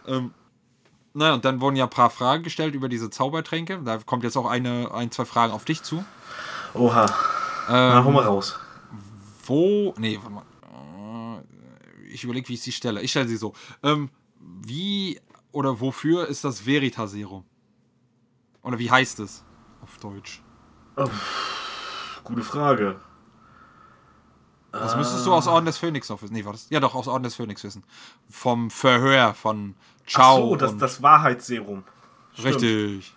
[0.05, 0.31] Ähm,
[1.13, 3.81] naja, und dann wurden ja ein paar Fragen gestellt über diese Zaubertränke.
[3.83, 6.05] Da kommt jetzt auch eine, ein, zwei Fragen auf dich zu.
[6.75, 7.07] Oha.
[7.67, 8.59] Na, hau mal raus.
[9.45, 9.95] Wo.
[9.97, 10.43] Nee, warte mal.
[11.41, 13.01] Äh, Ich überlege, wie ich sie stelle.
[13.01, 13.53] Ich stelle sie so.
[13.81, 14.09] Ähm,
[14.39, 15.19] wie
[15.51, 17.43] oder wofür ist das Veritaserum?
[18.61, 19.43] Oder wie heißt es
[19.81, 20.41] auf Deutsch?
[22.23, 22.99] Gute Frage.
[24.71, 26.33] Das müsstest du aus Orden des Phönix noch wissen.
[26.33, 26.69] Nee, war das?
[26.69, 27.83] Ja, doch, aus Orden des Phönix wissen.
[28.29, 29.75] Vom Verhör von
[30.07, 30.49] Ach Ciao.
[30.49, 31.83] so, das, das Wahrheitsserum.
[32.33, 32.47] Stimmt.
[32.47, 33.13] Richtig.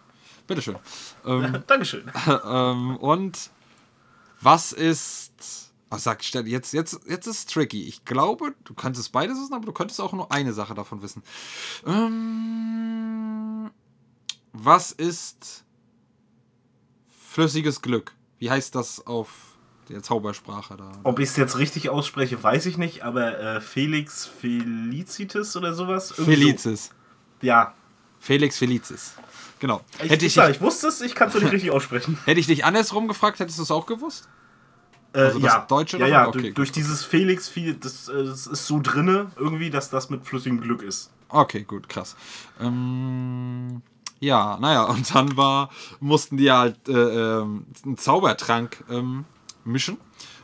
[0.47, 0.77] Bitteschön.
[1.25, 2.11] Ähm, Dankeschön.
[2.45, 3.51] ähm, und
[4.41, 5.33] was ist.
[5.93, 7.83] Ach, sag, jetzt, jetzt, jetzt ist es tricky.
[7.83, 11.03] Ich glaube, du kannst es beides wissen, aber du könntest auch nur eine Sache davon
[11.03, 11.25] wissen.
[11.85, 13.71] Ähm,
[14.53, 15.65] was ist
[17.31, 18.13] flüssiges Glück?
[18.39, 19.29] Wie heißt das auf
[19.89, 20.91] der Zaubersprache da?
[21.05, 26.11] Ob ich es jetzt richtig ausspreche, weiß ich nicht, aber äh, Felix Felicitas oder sowas?
[26.17, 26.87] Irgendwie Felicis.
[26.87, 27.47] So.
[27.47, 27.75] Ja.
[28.19, 29.15] Felix Felicis.
[29.61, 29.83] Genau.
[30.03, 32.19] Ich, hätte, ich, ich, ich wusste es, ich kann es nicht richtig aussprechen.
[32.25, 34.29] hätte ich dich andersrum gefragt, hättest du es auch gewusst?
[35.13, 38.25] Äh, Also das ja, Deutsche ja, ja Okay, durch, durch dieses Felix, viel- das, äh,
[38.25, 41.11] das ist so drinne irgendwie, dass das mit flüssigem Glück ist.
[41.29, 42.17] Okay, gut, krass.
[42.61, 43.83] Ähm,
[44.21, 46.93] ja, naja, und dann war, mussten die halt äh,
[47.41, 49.25] ähm, einen Zaubertrank ähm,
[49.65, 49.97] mischen.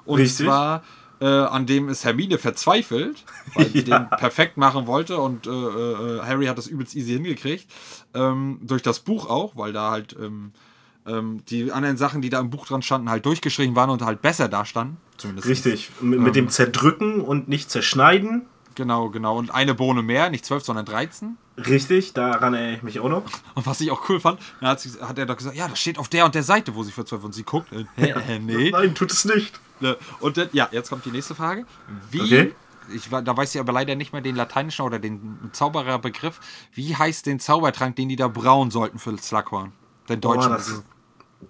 [0.04, 0.46] Und Richtig.
[0.46, 0.82] zwar,
[1.20, 3.24] äh, an dem ist Hermine verzweifelt,
[3.54, 4.00] weil sie Ja.
[4.00, 7.66] den perfekt machen wollte und äh, äh, Harry hat das übelst easy hingekriegt.
[8.14, 10.52] Ähm, durch das Buch auch, weil da halt ähm,
[11.06, 14.22] ähm, die anderen Sachen, die da im Buch dran standen, halt durchgeschrieben waren und halt
[14.22, 14.96] besser da standen.
[15.16, 15.48] Zumindest.
[15.48, 15.90] Richtig.
[16.00, 18.46] M mit dem Zerdrücken und nicht zerschneiden.
[18.76, 19.36] Genau, genau.
[19.36, 21.36] Und eine Bohne mehr, nicht zwölf, sondern 13.
[21.56, 23.24] Richtig, daran erinnere ich mich auch noch.
[23.54, 25.80] Und was ich auch cool fand, dann hat, sie, hat er doch gesagt, ja, das
[25.80, 27.72] steht auf der und der Seite, wo sie für 12 und sie guckt.
[27.72, 28.70] Äh, hä, nee.
[28.70, 29.58] Nein, tut es nicht.
[29.80, 31.66] Ne, Und dann, ja, jetzt kommt die nächste Frage.
[32.10, 32.54] Wie, Okay.
[32.94, 36.40] ich, da weiß ich aber leider nicht mehr den lateinischen oder den Zaubererbegriff.
[36.72, 39.72] Wie heißt den Zaubertrank, den die da brauen sollten für Slughorn?
[40.08, 40.48] Den deutschen.
[40.50, 40.82] Boah, das,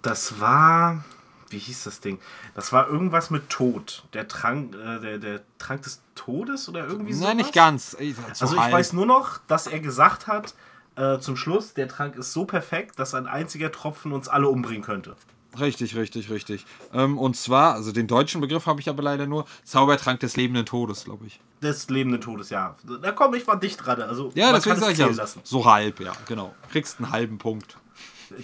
[0.01, 1.03] das war.
[1.49, 2.19] Wie hieß das Ding?
[2.55, 4.03] Das war irgendwas mit Tod.
[4.13, 7.23] Der Trank, äh, der, der Trank des Todes oder irgendwie so.
[7.23, 7.91] Nein, nicht ganz.
[7.91, 7.97] So
[8.45, 8.73] Also ich halb.
[8.73, 10.53] weiß nur noch, dass er gesagt hat,
[10.95, 14.83] äh, zum Schluss, der Trank ist so perfekt, dass ein einziger Tropfen uns alle umbringen
[14.83, 15.15] könnte.
[15.59, 16.65] Richtig, richtig, richtig.
[16.93, 20.65] Ähm, und zwar, also den deutschen Begriff habe ich aber leider nur, Zaubertrank des lebenden
[20.65, 21.39] Todes, glaube ich.
[21.63, 22.75] Des lebenden Todes, ja.
[23.01, 24.01] Da komm, ich war dicht dran.
[24.01, 25.39] Also Ja, deswegen kann ich ja, lassen.
[25.43, 26.53] so halb, ja, genau.
[26.71, 27.77] Kriegst einen halben Punkt.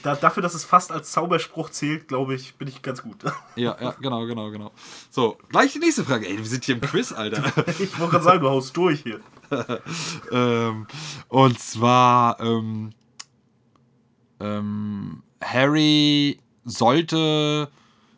[0.01, 3.17] Da, dafür, dass es fast als Zauberspruch zählt, glaube ich, bin ich ganz gut.
[3.55, 4.71] Ja, ja, genau, genau, genau.
[5.11, 6.27] So, gleich die nächste Frage.
[6.27, 7.43] Ey, wir sind hier im Quiz, Alter.
[7.79, 9.19] ich wollte gerade sagen, du haust durch hier.
[10.31, 10.87] ähm,
[11.27, 12.93] und zwar, ähm,
[14.39, 17.69] ähm, Harry sollte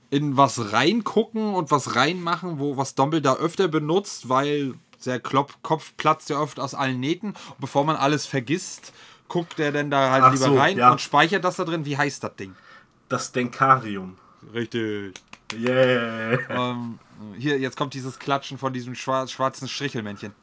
[0.09, 5.93] in was reingucken und was reinmachen, wo was Dumbledore öfter benutzt, weil der Klop Kopf
[5.97, 7.30] platzt ja oft aus allen Nähten.
[7.30, 8.93] Und bevor man alles vergisst,
[9.28, 10.91] guckt er dann da halt Ach lieber so, rein ja.
[10.91, 11.86] und speichert das da drin.
[11.86, 12.55] Wie heißt das Ding?
[13.09, 14.17] Das Denkarium.
[14.53, 15.15] Richtig.
[15.53, 16.39] Yeah.
[16.49, 16.99] Ähm,
[17.38, 20.34] hier, jetzt kommt dieses Klatschen von diesem schwar schwarzen Strichelmännchen.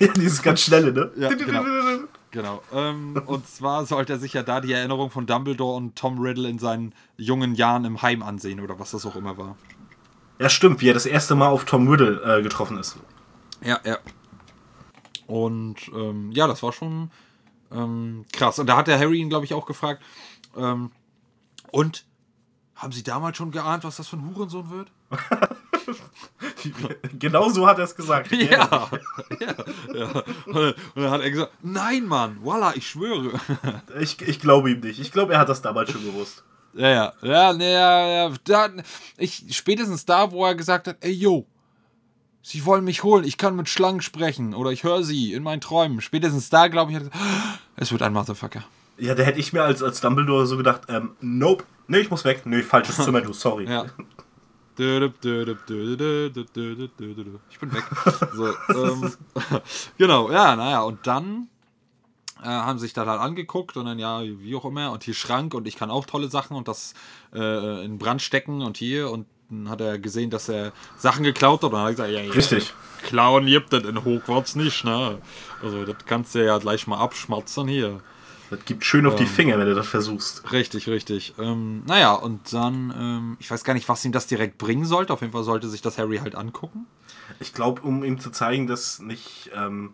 [0.16, 1.10] dieses ganz schnelle, ne?
[1.16, 1.64] Ja, genau.
[2.30, 2.62] Genau.
[2.72, 6.48] Ähm, und zwar sollte er sich ja da die Erinnerung von Dumbledore und Tom Riddle
[6.48, 9.56] in seinen jungen Jahren im Heim ansehen oder was das auch immer war.
[10.38, 12.96] Ja, stimmt, wie er das erste Mal auf Tom Riddle äh, getroffen ist.
[13.62, 13.98] Ja, ja.
[15.26, 17.10] Und ähm, ja, das war schon
[17.72, 18.58] ähm, krass.
[18.58, 20.02] Und da hat der Harry ihn, glaube ich, auch gefragt.
[20.56, 20.90] Ähm,
[21.70, 22.04] und
[22.74, 24.90] haben Sie damals schon geahnt, was das für ein Hurensohn wird?
[27.18, 28.30] genau so hat er es gesagt.
[28.32, 28.40] Ja,
[29.40, 29.54] ja,
[29.94, 30.22] ja.
[30.46, 33.38] Und dann hat er gesagt, nein, Mann, voila, ich schwöre.
[34.00, 35.00] Ich, ich glaube ihm nicht.
[35.00, 36.44] Ich glaube, er hat das damals schon gewusst.
[36.74, 38.32] Ja, ja, ja, ja, ja.
[38.44, 38.68] Da,
[39.16, 41.46] ich, spätestens da, wo er gesagt hat, ey, yo,
[42.50, 45.60] Sie wollen mich holen, ich kann mit Schlangen sprechen oder ich höre sie in meinen
[45.60, 46.00] Träumen.
[46.00, 47.14] Spätestens da, glaube ich, gesagt,
[47.76, 48.64] es wird ein Motherfucker.
[48.96, 52.24] Ja, da hätte ich mir als, als Dumbledore so gedacht, ähm, nope, nee, ich muss
[52.24, 52.46] weg.
[52.46, 53.68] Nee, falsches Zimmer, du, sorry.
[53.68, 53.84] Ja.
[54.78, 54.90] Ich bin
[57.74, 57.84] weg.
[58.32, 59.12] So, ähm,
[59.98, 61.48] genau, ja, naja, und dann
[62.40, 65.52] äh, haben sich das halt angeguckt und dann, ja, wie auch immer, und hier Schrank
[65.52, 66.94] und ich kann auch tolle Sachen und das
[67.34, 71.62] äh, in Brand stecken und hier und dann hat er gesehen, dass er Sachen geklaut
[71.62, 72.72] hat und dann hat er gesagt, ja, ja, Richtig.
[73.02, 75.18] Klauen gibt es in Hogwarts nicht, ne?
[75.62, 78.00] Also, das kannst du ja gleich mal abschmatzen hier.
[78.50, 80.50] Das gibt schön auf die Finger, wenn du das versuchst.
[80.52, 81.34] Richtig, richtig.
[81.38, 85.12] Ähm, naja, und dann, ähm, ich weiß gar nicht, was ihm das direkt bringen sollte.
[85.12, 86.86] Auf jeden Fall sollte sich das Harry halt angucken.
[87.40, 89.92] Ich glaube, um ihm zu zeigen, dass nicht, ähm,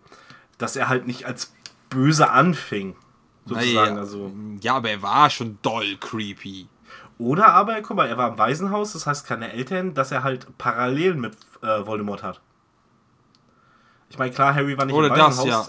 [0.56, 1.52] dass er halt nicht als
[1.90, 2.94] böse anfing.
[3.44, 3.74] Sozusagen.
[3.94, 4.32] Naja, Also.
[4.60, 6.68] ja, aber er war schon doll creepy.
[7.24, 10.58] Oder aber, guck mal, er war im Waisenhaus, das heißt keine Eltern, dass er halt
[10.58, 12.42] Parallelen mit äh, Voldemort hat.
[14.10, 15.68] Ich meine, klar, Harry war nicht Oder im das, Waisenhaus,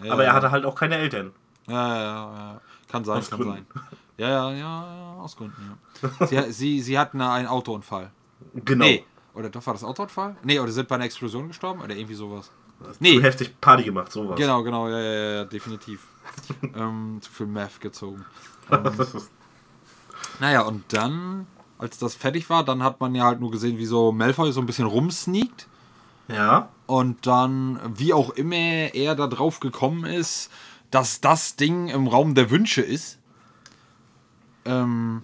[0.00, 0.06] ja.
[0.06, 0.12] ja.
[0.12, 1.32] aber er hatte halt auch keine Eltern.
[1.66, 2.60] Ja, ja, ja.
[2.88, 3.66] Kann sein, Aus kann Gründen.
[3.74, 3.82] sein.
[4.16, 6.26] Ja, ja, ja, aus Gründen, ja.
[6.26, 8.12] sie, sie, sie hatten einen Autounfall.
[8.54, 8.84] Genau.
[8.84, 9.04] Nee.
[9.34, 10.36] Oder doch war das Autounfall?
[10.44, 11.80] Nee, oder sind bei einer Explosion gestorben?
[11.80, 12.52] Oder irgendwie sowas.
[12.80, 14.36] Zu Nee, heftig Party gemacht, sowas.
[14.36, 16.06] genau, genau, ja, ja, ja, definitiv.
[16.62, 18.24] ähm, zu viel Meth gezogen.
[18.70, 18.84] Ähm,
[20.42, 21.46] naja, und dann,
[21.78, 24.58] als das fertig war, dann hat man ja halt nur gesehen, wie so Malfoy so
[24.58, 25.68] ein bisschen rumsneakt.
[26.26, 26.68] Ja.
[26.86, 28.56] Und dann, wie auch immer
[28.92, 30.50] er da drauf gekommen ist,
[30.90, 33.20] dass das Ding im Raum der Wünsche ist.
[34.64, 35.22] Ähm,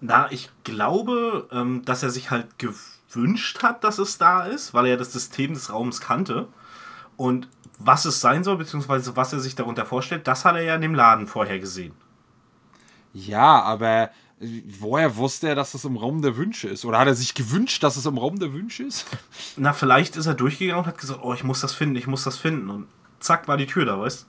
[0.00, 4.86] Na, ich glaube, ähm, dass er sich halt gewünscht hat, dass es da ist, weil
[4.86, 6.48] er das System des Raums kannte.
[7.18, 10.74] Und was es sein soll, beziehungsweise was er sich darunter vorstellt, das hat er ja
[10.74, 11.92] in dem Laden vorher gesehen.
[13.12, 14.10] ja, aber
[14.78, 16.84] woher wusste er, dass das im Raum der Wünsche ist?
[16.84, 19.06] Oder hat er sich gewünscht, dass es im Raum der Wünsche ist?
[19.56, 22.24] Na, vielleicht ist er durchgegangen und hat gesagt, oh, ich muss das finden, ich muss
[22.24, 22.70] das finden.
[22.70, 22.86] Und
[23.20, 24.26] zack, war die Tür da, weißt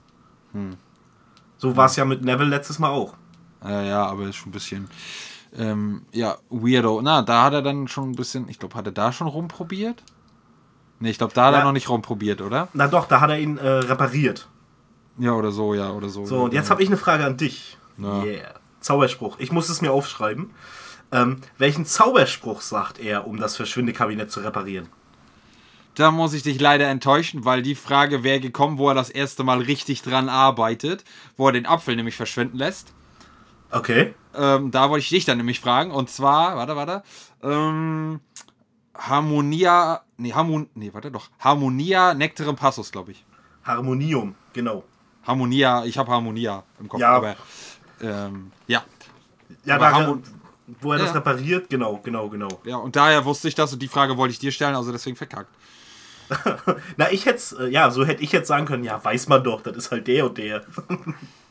[1.58, 3.14] So war es ja mit Neville letztes Mal auch.
[3.62, 4.88] Ja, ja, aber ist schon ein bisschen,
[5.56, 7.00] ähm, ja, weirdo.
[7.02, 10.02] Na, da hat er dann schon ein bisschen, ich glaube, hat er da schon rumprobiert?
[10.98, 11.58] Ne, ich glaube, da hat Ja.
[11.60, 12.68] er noch nicht rumprobiert, oder?
[12.72, 14.48] Na doch, da hat er ihn äh, repariert.
[15.18, 16.24] Ja, oder so, ja, oder so.
[16.24, 17.76] So, und jetzt habe ich eine Frage an dich.
[17.96, 18.24] Na.
[18.24, 18.54] Yeah.
[18.80, 19.38] Zauberspruch.
[19.38, 20.50] Ich muss es mir aufschreiben.
[21.12, 24.88] Ähm, welchen Zauberspruch sagt er, um das Verschwindekabinett zu reparieren?
[25.96, 29.42] Da muss ich dich leider enttäuschen, weil die Frage wäre gekommen, wo er das erste
[29.42, 31.04] Mal richtig dran arbeitet,
[31.36, 32.92] wo er den Apfel nämlich verschwinden lässt.
[33.72, 34.14] Okay.
[34.34, 37.02] Ähm, da wollte ich dich dann nämlich fragen, und zwar, warte, warte,
[37.42, 38.20] ähm,
[38.96, 43.24] Harmonia, nee, Harmon, nee, warte doch, Harmonia Nectarum Passus, glaube ich.
[43.64, 44.84] Harmonium, genau.
[45.26, 47.10] Harmonia, ich habe Harmonia im Kopf, Ja.
[47.16, 47.36] aber,
[48.00, 48.82] ähm, ja.
[49.64, 50.18] Ja, Aber da,
[50.80, 51.14] wo er das Ja.
[51.14, 52.60] repariert, genau, genau, genau.
[52.64, 55.16] Ja, und daher wusste ich das und die Frage wollte ich dir stellen, also deswegen
[55.16, 55.50] verkackt.
[56.96, 59.62] Na, ich hätte äh, ja, so hätte ich jetzt sagen können, ja, weiß man doch,
[59.62, 60.64] das ist halt der und der.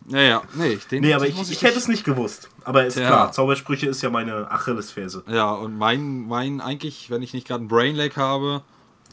[0.08, 2.50] Ja, ja, nee, ich, den nee, aber muss ich, ich hätte es nicht gewusst.
[2.64, 3.06] Aber ist Tja.
[3.06, 5.24] klar, Zaubersprüche ist ja meine Achillesferse.
[5.28, 8.64] Ja, und mein, mein eigentlich, wenn ich nicht gerade einen Brainlag habe.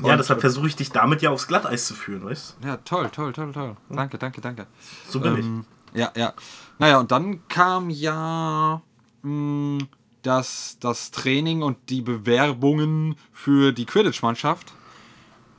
[0.03, 3.35] Ja, deshalb versuche ich dich damit ja aufs Glatteis zu führen, weißt Ja, toll, toll,
[3.35, 3.77] toll, toll.
[3.91, 4.67] Danke, danke, danke.
[5.07, 6.33] So bin Ähm, ja, ja.
[6.79, 8.83] Naja, und dann kam ja
[9.23, 9.85] mh,
[10.23, 14.73] das, das Training und die Bewerbungen für die Quidditch-Mannschaft.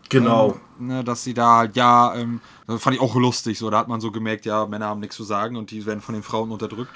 [0.10, 0.60] Genau.
[0.80, 3.58] Ähm, ne, dass sie da halt, ja, ähm, das fand ich auch lustig.
[3.58, 6.02] So, da hat man so gemerkt, ja, Männer haben nichts zu sagen und die werden
[6.02, 6.94] von den Frauen unterdrückt.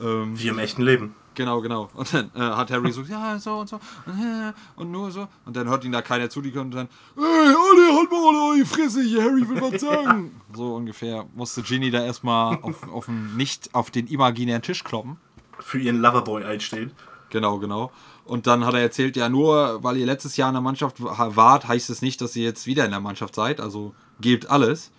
[0.00, 1.14] Ähm, Wie im echten Leben.
[1.34, 1.88] Genau, genau.
[1.94, 5.26] Und dann äh, hat Harry so, ja, so und so, und, äh, und nur so.
[5.46, 8.56] Und dann hört ihn da keiner zu, die können dann, ey, alle, halt mal alle
[8.58, 10.38] eure Fresse hier, Harry will was sagen.
[10.54, 15.16] so ungefähr musste Ginny da erstmal auf, auf den, nicht auf den imaginären Tisch kloppen.
[15.58, 16.92] Für ihren Loverboy einstehen.
[17.30, 17.90] Genau, genau.
[18.26, 21.30] Und dann hat er erzählt, ja, nur weil ihr letztes Jahr in der Mannschaft wa-
[21.34, 23.58] wart, heißt es nicht, dass ihr jetzt wieder in der Mannschaft seid.
[23.60, 24.90] Also gebt alles.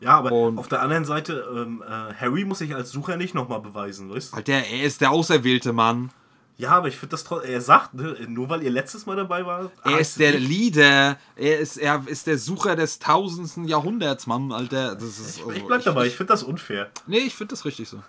[0.00, 3.34] Ja, aber Und- auf der anderen Seite, ähm, äh, Harry muss sich als Sucher nicht
[3.34, 4.36] nochmal beweisen, weißt du?
[4.36, 6.10] Alter, er ist der auserwählte Mann.
[6.56, 7.50] Ja, aber ich finde das trotzdem.
[7.52, 9.70] Er sagt, ne, nur weil ihr letztes Mal dabei wart.
[9.84, 11.16] Er ist der nicht- Leader.
[11.36, 14.94] Er ist, er ist der Sucher des tausendsten Jahrhunderts, Mann, Alter.
[14.94, 16.90] Das ist, Ich, also, ich bleib dabei, ich finde das unfair.
[17.06, 18.02] Nee, ich finde das richtig so.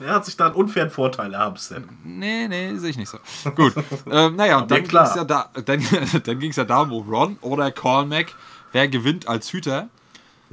[0.00, 1.84] Er hat sich da einen unfairen Vorteil erhaben, Sam.
[2.02, 3.18] Nee, nee, sehe ich nicht so.
[3.52, 3.72] Gut.
[4.10, 5.80] ähm, naja, und dann ging es ja, da, dann,
[6.24, 8.32] dann ging's ja darum, wo Ron oder Cormac,
[8.72, 9.88] wer gewinnt als Hüter.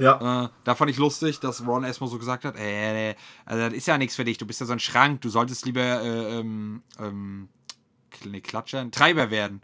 [0.00, 0.44] Ja.
[0.44, 3.86] Äh, da fand ich lustig, dass Ron erstmal so gesagt hat, äh, also das ist
[3.86, 6.82] ja nichts für dich, du bist ja so ein Schrank, du solltest lieber äh, ähm,
[6.98, 7.48] ähm,
[8.42, 9.60] Klatscher, ein Treiber werden.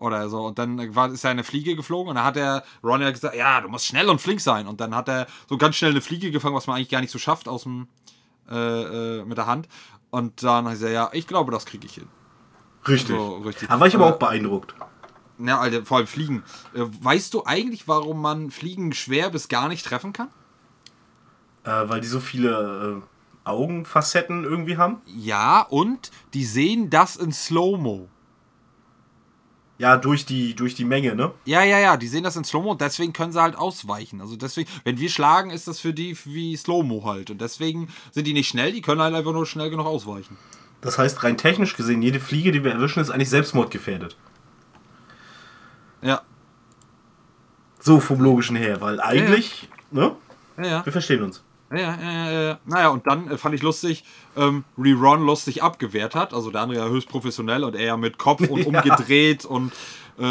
[0.00, 0.46] Oder so.
[0.46, 3.34] Und dann war, ist ja eine Fliege geflogen und dann hat der Ron ja gesagt,
[3.34, 4.68] ja, du musst schnell und flink sein.
[4.68, 7.10] Und dann hat er so ganz schnell eine Fliege gefangen, was man eigentlich gar nicht
[7.10, 7.88] so schafft aus dem
[8.48, 8.54] äh,
[9.18, 9.68] äh, mit der Hand.
[10.10, 12.06] Und dann hat er gesagt, ja, ich glaube, das kriege ich hin.
[12.86, 13.16] Richtig.
[13.16, 13.68] So, richtig.
[13.68, 14.74] Da war ich aber Äh, auch beeindruckt.
[15.38, 16.42] Ja, Alter, vor allem Fliegen.
[16.74, 20.28] Äh, weißt du eigentlich, warum man Fliegen schwer bis gar nicht treffen kann?
[21.64, 25.00] Äh, weil die so viele äh, Augenfacetten irgendwie haben.
[25.06, 28.08] Ja, und die sehen das in Slow-Mo.
[29.78, 31.32] Ja, durch die, durch die Menge, ne?
[31.44, 34.20] Ja, ja, ja, die sehen das in Slow-Mo und deswegen können sie halt ausweichen.
[34.20, 37.30] Also deswegen, wenn wir schlagen, ist das für die wie Slow-Mo halt.
[37.30, 40.36] Und deswegen sind die nicht schnell, die können halt einfach nur schnell genug ausweichen.
[40.80, 44.16] Das heißt, rein technisch gesehen, jede Fliege, die wir erwischen, ist eigentlich selbstmordgefährdet.
[46.02, 46.22] Ja,
[47.80, 50.14] So vom Logischen her, weil eigentlich, ne?
[50.58, 50.84] ja, ja.
[50.84, 51.42] Wir verstehen uns.
[51.70, 52.58] Ja, ja, ja, ja.
[52.64, 54.04] Naja, und dann äh, fand ich lustig,
[54.36, 56.32] ähm, wie Ron lustig abgewehrt hat.
[56.32, 58.66] Also der andere ja höchst professionell und er ja mit Kopf und Ja.
[58.66, 59.72] umgedreht und
[60.18, 60.26] äh, äh,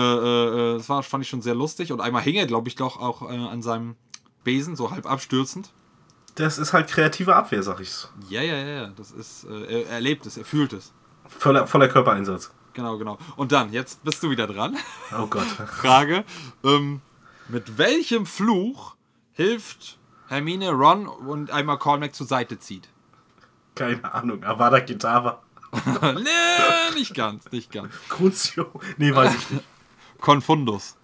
[0.73, 1.91] äh, das war, fand ich schon sehr lustig.
[1.91, 3.95] Und einmal hing er, glaube ich, doch auch äh, an seinem
[4.43, 5.69] Besen, so halb abstürzend.
[6.35, 7.91] Das ist halt kreative Abwehr, sag ich.
[8.29, 8.87] Ja, ja, ja, ja.
[8.95, 10.91] Das ist, äh, er, er lebt es, er fühlt es.
[11.29, 12.51] Voller, voller Körpereinsatz.
[12.77, 13.17] Genau, genau.
[13.37, 14.77] Und dann, jetzt bist du wieder dran.
[15.11, 15.47] Oh Gott.
[15.81, 16.23] Frage:
[16.63, 17.01] ähm,
[17.47, 18.95] Mit welchem Fluch
[19.33, 19.97] hilft
[20.27, 22.87] Hermine Ron und einmal Cormac zur Seite zieht?
[23.73, 24.43] Keine Ahnung.
[24.43, 25.41] Avada Kedavra.
[26.13, 27.91] nee, nicht ganz, nicht ganz.
[28.09, 28.67] Crucio.
[28.97, 29.63] Nee, weiß ich nicht.
[30.21, 30.97] Confundus.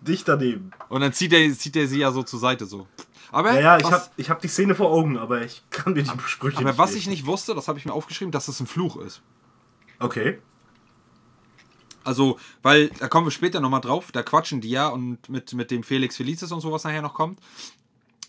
[0.00, 0.70] Dicht daneben.
[0.88, 2.86] Und dann zieht er, zieht er sie ja so zur Seite so.
[3.32, 6.04] Aber, Ja, ja, ich habe ich hab die Szene vor Augen, aber ich kann mir
[6.04, 6.98] die Sprüche aber nicht was merken.
[7.00, 9.22] ich nicht wusste, das habe ich mir aufgeschrieben, dass es ein Fluch ist.
[9.98, 10.38] Okay.
[12.06, 15.70] Also, weil, da kommen wir später nochmal drauf, da quatschen die ja und mit, mit
[15.70, 17.38] dem Felix Felicis und so, was nachher noch kommt.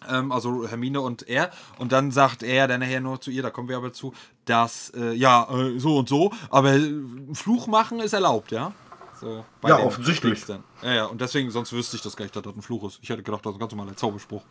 [0.10, 1.52] Ähm, also Hermine und er.
[1.78, 4.14] Und dann sagt er dann nachher nur zu ihr, da kommen wir aber zu,
[4.46, 6.76] dass, äh, ja, äh, so und so, aber
[7.34, 8.74] Fluch machen ist erlaubt, ja?
[9.20, 10.44] So, bei Ja, offensichtlich.
[10.84, 13.00] Ja, ja, und deswegen, sonst wüsste ich das gar nicht, dass das ein Fluch ist.
[13.02, 14.44] Ich hätte gedacht, das ist ein ganz normaler Zauberspruch.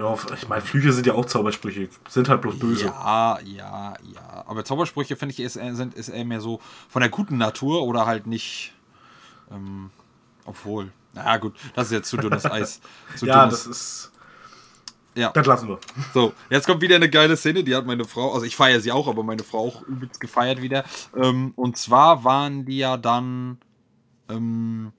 [0.00, 1.88] Ja, ich meine, Flüche sind ja auch Zaubersprüche.
[2.08, 2.86] Sind halt bloß böse.
[2.86, 4.44] Ja, ja, ja.
[4.46, 7.82] Aber Zaubersprüche, finde ich, ist, eher- sind, ist eher mehr so von der guten Natur
[7.82, 8.72] oder halt nicht.
[9.50, 9.90] Ähm,
[10.44, 10.90] obwohl.
[11.12, 12.80] Na gut, das ist jetzt zu dünnes Eis.
[13.16, 14.12] Zu Ja, dünnes, das ist.
[15.16, 15.30] Ja.
[15.32, 15.78] Das lassen wir.
[16.14, 18.92] So, jetzt kommt wieder eine geile Szene, die hat meine Frau, also ich feiere sie
[18.92, 20.84] auch, aber meine Frau auch übelst gefeiert wieder.
[21.16, 23.58] Ähm, und zwar waren die ja dann.
[24.28, 24.92] Ähm,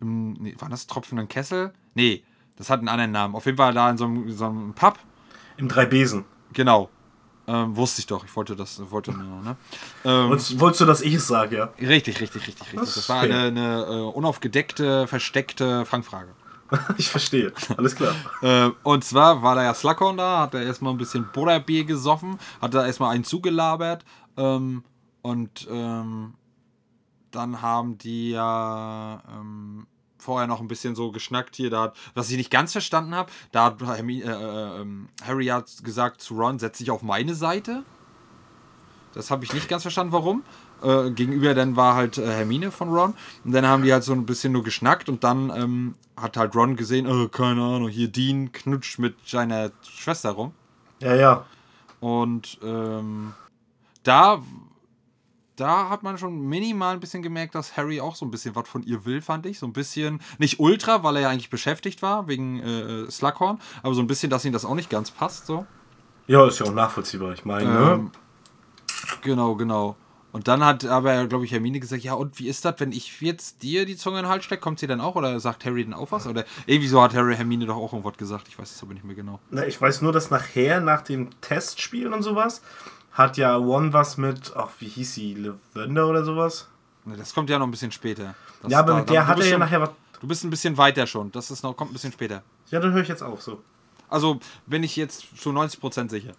[0.00, 1.72] im, nee, waren das tropfenden Kessel?
[1.94, 2.24] Nee,
[2.56, 3.34] das hat einen anderen Namen.
[3.34, 4.98] Auf jeden Fall da in so einem, so einem Pub.
[5.56, 6.24] Im Drei Besen.
[6.52, 6.88] Genau.
[7.46, 9.56] Ähm, wusste ich doch, ich wollte das, wollte nur, ne?
[10.04, 11.64] Ähm, Wolltest, wolltest du, dass ich es sage, ja?
[11.78, 12.80] richtig, richtig, richtig, richtig.
[12.80, 16.30] Das Das, war eine, eine äh, unaufgedeckte, versteckte Fangfrage.
[16.96, 17.52] ich verstehe.
[17.76, 18.14] Alles klar.
[18.40, 22.38] Äh, und zwar war da ja Slughorn da, hat er erstmal ein bisschen Butterbier gesoffen,
[22.62, 24.06] hat da erstmal einen zugelabert
[24.38, 24.82] ähm,
[25.20, 26.34] und ähm,
[27.30, 29.86] dann haben die ja ähm,
[30.24, 33.30] vorher noch ein bisschen so geschnackt hier, da hat, was ich nicht ganz verstanden habe,
[33.52, 37.34] da hat Hermi- äh, äh, ähm, Harry hat gesagt zu Ron, setz dich auf meine
[37.34, 37.84] Seite.
[39.12, 40.42] Das habe ich nicht ganz verstanden, warum.
[40.82, 43.14] Äh, gegenüber dann war halt äh, Hermine von Ron.
[43.44, 46.56] Und dann haben die halt so ein bisschen nur geschnackt und dann ähm, hat halt
[46.56, 50.52] Ron gesehen, äh, keine Ahnung, hier Dean knutscht mit seiner Schwester rum.
[51.00, 51.46] Ja, ja.
[52.00, 53.34] Und ähm,
[54.02, 54.42] da,
[55.56, 58.68] da hat man schon minimal ein bisschen gemerkt, dass Harry auch so ein bisschen was
[58.68, 59.58] von ihr will, fand ich.
[59.58, 63.94] So ein bisschen, nicht ultra, weil er ja eigentlich beschäftigt war wegen äh, Slughorn, aber
[63.94, 65.46] so ein bisschen, dass ihm das auch nicht ganz passt.
[65.46, 65.66] So.
[66.26, 67.32] Ja, ist ja auch nachvollziehbar.
[67.32, 68.10] Ich meine, Ähm, ne?
[69.22, 69.96] Genau, genau.
[70.32, 73.20] Und dann hat aber, glaube ich, Hermine gesagt, ja, und wie ist das, wenn ich
[73.20, 75.14] jetzt dir die Zunge in den Hals stecke, kommt sie dann auch?
[75.14, 76.26] Oder sagt Harry dann auch was?
[76.26, 78.48] Oder irgendwie so hat Harry Hermine doch auch irgendwas gesagt.
[78.48, 79.38] Ich weiß es aber nicht mehr genau.
[79.52, 82.62] Na, ich weiß nur, dass nachher, nach dem Testspielen und sowas,
[83.14, 86.68] hat ja One was mit, ach, wie hieß sie, Lavender oder sowas?
[87.04, 88.34] Ne, Das kommt ja noch ein bisschen später.
[88.62, 89.90] Das ja, aber mit der hat er ja nachher was.
[90.20, 91.30] Du bist ein bisschen weiter schon.
[91.32, 92.42] Das ist noch, kommt ein bisschen später.
[92.70, 93.62] Ja, dann höre ich jetzt auf, so.
[94.08, 96.32] Also bin ich jetzt zu 90% sicher.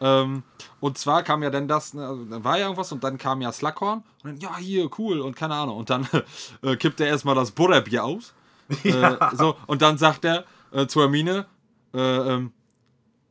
[0.00, 0.42] Ähm,
[0.80, 3.40] und zwar kam ja dann das, ne, also dann war ja irgendwas und dann kam
[3.40, 5.76] ja Slughorn und dann, ja, hier, cool und keine Ahnung.
[5.76, 6.08] Und dann
[6.62, 8.34] äh, kippt er erstmal das Butterbier aus.
[8.82, 11.46] Äh, so, und dann sagt er äh, zu Hermine,
[11.94, 12.52] äh, ähm,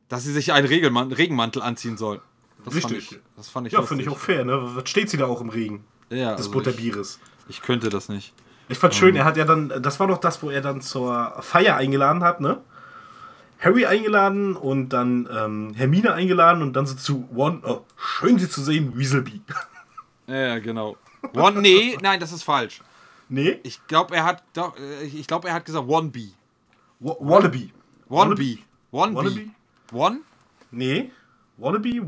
[0.08, 2.22] dass sie sich einen Regelman Regenmantel anziehen soll.
[2.66, 3.08] Das Richtig.
[3.08, 4.58] Fand ich, das fand ich Ja, finde ich auch fair, ne?
[4.60, 5.84] Was steht sie da auch im Regen?
[6.10, 7.20] Ja, Des also Butterbieres.
[7.48, 8.34] Ich, ich könnte das nicht.
[8.68, 11.36] Ich fand schön, er hat ja dann, das war doch das, wo er dann zur
[11.42, 12.60] Feier eingeladen hat, ne?
[13.60, 18.48] Harry eingeladen und dann ähm, Hermine eingeladen und dann so zu One, oh, schön sie
[18.48, 19.40] zu sehen, Weaselby.
[20.28, 20.96] Ja, genau.
[21.34, 22.82] One, nee, nein, das ist falsch.
[23.28, 23.60] nee?
[23.62, 26.30] Ich glaube, er hat doch, äh, ich glaube, er hat gesagt One B.
[26.98, 27.72] Wa- Wallaby.
[28.08, 28.58] One B.
[28.90, 29.46] One B.
[29.92, 30.22] One?
[30.72, 31.12] Nee?
[31.58, 32.00] One B,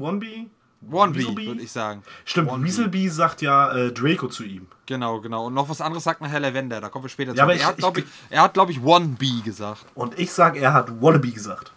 [0.81, 1.47] Weaselby?
[1.47, 2.03] würde ich sagen.
[2.25, 2.51] Stimmt.
[2.63, 4.67] Weaselby sagt ja äh, Draco zu ihm.
[4.87, 5.47] Genau, genau.
[5.47, 7.65] Und noch was anderes sagt nachher Lavender, da kommen wir später Ja, aber er ich-
[7.67, 9.85] hat, glaube ich- er hat, glaube ich, One B gesagt.
[9.95, 11.73] Und ich sag, er hat Wallaby gesagt.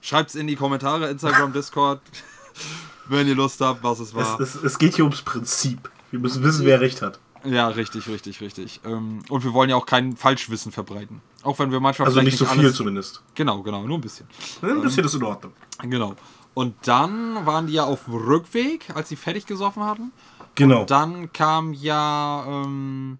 [0.00, 2.00] Schreibt's in die Kommentare, Instagram, Discord,
[3.08, 4.40] wenn ihr Lust habt, was es war.
[4.40, 5.90] Es, es, es geht hier ums Prinzip.
[6.10, 7.18] Wir müssen wissen, wer recht hat.
[7.44, 8.80] Ja, richtig, richtig, richtig.
[8.84, 11.20] Ähm, und wir wollen ja auch kein Falschwissen verbreiten.
[11.42, 13.22] Auch wenn wir manchmal Also nicht so viel alles, zumindest.
[13.34, 14.26] Genau, genau, nur ein bisschen.
[14.62, 15.52] Ein bisschen ist in Ordnung.
[15.82, 16.16] Genau.
[16.56, 20.10] Und dann waren die ja auf dem Rückweg, als sie fertig gesoffen hatten.
[20.54, 20.86] Genau.
[20.86, 22.46] Dann kam ja.
[22.48, 23.18] Ähm,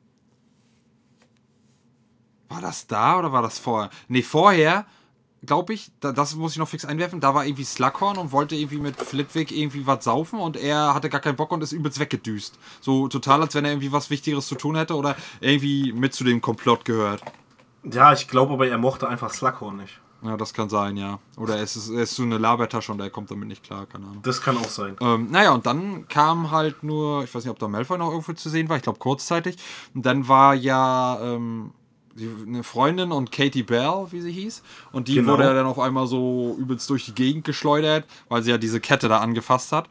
[2.48, 3.90] war das da oder war das vorher?
[4.08, 4.86] Nee, vorher,
[5.44, 7.20] glaube ich, da, das muss ich noch fix einwerfen.
[7.20, 11.10] Da war irgendwie Slughorn und wollte irgendwie mit Flitwick irgendwie was saufen und er hatte
[11.10, 12.58] gar keinen Bock und ist übelst weggedüst.
[12.80, 16.24] So total, als wenn er irgendwie was Wichtigeres zu tun hätte oder irgendwie mit zu
[16.24, 17.20] dem Komplott gehört.
[17.84, 20.00] Ja, ich glaube aber, er mochte einfach Slughorn nicht.
[20.22, 21.18] Ja, das kann sein, ja.
[21.36, 24.06] Oder es ist, er ist so eine Labertasche und er kommt damit nicht klar, keine
[24.06, 24.22] Ahnung.
[24.22, 24.96] Das kann auch sein.
[25.00, 28.32] Ähm, naja, und dann kam halt nur, ich weiß nicht, ob da Malfoy noch irgendwo
[28.32, 29.56] zu sehen war, ich glaube kurzzeitig.
[29.94, 31.72] Und dann war ja ähm,
[32.14, 34.62] die, eine Freundin und Katie Bell, wie sie hieß.
[34.90, 35.32] Und die Genau.
[35.34, 38.80] wurde ja dann auf einmal so übelst durch die Gegend geschleudert, weil sie ja diese
[38.80, 39.88] Kette da angefasst hat.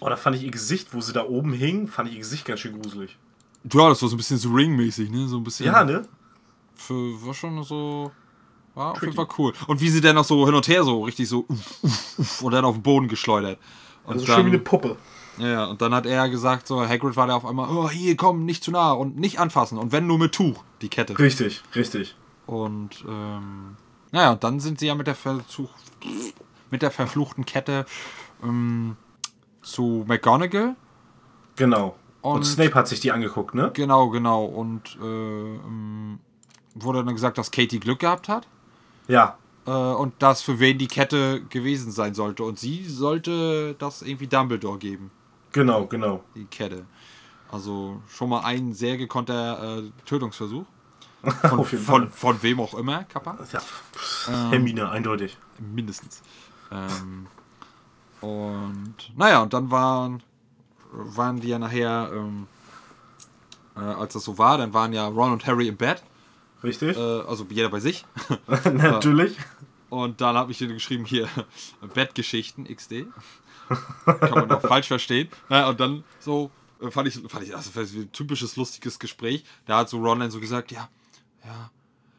[0.00, 2.44] Oh, da fand ich ihr Gesicht, wo sie da oben hing, fand ich ihr Gesicht
[2.44, 3.16] ganz schön gruselig.
[3.72, 5.28] Ja, das war so ein bisschen so Ring-mäßig, ne?
[5.28, 5.66] So ein bisschen.
[5.66, 6.02] Ja, ne?
[6.74, 6.94] Für,
[7.24, 8.10] war schon so.
[8.74, 9.52] War auf jeden Fall cool.
[9.66, 12.42] Und wie sie dann noch so hin und her so richtig so uff, uff, uff,
[12.42, 13.58] und dann auf den Boden geschleudert.
[14.04, 14.96] Und Also dann, schön wie eine Puppe.
[15.38, 18.44] Ja, und dann hat er gesagt, so, Hagrid war da auf einmal, oh, hier, komm,
[18.44, 19.78] nicht zu nah und nicht anfassen.
[19.78, 21.18] Und wenn nur mit Tuch, die Kette.
[21.18, 22.14] Richtig, richtig.
[22.46, 23.76] Und, ähm,
[24.10, 25.70] naja, und dann sind sie ja mit der, Versuch,
[26.70, 27.86] mit der verfluchten Kette
[28.42, 28.96] ähm,
[29.62, 30.76] zu McGonagall.
[31.56, 31.96] Genau.
[32.20, 33.70] Und, Und- Snape hat sich die angeguckt, ne?
[33.74, 34.44] Genau, genau.
[34.44, 36.18] Und äh, ähm,
[36.74, 38.46] wurde dann gesagt, dass Katie Glück gehabt hat.
[39.08, 39.36] Ja.
[39.66, 42.44] Äh, und das für wen die Kette gewesen sein sollte.
[42.44, 45.10] Und sie sollte das irgendwie Dumbledore geben.
[45.52, 46.22] Genau, genau.
[46.34, 46.86] die Kette.
[47.50, 50.64] Also schon mal ein sehr gekonnter äh, Tötungsversuch.
[51.48, 53.38] Von, von, von wem auch immer, Kappa.
[53.52, 53.60] Ja.
[53.60, 55.38] Pff, Hermine, eindeutig.
[55.60, 56.20] Mindestens.
[56.72, 57.28] Ähm,
[58.20, 60.20] und naja, und dann waren,
[60.90, 62.48] waren die ja nachher, ähm,
[63.76, 66.02] äh, als das so war, dann waren ja Ron und Harry im Bett.
[66.62, 66.96] Richtig?
[66.96, 68.04] Äh, also jeder bei sich.
[68.72, 69.36] Natürlich.
[69.90, 71.28] Und dann habe ich dir geschrieben, hier,
[71.94, 73.06] Bettgeschichten XD.
[74.04, 75.28] Kann man auch falsch verstehen.
[75.48, 76.50] Naja, und dann so
[76.80, 79.44] äh, fand ich, fand ich das war ein typisches lustiges Gespräch.
[79.66, 80.88] Da hat so Ron dann so gesagt, ja,
[81.44, 81.70] ja,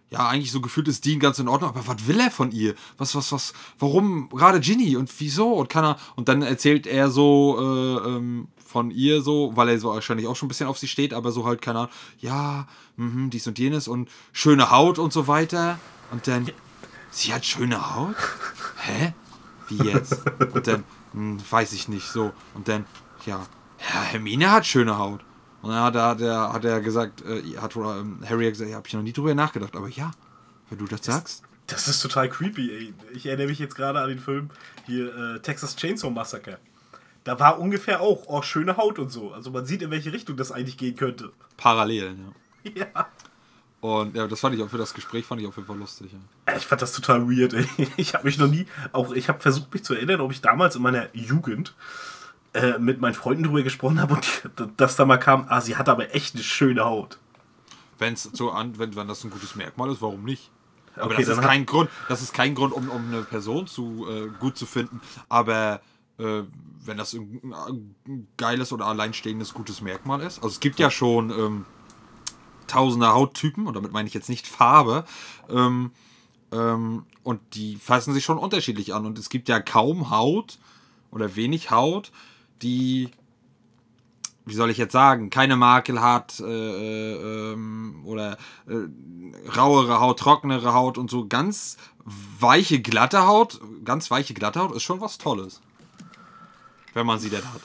[0.10, 2.76] ja, eigentlich so gefühlt ist Dean ganz in Ordnung, aber was will er von ihr?
[2.98, 5.54] Was, was, was, warum gerade Ginny und wieso?
[5.54, 9.80] Und kann er, und dann erzählt er so äh, ähm, von ihr so, weil er
[9.80, 12.68] so wahrscheinlich auch schon ein bisschen auf sie steht, aber so halt, keine Ahnung, ja,
[12.98, 15.78] mhm, dies und jenes und schöne Haut und so weiter.
[16.12, 16.50] Und dann,
[17.12, 18.16] sie hat schöne Haut?
[18.78, 19.14] Hä?
[19.70, 20.24] Wie jetzt?
[20.54, 22.34] Und dann, hm, weiß ich nicht, so.
[22.56, 22.86] Und dann,
[23.28, 23.46] ja,
[23.80, 25.22] ja, Hermine hat schöne Haut.
[25.62, 28.78] Und dann hat er, hat er, hat er gesagt, äh, hat ähm, Harry gesagt, ja,
[28.78, 30.10] hab ich noch nie drüber nachgedacht, aber ja,
[30.72, 31.44] wenn du das sagst.
[31.68, 32.94] Das ist total creepy, ey.
[33.14, 34.50] Ich erinnere mich jetzt gerade an den Film
[34.88, 36.58] hier, äh, Texas Chainsaw Massacre.
[37.24, 39.32] Da war ungefähr auch, oh, schöne Haut und so.
[39.32, 41.32] Also man sieht, in welche Richtung das eigentlich gehen könnte.
[41.58, 42.72] Parallelen, ja.
[42.94, 43.08] Ja.
[43.82, 46.12] Und ja, das fand ich auch für das Gespräch fand ich auf jeden Fall lustig.
[46.14, 46.56] Ja.
[46.56, 47.68] Ich fand das total weird, ey.
[47.98, 50.78] Ich habe mich noch nie, auch ich habe versucht, mich zu erinnern, ob ich damals
[50.78, 51.76] in meiner Jugend
[52.54, 55.90] äh, mit meinen Freunden drüber gesprochen habe und dass da mal kam, ah, sie hat
[55.90, 57.18] aber echt eine schöne Haut.
[58.00, 60.50] Wenn's so an, wenn, wenn das ein gutes Merkmal ist, warum nicht?
[60.96, 64.08] Aber Okay, das ist kein Grund, das ist kein Grund, um, um eine Person zu
[64.10, 65.02] äh, gut zu finden.
[65.28, 65.82] Aber
[66.18, 66.44] äh,
[66.86, 71.30] wenn das ein, ein geiles oder alleinstehendes gutes Merkmal ist, also es gibt ja schon
[71.32, 71.66] ähm,
[72.68, 75.06] tausende Hauttypen, und damit meine ich jetzt nicht Farbe,
[75.50, 75.92] ähm,
[76.52, 79.06] ähm, und die fassen sich schon unterschiedlich an.
[79.06, 80.60] Und es gibt ja kaum Haut
[81.12, 82.12] oder wenig Haut,
[82.62, 83.10] die
[84.46, 88.38] wie soll ich jetzt sagen, keine Makel hat äh, äh, ähm, oder
[88.68, 94.76] äh, rauere Haut, trockenere Haut und so ganz weiche, glatte Haut, ganz weiche, glatte Haut
[94.76, 95.62] ist schon was Tolles.
[96.94, 97.62] Wenn man sie denn hat.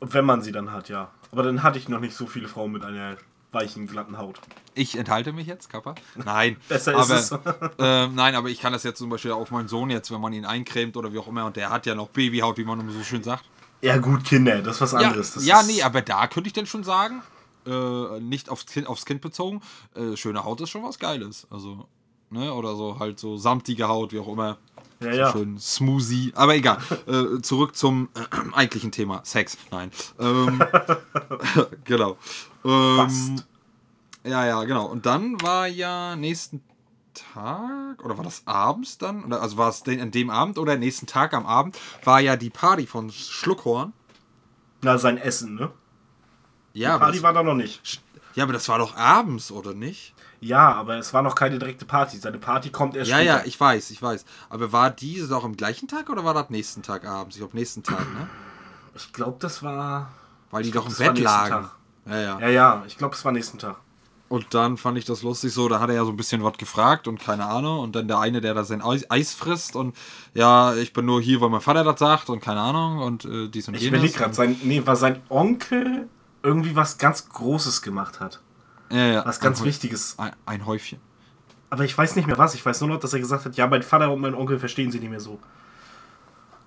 [0.00, 1.10] Wenn man sie dann hat, ja.
[1.32, 3.16] Aber dann hatte ich noch nicht so viele Frauen mit einer
[3.52, 4.40] weichen, glatten Haut.
[4.74, 5.94] Ich enthalte mich jetzt, Kappa.
[6.16, 6.56] Nein.
[6.68, 7.38] Besser aber, ist es.
[7.78, 10.32] ähm, nein, aber ich kann das jetzt zum Beispiel auf meinen Sohn jetzt, wenn man
[10.32, 12.92] ihn eincremt oder wie auch immer, und der hat ja noch Babyhaut, wie man immer
[12.92, 13.44] so schön sagt.
[13.82, 15.34] Ja, gut, Kinder, das ist was Ja, anderes.
[15.34, 17.22] Das ja nee, aber da könnte ich dann schon sagen,
[17.66, 19.62] äh, nicht aufs kind, aufs kind bezogen,
[19.94, 21.46] äh, schöne Haut ist schon was Geiles.
[21.50, 21.88] Also,
[22.30, 24.58] ne, oder so halt so samtige Haut, wie auch immer.
[25.00, 25.32] Ja, so ja.
[25.32, 26.32] Schön smoothie.
[26.34, 26.78] Aber egal.
[27.06, 29.20] äh, zurück zum äh, eigentlichen Thema.
[29.24, 29.56] Sex.
[29.70, 29.90] Nein.
[30.18, 30.62] Ähm,
[31.84, 32.16] genau.
[32.64, 33.46] Ähm, Fast.
[34.24, 34.86] Ja, ja, genau.
[34.86, 36.62] Und dann war ja nächsten
[37.14, 39.24] Tag, oder war das abends dann?
[39.24, 42.36] Oder, also war es den, an dem Abend oder nächsten Tag am Abend, war ja
[42.36, 43.92] die Party von Schluckhorn.
[44.82, 45.70] Na, sein Essen, ne?
[46.72, 48.02] Ja, aber Party das, war da noch nicht.
[48.34, 50.14] ja, aber das war doch abends, oder nicht?
[50.40, 52.16] Ja, aber es war noch keine direkte Party.
[52.16, 53.38] Seine Party kommt erst Ja, später.
[53.40, 54.24] ja, ich weiß, ich weiß.
[54.48, 57.36] Aber war diese doch am gleichen Tag oder war das nächsten Tag abends?
[57.36, 58.26] Ich glaube, nächsten Tag, ne?
[58.94, 60.10] Ich glaube, das war.
[60.50, 61.50] Weil die Ich doch im Bett lagen.
[61.50, 61.70] Tag.
[62.06, 62.40] Ja, ja.
[62.40, 63.76] Ja, ja, ich glaube, es war nächsten Tag.
[64.30, 66.56] Und dann fand ich das lustig so, da hat er ja so ein bisschen was
[66.56, 67.80] gefragt und keine Ahnung.
[67.80, 69.94] Und dann der eine, der da sein Eis, Eis frisst und
[70.34, 73.48] ja, ich bin nur hier, weil mein Vater das sagt und keine Ahnung und äh,
[73.48, 73.98] dies und Ich jenes.
[73.98, 76.08] überlege gerade, sein, nee, war sein Onkel
[76.44, 78.40] irgendwie was ganz Großes gemacht hat.
[78.90, 80.18] Ja, ja, Was ganz ein, Häu- Wichtiges.
[80.18, 81.00] Ein, ein Häufchen.
[81.70, 82.54] Aber ich weiß nicht mehr was.
[82.54, 84.90] Ich weiß nur noch, dass er gesagt hat, ja, mein Vater und mein Onkel verstehen
[84.90, 85.38] sie nicht mehr so.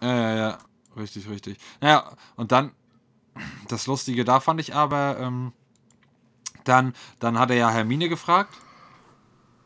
[0.01, 0.57] Ja, ja, ja.
[0.95, 1.57] Richtig, richtig.
[1.81, 2.71] Naja, und dann,
[3.69, 5.53] das Lustige da fand ich aber, ähm,
[6.65, 8.53] dann, dann hat er ja Hermine gefragt,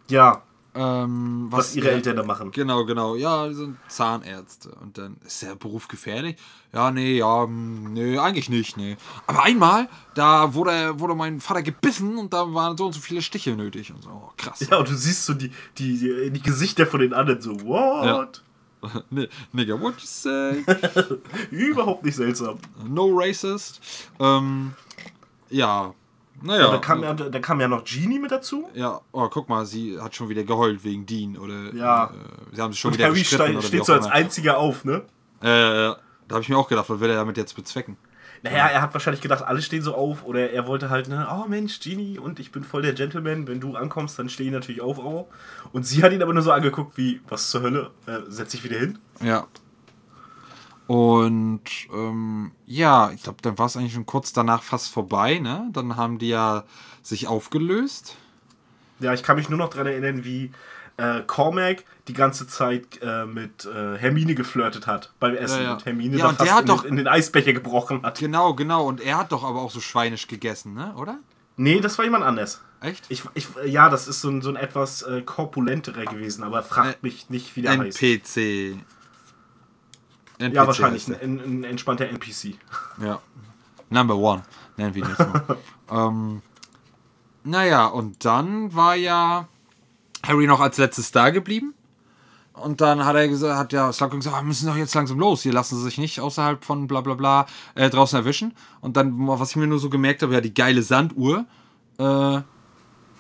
[0.10, 0.44] Ja,
[0.78, 2.52] ähm, was, ihre Eltern da machen.
[2.52, 3.16] Genau, genau.
[3.16, 4.70] Ja, die sind Zahnärzte.
[4.82, 6.38] Und dann ist der Beruf gefährlich?
[6.74, 8.96] Ja, nee, ja, hm, nee, eigentlich nicht, nee.
[9.26, 13.22] Aber einmal, da wurde, wurde mein Vater gebissen und da waren so und so viele
[13.22, 13.92] Stiche nötig.
[13.92, 14.60] Und so, oh, krass.
[14.70, 18.44] Ja, und du siehst so die, die, die, die Gesichter von den anderen so, what?
[19.10, 20.64] Ne- Nigga, what you say?
[21.52, 22.60] Überhaupt nicht seltsam.
[22.88, 23.82] No racist.
[24.20, 24.74] Ähm,
[25.50, 25.94] ja.
[26.42, 26.66] Naja.
[26.66, 28.70] Ja, da, kam ja, da kam ja noch Genie mit dazu.
[28.74, 32.06] ja, oh, guck mal, sie hat schon wieder geheult wegen Dean oder Ja.
[32.06, 34.16] äh, sie haben sich schon Und wieder Harry gestritten wie steht so als immer.
[34.16, 35.04] einziger auf, ne?
[35.42, 35.98] Äh, da
[36.32, 37.98] habe ich mir auch gedacht, was will er damit jetzt bezwecken?
[38.44, 40.24] Naja, er hat wahrscheinlich gedacht, alle stehen so auf.
[40.24, 43.48] Oder er wollte halt, ne, oh Mensch, Genie, und ich bin voll der Gentleman.
[43.48, 45.28] Wenn du ankommst, dann stehe ich natürlich auf, auch.
[45.72, 47.90] Und sie hat ihn aber nur so angeguckt, wie, was zur Hölle?
[48.06, 49.00] Äh, setz dich wieder hin.
[49.24, 49.48] Ja.
[50.88, 51.62] Und
[51.94, 55.70] ähm, ja, ich glaube, dann war es eigentlich schon kurz danach fast vorbei, ne?
[55.74, 56.64] Dann haben die ja
[57.04, 58.16] sich aufgelöst.
[59.00, 60.52] Ja, ich kann mich nur noch daran erinnern, wie
[60.98, 65.58] äh, Cormac die ganze Zeit äh, mit äh, Hermine geflirtet hat beim Essen.
[65.60, 65.74] Ja, ja.
[65.74, 68.18] Und Hermine Ja, und der hat in, doch- den, in den Eisbecher gebrochen hat.
[68.20, 68.86] Genau, genau.
[68.88, 70.96] Und er hat doch aber auch so schweinisch gegessen, ne?
[70.96, 71.20] Oder?
[71.58, 72.62] Nee, das war jemand anders.
[72.82, 73.06] Echt?
[73.10, 77.02] Ich, ich, ja, das ist so ein, so ein etwas äh, korpulenterer gewesen, aber fragt
[77.04, 78.02] mich nicht, wie der heißt.
[78.02, 78.78] NPC.
[80.40, 82.56] NPC Ja, wahrscheinlich ein, ein, entspannter NPC.
[83.02, 83.22] Ja.
[83.90, 84.44] Number one.
[84.76, 85.58] Nennen wir ihn jetzt mal.
[85.92, 86.42] ähm,
[87.44, 89.48] naja, und dann war ja
[90.24, 91.74] Harry noch als letztes da geblieben.
[92.54, 95.20] Und dann hat er gesagt, hat ja Slughorn gesagt, ah, wir müssen doch jetzt langsam
[95.20, 95.44] los.
[95.44, 98.54] Hier lassen sie sich nicht außerhalb von bla bla bla äh, draußen erwischen.
[98.82, 101.46] Und dann, was ich mir nur so gemerkt habe, ja, die geile Sanduhr.
[102.00, 102.42] Äh,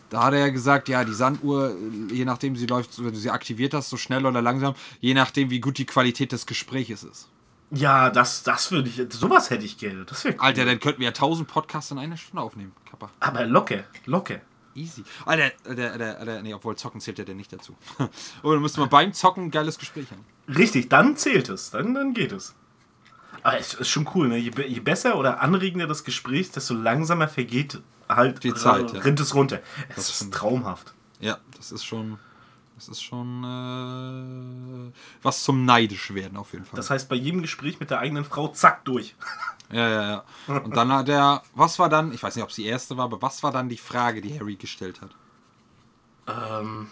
[0.09, 3.19] da hat er ja gesagt, ja, die Sanduhr, äh, je nachdem sie läuft, wenn du
[3.19, 7.03] sie aktiviert hast, so schnell oder langsam, je nachdem, wie gut die Qualität des Gespräches
[7.03, 7.29] ist.
[7.71, 9.01] Ja, das, das würde ich.
[9.13, 10.05] Sowas hätte ich gerne.
[10.05, 10.35] Das cool.
[10.37, 12.71] Alter, dann könnten wir ja 1000 Podcasts in einer Stunde aufnehmen.
[12.89, 13.11] Kappa.
[13.19, 14.39] Aber locker, locker.
[14.73, 15.03] Easy.
[15.25, 17.75] Alter, der, der, der, nee, obwohl Zocken zählt ja der nicht dazu.
[18.43, 20.23] Oder dann müsste man beim Zocken ein geiles Gespräch haben.
[20.55, 21.71] Richtig, dann zählt es.
[21.71, 22.55] Dann, dann geht es.
[23.43, 24.37] Aber es ist schon cool, ne?
[24.37, 28.99] Je, je besser oder anregender das Gespräch, desto langsamer vergeht halt Die Zeit, ja.
[29.01, 29.59] rinnt es runter.
[29.89, 30.33] Es Das ist stimmt.
[30.33, 30.93] traumhaft.
[31.19, 32.19] Ja, das ist schon.
[32.75, 34.91] Das ist schon äh,
[35.23, 36.77] was zum neidisch werden auf jeden Fall.
[36.77, 39.15] Das heißt, bei jedem Gespräch mit der eigenen Frau, zack, durch.
[39.71, 40.59] ja, ja, ja.
[40.59, 43.05] Und dann hat er, was war dann, ich weiß nicht, ob es die erste war,
[43.05, 45.09] aber was war dann die Frage, die Harry gestellt hat?
[46.27, 46.87] Ähm,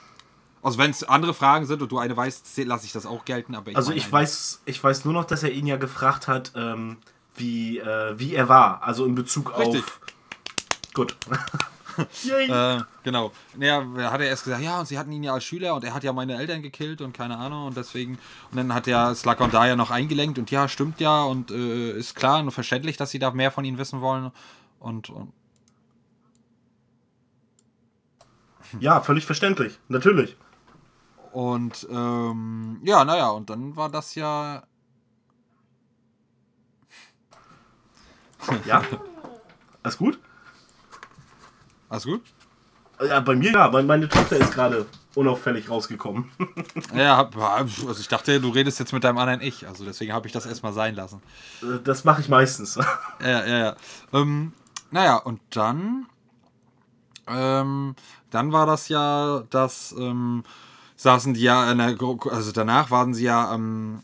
[0.64, 3.54] Also wenn es andere Fragen sind und du eine weißt, lasse ich das auch gelten,
[3.54, 4.14] aber ich also ich eine.
[4.14, 6.98] weiß, ich weiß nur noch, dass er ihn ja gefragt hat, ähm,
[7.36, 8.82] wie, äh, wie er war.
[8.82, 9.84] Also in Bezug Richtig.
[9.84, 10.00] auf.
[10.96, 11.16] Gut.
[12.28, 13.32] Äh, genau.
[13.56, 15.94] Naja, hat er erst gesagt, ja, und sie hatten ihn ja als Schüler und er
[15.94, 18.20] hat ja meine Eltern gekillt und keine Ahnung und deswegen.
[18.52, 21.92] Und dann hat ja Slughorn da ja noch eingelenkt und ja, stimmt ja und äh,
[21.92, 24.32] ist klar und verständlich, dass sie da mehr von ihnen wissen wollen.
[24.80, 25.32] Und, und
[28.80, 29.80] ja, völlig verständlich.
[29.88, 30.36] Natürlich.
[31.32, 34.64] Und ähm, ja, naja, und dann war das ja.
[38.66, 38.84] Ja.
[39.82, 40.20] Alles gut?
[41.90, 42.22] Alles gut?
[43.06, 46.30] Ja, bei mir ja, weil meine Tochter ist gerade unauffällig rausgekommen.
[46.96, 50.34] Ja, also ich dachte, du redest jetzt mit deinem anderen Ich, also deswegen habe ich
[50.34, 51.22] das erstmal sein lassen.
[51.62, 52.78] Äh, Das mache ich meistens.
[53.22, 53.76] Ja, ja, ja.
[54.14, 54.54] Ähm,
[54.92, 56.06] naja, und dann.
[57.28, 57.96] Ähm,
[58.30, 59.94] dann war das ja, dass.
[59.98, 60.44] Ähm,
[60.98, 64.02] saßen die ja in der Gru- also danach waren sie ja am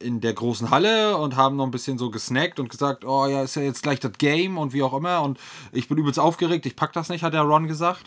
[0.00, 3.42] in der großen Halle und haben noch ein bisschen so gesnackt und gesagt, oh ja,
[3.42, 5.22] ist ja jetzt gleich das Game und wie auch immer.
[5.22, 5.38] Und
[5.72, 8.02] ich bin übelst aufgeregt, ich pack das nicht, hat der Ron gesagt.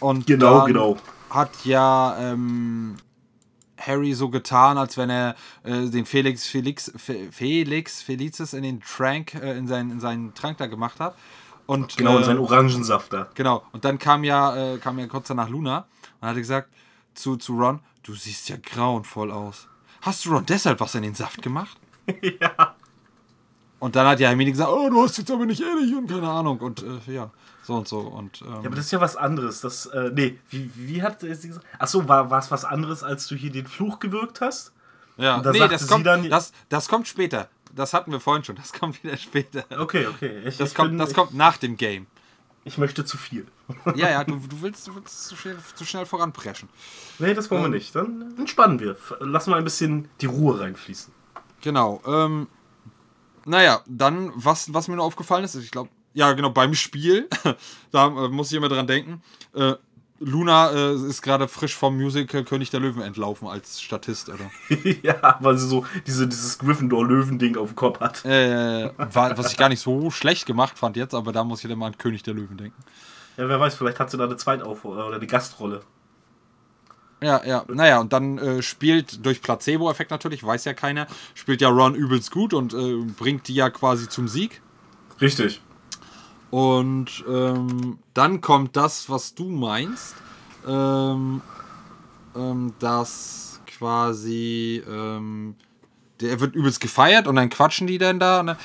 [0.00, 0.96] Und Genau, genau.
[1.30, 2.96] hat ja ähm,
[3.78, 5.34] Harry so getan, als wenn er
[5.64, 10.34] äh, den Felix Felix Fe- Felix Felicis in den Trank äh, in seinen in seinen
[10.34, 11.16] Trank da gemacht hat.
[11.66, 13.28] Und Genau, äh, sein Orangensaft da.
[13.34, 13.64] Genau.
[13.72, 15.86] Und dann kam ja, äh, kam ja kurz danach Luna
[16.20, 16.68] und hatte gesagt
[17.14, 19.66] zu, zu Ron, du siehst ja grauenvoll aus.
[20.06, 21.76] Hast du Ron deshalb was in den Saft gemacht?
[22.40, 22.74] ja.
[23.78, 26.28] Und dann hat ja Hermine gesagt, oh, du hast jetzt aber nicht ehrlich und keine
[26.28, 26.58] Ahnung.
[26.60, 27.30] Und äh, ja,
[27.62, 27.98] so und so.
[27.98, 29.60] Und, ähm, Ja, aber das ist ja was anderes.
[29.60, 31.66] Das, äh, nee, wie, wie hat sie gesagt?
[31.78, 34.72] Achso, war es was anderes, als du hier den Fluch gewirkt hast?
[35.18, 35.42] ja.
[35.42, 37.48] nee, das kommt, dann- das, das kommt später.
[37.74, 38.56] Das hatten wir vorhin schon.
[38.56, 39.64] Das kommt wieder später.
[39.78, 40.42] Okay, okay.
[40.46, 42.06] Ich, Das, ich kommt, bin- das kommt nach dem Game.
[42.66, 43.46] Ich möchte zu viel.
[43.94, 46.68] Ja, ja, du, du willst, du willst zu, schnell, zu schnell voranpreschen.
[47.20, 47.94] Nee, das wollen wir nicht.
[47.94, 48.96] Dann entspannen wir.
[49.20, 51.12] Lassen wir ein bisschen die Ruhe reinfließen.
[51.62, 52.02] Genau.
[52.06, 52.48] Ähm,
[53.44, 57.28] naja, dann, was, was mir nur aufgefallen ist, ich glaube, ja, genau, beim Spiel,
[57.92, 59.22] da äh, muss ich immer dran denken,
[59.54, 59.74] äh,
[60.18, 64.50] Luna äh, ist gerade frisch vom Musical König der Löwen entlaufen als Statist, oder?
[65.02, 68.24] ja, weil sie so diese, dieses Gryffindor-Löwen-Ding auf dem Kopf hat.
[68.24, 71.68] Äh, war, was ich gar nicht so schlecht gemacht fand jetzt, aber da muss ich
[71.68, 72.82] dann mal an König der Löwen denken.
[73.36, 75.82] Ja, wer weiß, vielleicht hat sie da eine Zweitauf- oder eine Gastrolle.
[77.22, 77.64] Ja, ja.
[77.68, 82.30] Naja, und dann äh, spielt durch Placebo-Effekt natürlich, weiß ja keiner, spielt ja Ron übelst
[82.30, 84.60] gut und äh, bringt die ja quasi zum Sieg.
[85.20, 85.60] Richtig.
[86.50, 90.14] Und ähm, dann kommt das, was du meinst,
[90.66, 91.40] ähm,
[92.36, 95.56] ähm, dass quasi ähm,
[96.20, 98.42] der wird übelst gefeiert und dann quatschen die dann da.
[98.42, 98.56] Dann,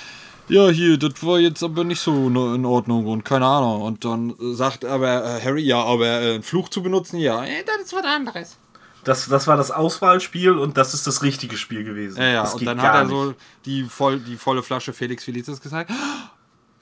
[0.47, 3.82] ja, hier, das war jetzt aber nicht so ne- in Ordnung und keine Ahnung.
[3.82, 7.63] Und dann sagt aber äh, Harry, ja, aber äh, einen Fluch zu benutzen, ja, äh,
[7.65, 8.57] das ist was anderes.
[9.03, 12.21] Das, das war das Auswahlspiel und das ist das richtige Spiel gewesen.
[12.21, 13.11] Ja, ja, und dann hat er nicht.
[13.11, 13.34] so
[13.65, 15.89] die, voll, die volle Flasche Felix Felicis gesagt.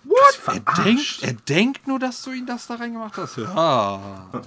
[0.04, 3.38] Das Er denkt, er denkt nur, dass du ihn das da reingemacht hast.
[3.38, 4.30] Ja.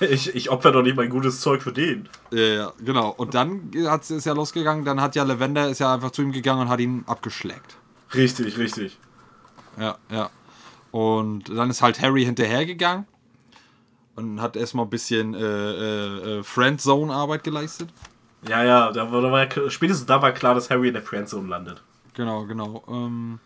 [0.00, 2.08] Ich, ich opfer doch nicht mein gutes Zeug für den.
[2.30, 3.10] Ja, ja, genau.
[3.16, 6.30] Und dann hat ist ja losgegangen, dann hat ja Lavender ist ja einfach zu ihm
[6.30, 7.76] gegangen und hat ihn abgeschlägt.
[8.14, 8.96] Richtig, richtig.
[9.76, 10.30] Ja, ja.
[10.92, 13.06] Und dann ist halt Harry hinterhergegangen
[14.14, 17.88] und hat erstmal ein bisschen äh, äh, äh, Friendzone-Arbeit geleistet.
[18.48, 21.02] Ja, ja, da war, da war, ja- spätestens da war klar, dass Harry in der
[21.02, 21.82] Friendzone landet.
[22.14, 22.84] Genau, genau.
[22.88, 23.40] Ähm,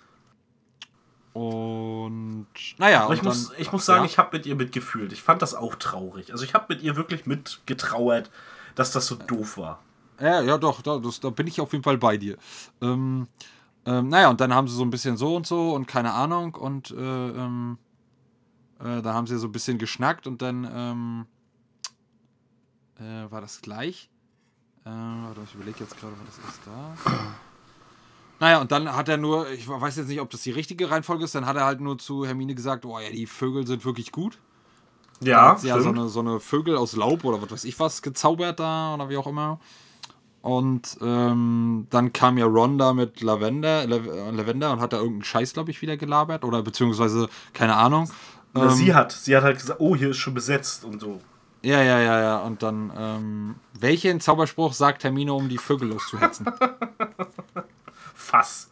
[1.33, 2.47] und
[2.79, 4.11] naja, Aber ich und muss, dann, ich muss sagen, ja.
[4.11, 5.13] ich habe mit ihr mitgefühlt.
[5.13, 6.33] Ich fand das auch traurig.
[6.33, 8.31] Also ich habe mit ihr wirklich mitgetrauert,
[8.75, 9.81] dass das so doof war.
[10.21, 12.37] Ja, ja, doch, da, das, da bin ich auf jeden Fall bei dir.
[12.81, 13.27] Ähm,
[13.87, 16.55] ähm, naja, und dann haben sie so ein bisschen so und so und keine Ahnung
[16.55, 17.79] und äh, ähm,
[18.79, 21.27] äh, da haben sie so ein bisschen geschnackt und dann ähm,
[23.01, 24.11] äh, war das gleich.
[24.85, 27.35] Äh, warte, ich überlege jetzt gerade, was das ist da.
[28.43, 31.23] Naja, und dann hat er nur, ich weiß jetzt nicht, ob das die richtige Reihenfolge
[31.23, 34.11] ist, dann hat er halt nur zu Hermine gesagt, oh ja, die Vögel sind wirklich
[34.11, 34.37] gut.
[35.21, 37.79] Ja, hat sie ja so eine, so eine Vögel aus Laub oder was weiß ich
[37.79, 39.61] was gezaubert da oder wie auch immer.
[40.41, 44.97] Und ähm, dann kam ja Ron da mit Lavender, Lav äh, Lavender und hat da
[44.97, 48.11] irgendeinen Scheiß, glaube ich, wieder gelabert oder beziehungsweise, keine Ahnung.
[48.55, 51.21] Na, Ähm, sie hat, sie hat halt gesagt, oh, hier ist schon besetzt und so.
[51.63, 52.39] Ja, ja, ja, ja.
[52.39, 56.47] Und dann, ähm, welchen Zauberspruch sagt Hermine, um die Vögel loszuhetzen?
[58.33, 58.71] Fass.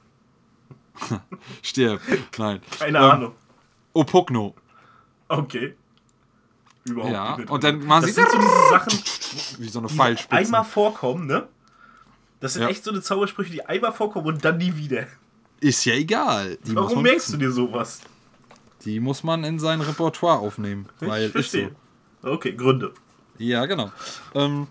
[1.63, 2.01] Stirb.
[2.39, 2.61] Nein.
[2.79, 3.35] Keine Ähm, Ahnung.
[3.93, 4.55] Opugno.
[5.29, 5.75] Okay.
[6.85, 9.89] Überhaupt Ja, nicht und dann machen das sie sind so diese Sachen, wie so eine
[9.89, 10.35] die Pfeilspitze.
[10.35, 11.47] einmal vorkommen, ne?
[12.41, 12.69] Das sind Ja.
[12.69, 15.07] echt so eine Zaubersprüche, die einmal vorkommen und dann nie wieder.
[15.61, 16.57] Ist ja egal.
[16.65, 17.39] Die Warum merkst wissen.
[17.39, 18.01] du dir sowas?
[18.87, 20.89] Die muss man in sein Repertoire aufnehmen.
[21.01, 21.59] Weil ich ist so.
[21.59, 21.77] verstehe.
[22.23, 22.95] Okay, Gründe.
[23.37, 23.93] Ja, genau.
[24.35, 24.69] Ähm,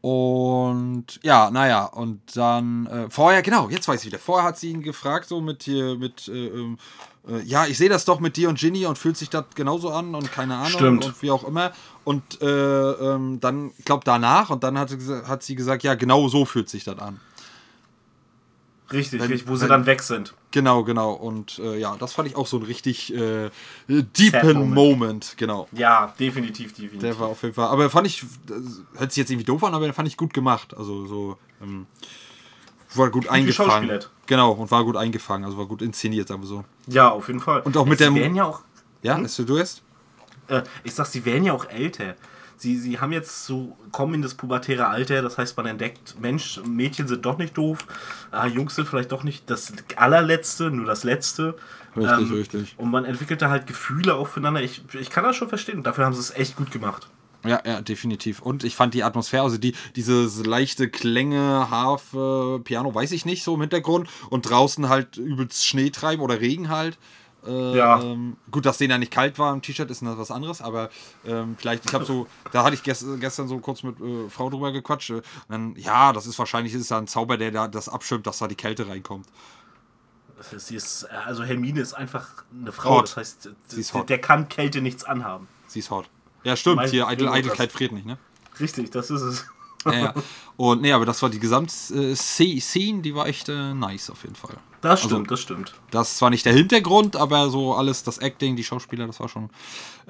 [0.00, 4.18] und ja, naja, und dann äh, vorher, genau, jetzt weiß ich wieder.
[4.18, 6.78] Vorher hat sie ihn gefragt, so mit hier, mit, äh, ähm,
[7.28, 9.90] äh, ja, ich sehe das doch mit dir und Ginny und fühlt sich das genauso
[9.90, 11.04] an und keine Ahnung Stimmt.
[11.04, 11.72] und wie auch immer.
[12.04, 14.96] Und äh, ähm, dann, ich glaube, danach und dann hat,
[15.26, 17.20] hat sie gesagt, ja, genau so fühlt sich das an.
[18.92, 20.34] Richtig, Wenn- richtig, wo sie wenn- dann weg sind.
[20.50, 21.12] Genau, genau.
[21.12, 23.50] Und äh, ja, das fand ich auch so ein richtig äh,
[23.88, 24.74] deepen Moment.
[24.74, 25.34] Moment.
[25.36, 25.68] Genau.
[25.72, 27.00] Ja, definitiv, definitiv.
[27.00, 27.66] Der war auf jeden Fall.
[27.68, 28.24] Aber fand ich,
[28.96, 30.74] hört sich jetzt irgendwie doof an, aber den fand ich gut gemacht.
[30.76, 31.86] Also so, ähm,
[32.94, 34.00] war gut eingefangen.
[34.26, 35.44] Genau, und war gut eingefangen.
[35.44, 36.64] Also war gut inszeniert, wir so.
[36.86, 37.60] ja, auf jeden Fall.
[37.62, 38.62] Und auch mit sie der- werden ja auch,
[39.02, 39.24] Ja, Hm?
[39.26, 39.82] ist du erst?
[40.48, 42.14] äh, ich sag, sie werden ja auch älter.
[42.58, 46.60] Sie, sie haben jetzt so, kommen in das pubertäre Alter, das heißt, man entdeckt, Mensch,
[46.66, 47.86] Mädchen sind doch nicht doof,
[48.32, 51.54] ah, Jungs sind vielleicht doch nicht das allerletzte, nur das letzte.
[51.96, 52.74] Ähm, Richtig, richtig.
[52.76, 54.62] Und man entwickelt da halt Gefühle auch füreinander.
[54.62, 55.82] Ich, ich kann das schon verstehen.
[55.82, 57.08] Dafür haben sie es echt gut gemacht.
[57.44, 58.42] Ja, ja, definitiv.
[58.42, 63.44] Und ich fand die Atmosphäre, also die, dieses leichte Klänge, Harfe, Piano, weiß ich nicht,
[63.44, 64.08] so im Hintergrund.
[64.28, 66.98] Und draußen halt übelst Schnee treiben oder Regen halt.
[67.46, 68.00] Äh, Ja.
[68.02, 70.90] Ähm, gut, dass denen ja nicht kalt war im T-Shirt, ist das was anderes, aber
[71.24, 74.50] ähm, vielleicht, ich habe so, da hatte ich gest, gestern so kurz mit äh, Frau
[74.50, 75.10] drüber gequatscht.
[75.10, 78.38] Äh, dann, ja, das ist wahrscheinlich ist da ein Zauber, der da das abschirmt, dass
[78.38, 79.26] da die Kälte reinkommt.
[80.56, 83.04] Sie ist, also Hermine ist einfach eine Frau, Hot.
[83.04, 84.08] das heißt, Sie ist der, hot.
[84.08, 85.48] der kann Kälte nichts anhaben.
[85.66, 86.08] Sie ist hot.
[86.44, 88.18] Ja, stimmt, Mein- hier Eitel, Eitelkeit friert nicht, ne?
[88.60, 89.46] Richtig, das ist es.
[89.84, 90.14] Ja, ja.
[90.56, 94.56] Und nee, aber das war die Gesamtszene, die war echt äh, nice auf jeden Fall.
[94.80, 95.74] Das Also- stimmt, das stimmt.
[95.90, 99.50] Das zwar nicht der Hintergrund, aber so alles, das Acting, die Schauspieler, das war schon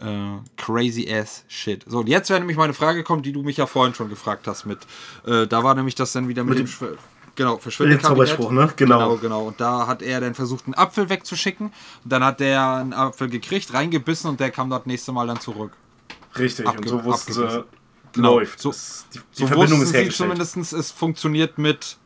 [0.00, 1.84] äh, crazy ass shit.
[1.86, 4.46] So, und jetzt wäre nämlich meine Frage kommen, die du mich ja vorhin schon gefragt
[4.46, 4.78] hast mit.
[5.26, 6.86] Äh, da war nämlich das dann wieder mit, Mit dem dem- Schw
[7.34, 8.28] genau, Verschwindekabinett.
[8.28, 8.72] Zauberspruch, ne?
[8.76, 8.98] Genau.
[8.98, 9.42] Genau, genau.
[9.48, 11.68] Und da hat er dann versucht, einen Apfel wegzuschicken.
[11.68, 15.40] Und dann hat der einen Apfel gekriegt, reingebissen und der kam das nächste Mal dann
[15.40, 15.72] zurück.
[16.38, 17.77] Richtig, Abge- und so wussten sie, abgebissen.
[18.12, 18.60] Genau, läuft.
[18.60, 20.38] so- Das- die, die So Verbindung wussten ist sie hergestellt.
[20.38, 21.96] zumindest, es funktioniert mit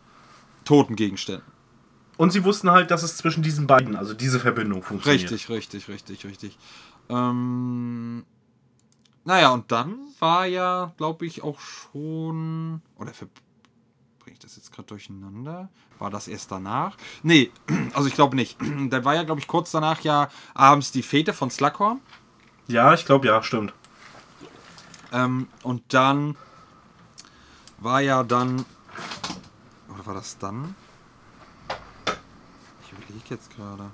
[0.64, 1.44] toten Gegenständen.
[2.18, 5.30] Und sie wussten halt, dass es zwischen diesen beiden, also diese Verbindung funktioniert.
[5.30, 6.58] Richtig, richtig, richtig, richtig.
[7.08, 8.24] Ähm,
[9.24, 12.82] naja, und dann war ja, glaube ich, auch schon.
[12.96, 13.12] Oder
[14.18, 15.68] bringe ich das jetzt gerade durcheinander?
[15.98, 16.96] War das erst danach?
[17.22, 17.50] Nee,
[17.94, 18.56] also ich glaube nicht.
[18.90, 22.00] Da war ja, glaube ich, kurz danach ja abends die Fete von Slughorn.
[22.68, 23.72] Ja, ich glaube, ja, stimmt.
[25.12, 26.36] Ähm, und dann
[27.78, 28.64] war ja dann.
[29.92, 30.74] Oder war das dann?
[32.84, 33.90] Ich überlege jetzt gerade.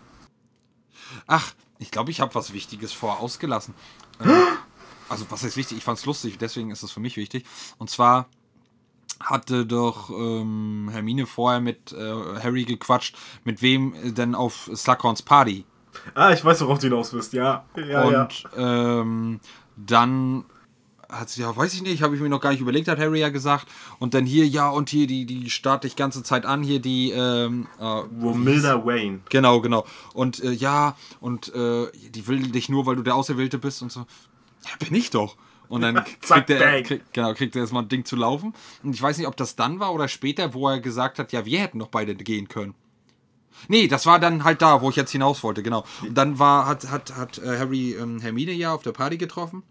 [1.27, 3.74] Ach, ich glaube, ich habe was Wichtiges vorher ausgelassen.
[4.20, 4.31] Ähm,
[5.09, 5.78] also, was ist wichtig?
[5.78, 7.45] Ich fand es lustig, deswegen ist es für mich wichtig.
[7.78, 8.28] Und zwar
[9.20, 15.23] hatte doch ähm, Hermine vorher mit äh, Harry gequatscht, mit wem äh, denn auf Slughorns
[15.23, 15.65] Party.
[16.15, 17.32] Ah, ich weiß, worauf du hinaus bist.
[17.32, 18.23] Ja, ja, ja.
[18.23, 19.40] Und ähm,
[19.77, 20.45] dann
[21.09, 23.20] hat sie ja, weiß ich nicht, habe ich mir noch gar nicht überlegt, hat Harry
[23.20, 23.66] ja gesagt.
[23.98, 27.10] Und dann hier, ja, und hier, die, die starrt dich ganze Zeit an, hier die,
[27.12, 29.20] ähm, äh, Romilda Wayne.
[29.30, 29.86] Genau, genau.
[30.12, 33.90] Und äh, ja, und äh, die will dich nur, weil du der Auserwählte bist und
[33.90, 34.01] so.
[34.01, 35.36] Ja, bin ich doch.
[35.68, 38.55] Und dann kriegt er, krieg, genau, kriegt er erstmal ein Ding zu laufen.
[38.82, 41.44] Und ich weiß nicht, ob das dann war oder später, wo er gesagt hat, ja,
[41.47, 42.74] wir hätten doch beide gehen können.
[43.66, 45.85] Nee, das war dann halt da, wo ich jetzt hinaus wollte, genau.
[46.02, 49.64] Und dann war, hat, hat, hat äh, Harry ähm, Hermine ja auf der Party getroffen.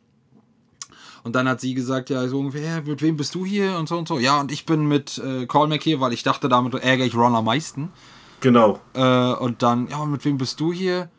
[1.23, 3.97] Und dann hat sie gesagt, ja, so ungefähr, mit wem bist du hier und so
[3.97, 4.19] und so.
[4.19, 7.35] Ja, und ich bin mit äh, Colmac hier, weil ich dachte, damit ärgere ich Ron
[7.35, 7.91] am meisten.
[8.41, 8.79] Genau.
[8.93, 11.09] Äh, und dann, ja, mit wem bist du hier?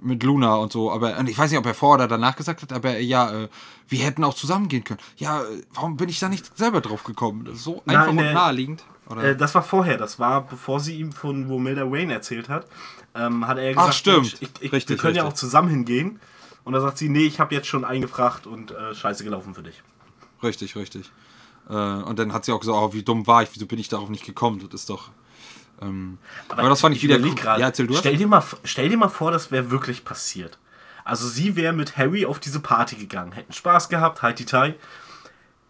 [0.00, 0.90] Mit Luna und so.
[0.92, 3.48] Aber und ich weiß nicht, ob er vor oder danach gesagt hat, aber ja, äh,
[3.88, 5.00] wir hätten auch zusammengehen können.
[5.16, 7.44] Ja, äh, warum bin ich da nicht selber drauf gekommen?
[7.46, 8.84] Das ist so einfach in und der- naheliegend.
[9.08, 9.22] Oder?
[9.24, 12.66] Äh, das war vorher, das war, bevor sie ihm von Romilda Wayne erzählt hat,
[13.14, 14.36] ähm, hat er gesagt, Ach, stimmt.
[14.40, 15.34] Ich, ich, Richtig, wir können ja richtig.
[15.36, 16.20] auch zusammen hingehen.
[16.64, 19.62] Und da sagt sie, nee, ich habe jetzt schon eingefragt und äh, scheiße gelaufen für
[19.62, 19.82] dich.
[20.42, 21.10] Richtig, richtig.
[21.68, 23.88] Äh, und dann hat sie auch gesagt, oh, wie dumm war ich, wieso bin ich
[23.88, 24.60] darauf nicht gekommen?
[24.70, 25.10] Das ist doch.
[25.82, 26.18] Ähm,
[26.48, 27.34] aber, das fand ich, wieder cool.
[27.34, 27.94] grad, Ja, erzähl du.
[27.94, 30.58] Stell dir mal, stell dir mal vor, das wäre wirklich passiert.
[31.04, 34.74] Also sie wäre mit Harry auf diese Party gegangen, hätten Spaß gehabt, halt die Tai.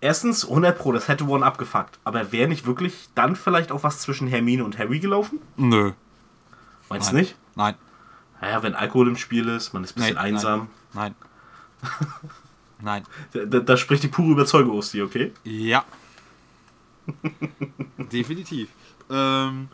[0.01, 1.99] Erstens, 100 Pro, das hätte One abgefuckt.
[2.05, 5.41] Aber wäre nicht wirklich dann vielleicht auch was zwischen Hermine und Harry gelaufen?
[5.57, 5.93] Nö.
[6.91, 7.37] Meinst du nicht?
[7.57, 7.75] Nein.
[8.45, 10.69] Naja, wenn Alkohol im Spiel ist, man ist ein bisschen Nein, einsam.
[10.93, 11.15] Nein.
[12.83, 13.05] Nein.
[13.33, 15.33] Da, da, da spricht die pure Überzeugung aus dir, okay?
[15.45, 15.83] Ja.
[18.13, 18.69] Definitiv.
[19.09, 19.69] Ähm,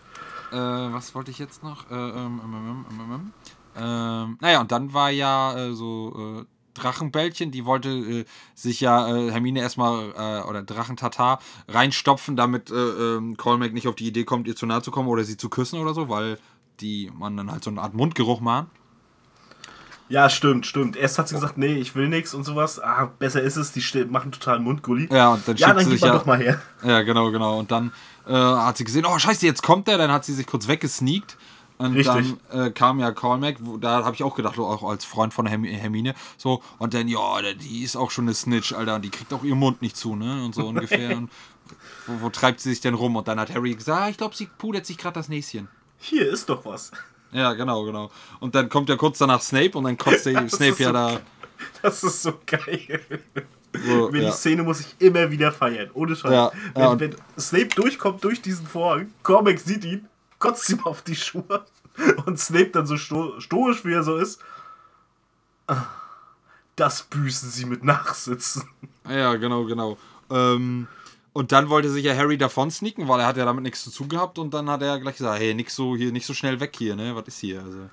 [0.52, 1.90] äh, was wollte ich jetzt noch?
[1.90, 3.32] Äh, ähm, ähm, ähm, ähm, ähm,
[3.74, 6.44] ähm, naja, und dann war ja äh, so äh,
[6.74, 8.24] Drachenbällchen, die wollte äh,
[8.54, 13.96] sich ja äh, Hermine erstmal, äh, oder Drachentatar, reinstopfen, damit äh, ähm, Colmac nicht auf
[13.96, 16.38] die Idee kommt, ihr zu nahe zu kommen oder sie zu küssen oder so, weil
[16.80, 18.68] die man dann halt so eine Art Mundgeruch machen.
[20.08, 20.96] Ja, stimmt, stimmt.
[20.96, 22.80] Erst hat sie gesagt, nee, ich will nichts und sowas.
[22.80, 25.08] Ah, besser ist es, die machen total Mundgulli.
[25.12, 26.12] Ja, und dann ja schickt dann sie sich ja.
[26.12, 26.60] doch mal her.
[26.84, 27.60] Ja, genau, genau.
[27.60, 27.92] Und dann
[28.26, 29.98] äh, hat sie gesehen, oh scheiße, jetzt kommt er.
[29.98, 31.36] Dann hat sie sich kurz weggesneakt.
[31.78, 32.36] Und Richtig.
[32.50, 35.64] dann äh, kam ja Cormac, da habe ich auch gedacht, auch als Freund von Herm
[35.64, 39.08] Hermine, so, und dann, ja, der- die ist auch schon eine Snitch, Alter, und die
[39.08, 40.44] kriegt auch ihren Mund nicht zu, ne?
[40.44, 41.16] Und so ungefähr.
[41.16, 41.30] und
[42.06, 43.16] wo, wo treibt sie sich denn rum?
[43.16, 45.68] Und dann hat Harry gesagt, ah, ich glaube, sie pudert sich gerade das Näschen.
[46.00, 46.90] Hier ist doch was.
[47.32, 48.10] Ja, genau, genau.
[48.40, 51.20] Und dann kommt ja kurz danach Snape und dann kotzt Snape ja so da.
[51.82, 53.00] Das ist so geil.
[53.86, 54.28] So, ja.
[54.28, 55.90] die Szene muss ich immer wieder feiern.
[55.94, 56.32] Ohne Scheiß.
[56.32, 60.08] Ja, wenn, ja, wenn Snape durchkommt durch diesen Vorhang, Cormac sieht ihn,
[60.38, 61.64] kotzt ihm auf die Schuhe
[62.26, 64.40] und Snape dann so sto stoisch, wie er so ist.
[65.68, 65.84] Ah,
[66.76, 68.68] Das büßen sie mit Nachsitzen.
[69.08, 69.98] Ja, genau, genau.
[70.30, 70.88] Ähm,
[71.32, 73.90] und dann wollte sich ja Harry davon sneaken, weil er hat ja damit nichts zu
[73.90, 76.58] tun gehabt und dann hat er gleich gesagt, hey, nix so hier, nicht so schnell
[76.60, 77.14] weg hier, ne?
[77.14, 77.62] Was ist hier?
[77.62, 77.88] Also,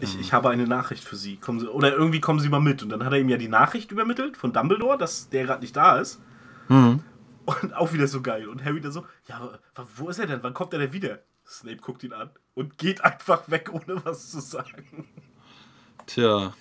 [0.00, 1.36] Ich, ich habe eine Nachricht für Sie.
[1.36, 1.68] Kommen Sie.
[1.68, 2.82] Oder irgendwie kommen Sie mal mit.
[2.82, 5.76] Und dann hat er ihm ja die Nachricht übermittelt von Dumbledore, dass der gerade nicht
[5.76, 6.20] da ist.
[6.68, 7.02] Mhm.
[7.44, 8.48] Und auch wieder so geil.
[8.48, 10.42] Und Harry dann so, ja, aber wo ist er denn?
[10.42, 11.20] Wann kommt er denn wieder?
[11.46, 15.08] Snape guckt ihn an und geht einfach weg, ohne was zu sagen.
[16.06, 16.54] Tja,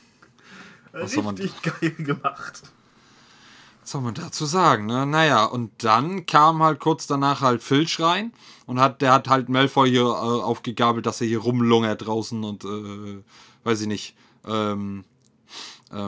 [0.91, 2.63] Was Richtig geil gemacht.
[3.89, 5.07] Was soll man dazu sagen, ne?
[5.07, 8.31] Naja, und dann kam halt kurz danach halt Filch rein
[8.67, 12.65] und hat, der hat halt Malfoy hier äh, aufgegabelt, dass er hier rumlungert draußen und,
[12.65, 13.23] äh,
[13.63, 15.05] weiß ich nicht, ähm,
[15.91, 16.07] äh,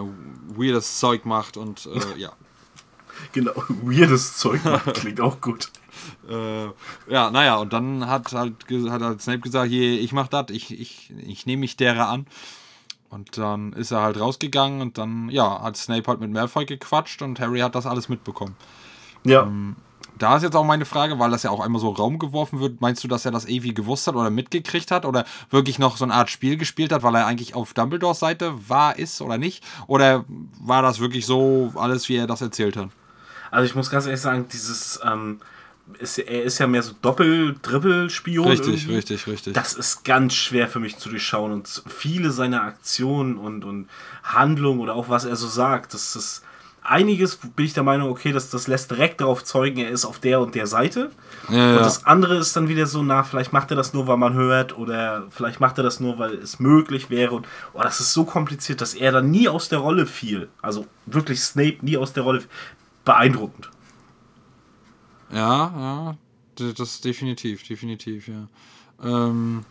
[0.55, 2.33] weirdes Zeug macht und, äh, ja.
[3.31, 5.71] Genau, weirdes Zeug macht, klingt auch gut.
[6.29, 6.65] Äh,
[7.11, 10.79] ja, naja, und dann hat halt, hat halt Snape gesagt, hier, ich mach das, ich,
[10.79, 12.27] ich, ich nehme mich derer an.
[13.11, 17.21] Und dann ist er halt rausgegangen und dann, ja, hat Snape halt mit Malfoy gequatscht
[17.21, 18.55] und Harry hat das alles mitbekommen.
[19.23, 19.43] Ja.
[19.43, 19.75] Ähm,
[20.17, 22.79] Da ist jetzt auch meine Frage, weil das ja auch einmal so Raum geworfen wird,
[22.79, 26.05] meinst du, dass er das irgendwie gewusst hat oder mitgekriegt hat oder wirklich noch so
[26.05, 29.63] eine Art Spiel gespielt hat, weil er eigentlich auf Dumbledores Seite war, ist oder nicht?
[29.87, 30.23] Oder
[30.59, 32.89] war das wirklich so alles, wie er das erzählt hat?
[33.49, 35.39] Also ich muss ganz ehrlich sagen, dieses, ähm,
[35.99, 38.47] ist, er ist ja mehr so Doppel-Dribbel-Spion.
[38.47, 38.95] Richtig, irgendwie.
[38.95, 39.53] richtig, richtig.
[39.53, 43.87] Das ist ganz schwer für mich zu durchschauen und viele seiner Aktionen und, und
[44.23, 46.43] Handlungen oder auch was er so sagt, das ist
[46.83, 50.19] einiges, bin ich der Meinung, okay, das, das lässt direkt darauf zeugen, er ist auf
[50.19, 51.11] der und der Seite.
[51.49, 54.17] Ja, Und das andere ist dann wieder so, na, vielleicht macht er das nur, weil
[54.17, 57.35] man hört oder vielleicht macht er das nur, weil es möglich wäre.
[57.35, 60.49] Und oh, das ist so kompliziert, dass er dann nie aus der Rolle fiel.
[60.61, 62.43] Also wirklich Snape nie aus der Rolle.
[63.03, 63.69] Beeindruckend.
[65.33, 66.15] Ja,
[66.57, 68.47] ja, das definitiv, definitiv, ja.
[69.03, 69.65] Ähm,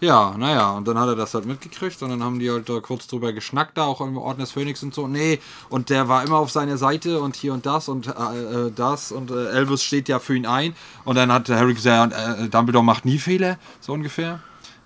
[0.00, 2.80] ja, naja, und dann hat er das halt mitgekriegt und dann haben die halt da
[2.80, 5.08] kurz drüber geschnackt, da auch im Orden des Phönix und so.
[5.08, 5.40] Nee,
[5.70, 9.12] und der war immer auf seiner Seite und hier und das und äh, äh, das
[9.12, 10.74] und äh, Elvis steht ja für ihn ein.
[11.04, 14.40] Und dann hat Harry gesagt, äh, Dumbledore macht nie Fehler, so ungefähr.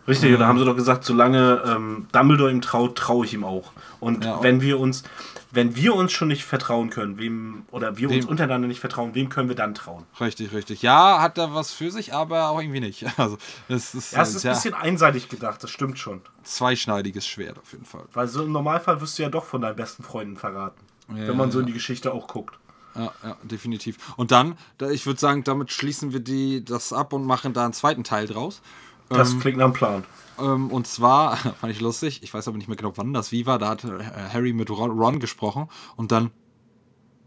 [0.06, 3.44] Richtig, und da haben sie doch gesagt, solange ähm, Dumbledore ihm traut, traue ich ihm
[3.44, 3.72] auch.
[4.00, 5.02] Und Ja, wenn wir uns,
[5.50, 8.28] wenn wir uns schon nicht vertrauen können, wem, oder wir uns Wem?
[8.28, 10.04] untereinander nicht vertrauen, wem können wir dann trauen?
[10.20, 10.82] Richtig, richtig.
[10.82, 13.04] Ja, hat er was für sich, aber auch irgendwie nicht.
[13.18, 13.38] Also,
[13.68, 16.20] es ist, Ja, es ist ein bisschen einseitig gedacht, das stimmt schon.
[16.44, 18.04] zweischneidiges Schwert auf jeden Fall.
[18.12, 20.80] Weil so im Normalfall wirst du ja doch von deinen besten Freunden verraten.
[21.08, 22.58] Ja, wenn man so in die Geschichte auch guckt.
[22.94, 23.96] Ja, ja, definitiv.
[24.16, 27.64] Und dann, da, ich würde sagen, damit schließen wir die, das ab und machen da
[27.64, 28.60] einen zweiten Teil draus.
[29.08, 30.04] Das klingt nach einem Plan.
[30.38, 33.46] Ähm, und zwar, fand ich lustig, ich weiß aber nicht mehr genau, wann das wie
[33.46, 34.02] war, da hat äh,
[34.32, 36.30] Harry mit Ron, gesprochen und dann,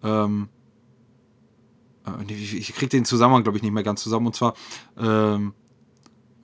[0.03, 0.49] ähm,
[2.05, 4.27] äh, ich, krieg den Zusammenhang, glaube ich, nicht mehr ganz zusammen.
[4.27, 4.53] Und zwar,
[4.97, 5.53] ähm,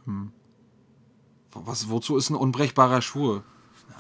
[0.06, 0.32] hm,
[1.54, 3.44] was, wozu ist ein unbrechbarer Schwur?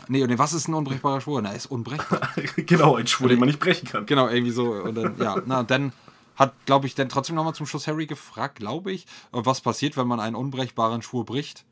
[0.09, 1.41] Nee, nee, was ist ein unbrechbarer Schwur?
[1.41, 2.29] Na, ist unbrechbar.
[2.55, 4.05] genau, ein Schwur, den man nicht brechen kann.
[4.05, 4.71] Genau, irgendwie so.
[4.71, 5.91] Und dann, ja, na, dann
[6.35, 10.07] hat, glaube ich, dann trotzdem nochmal zum Schluss Harry gefragt, glaube ich, was passiert, wenn
[10.07, 11.65] man einen unbrechbaren Schwur bricht.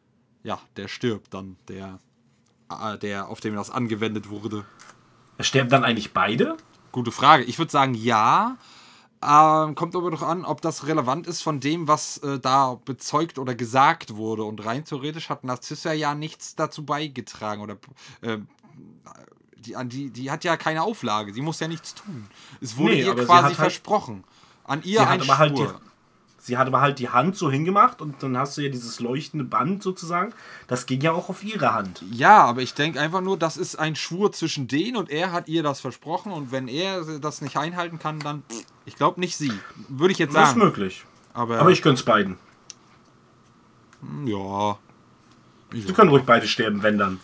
[0.46, 1.98] Ja, der stirbt dann, der,
[2.70, 4.64] äh, der auf dem das angewendet wurde.
[5.40, 6.56] Sterben dann eigentlich beide?
[6.92, 7.44] Gute Frage.
[7.46, 8.58] Ich würde sagen, ja.
[9.24, 13.40] Ähm, kommt aber doch an, ob das relevant ist von dem, was äh, da bezeugt
[13.40, 14.44] oder gesagt wurde.
[14.44, 17.64] Und rein theoretisch hat Narzissa ja nichts dazu beigetragen.
[17.64, 17.78] Oder
[18.22, 18.38] äh,
[19.58, 21.34] die, die, die hat ja keine Auflage.
[21.34, 22.28] Sie muss ja nichts tun.
[22.62, 24.24] Es wurde Nee, ihr quasi halt- versprochen.
[24.64, 25.68] An ihr Sie ein hat, aber halt die.
[26.46, 29.44] Sie hat aber halt die Hand so hingemacht und dann hast du ja dieses leuchtende
[29.46, 30.32] Band sozusagen.
[30.68, 32.04] Das ging ja auch auf ihre Hand.
[32.12, 35.48] Ja, aber ich denke einfach nur, das ist ein Schwur zwischen denen und er hat
[35.48, 38.44] ihr das versprochen und wenn er das nicht einhalten kann, dann,
[38.86, 39.52] ich glaube nicht sie.
[39.90, 40.60] Würde ich jetzt Das ist sagen.
[40.60, 41.04] möglich.
[41.34, 42.38] Aber, Aber ich gönn's beiden.
[44.26, 44.78] ja.
[45.74, 47.20] Sie können ruhig beide sterben, wenn dann.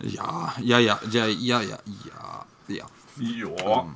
[0.00, 2.86] Ja, ja, ja, ja, ja, ja, ja, ja.
[3.18, 3.86] ja.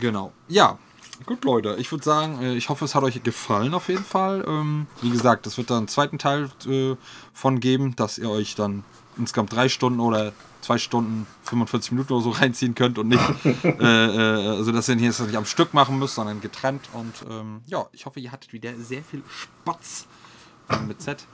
[0.00, 0.32] Genau.
[0.48, 0.78] Ja.
[1.26, 4.44] Gut, Leute, ich würde sagen, äh, ich hoffe, es hat euch gefallen auf jeden Fall.
[4.46, 6.96] Ähm, Wie gesagt, es wird da einen zweiten Teil äh,
[7.32, 8.84] von geben, dass ihr euch dann
[9.18, 10.32] insgesamt drei Stunden oder
[10.62, 13.22] zwei Stunden, 45 Minuten oder so reinziehen könnt und nicht,
[13.64, 16.88] äh, äh, also dass ihr hier jetzt nicht am Stück machen müsst, sondern getrennt.
[16.92, 20.06] Und ähm, ja, ich hoffe, ihr hattet wieder sehr viel Spaß
[20.70, 21.26] äh, mit Z.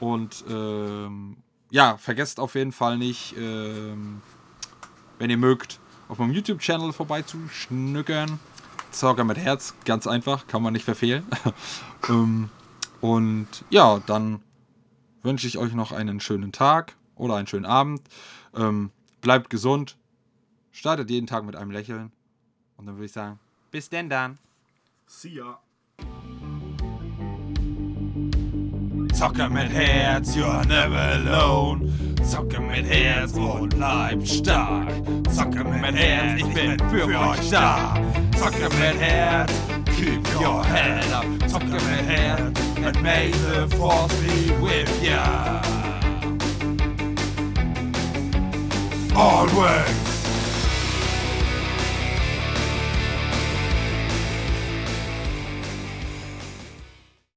[0.00, 1.36] Und ähm,
[1.70, 4.20] ja, vergesst auf jeden Fall nicht, ähm,
[5.18, 8.38] wenn ihr mögt, auf meinem YouTube-Channel vorbeizuschnückern.
[8.98, 11.24] Zocker mit Herz, ganz einfach, kann man nicht verfehlen.
[12.08, 12.48] ähm,
[13.00, 14.42] und ja, dann
[15.22, 18.02] wünsche ich euch noch einen schönen Tag oder einen schönen Abend.
[18.54, 18.90] Ähm,
[19.20, 19.96] bleibt gesund,
[20.72, 22.12] startet jeden Tag mit einem Lächeln.
[22.76, 23.38] Und dann würde ich sagen,
[23.70, 24.38] bis denn dann.
[25.06, 25.63] See ya.
[29.24, 31.90] Zocker mit Herz, you're never alone.
[32.22, 34.90] Zocker mit Herz und bleibt stark.
[35.34, 37.94] Zocker mit Herz, ich bin für euch da.
[38.36, 39.50] Zocker mit Herz,
[39.96, 41.24] keep your head up.
[41.48, 45.62] Zocker mit Herz, and may the force be with ya.
[49.16, 50.13] always.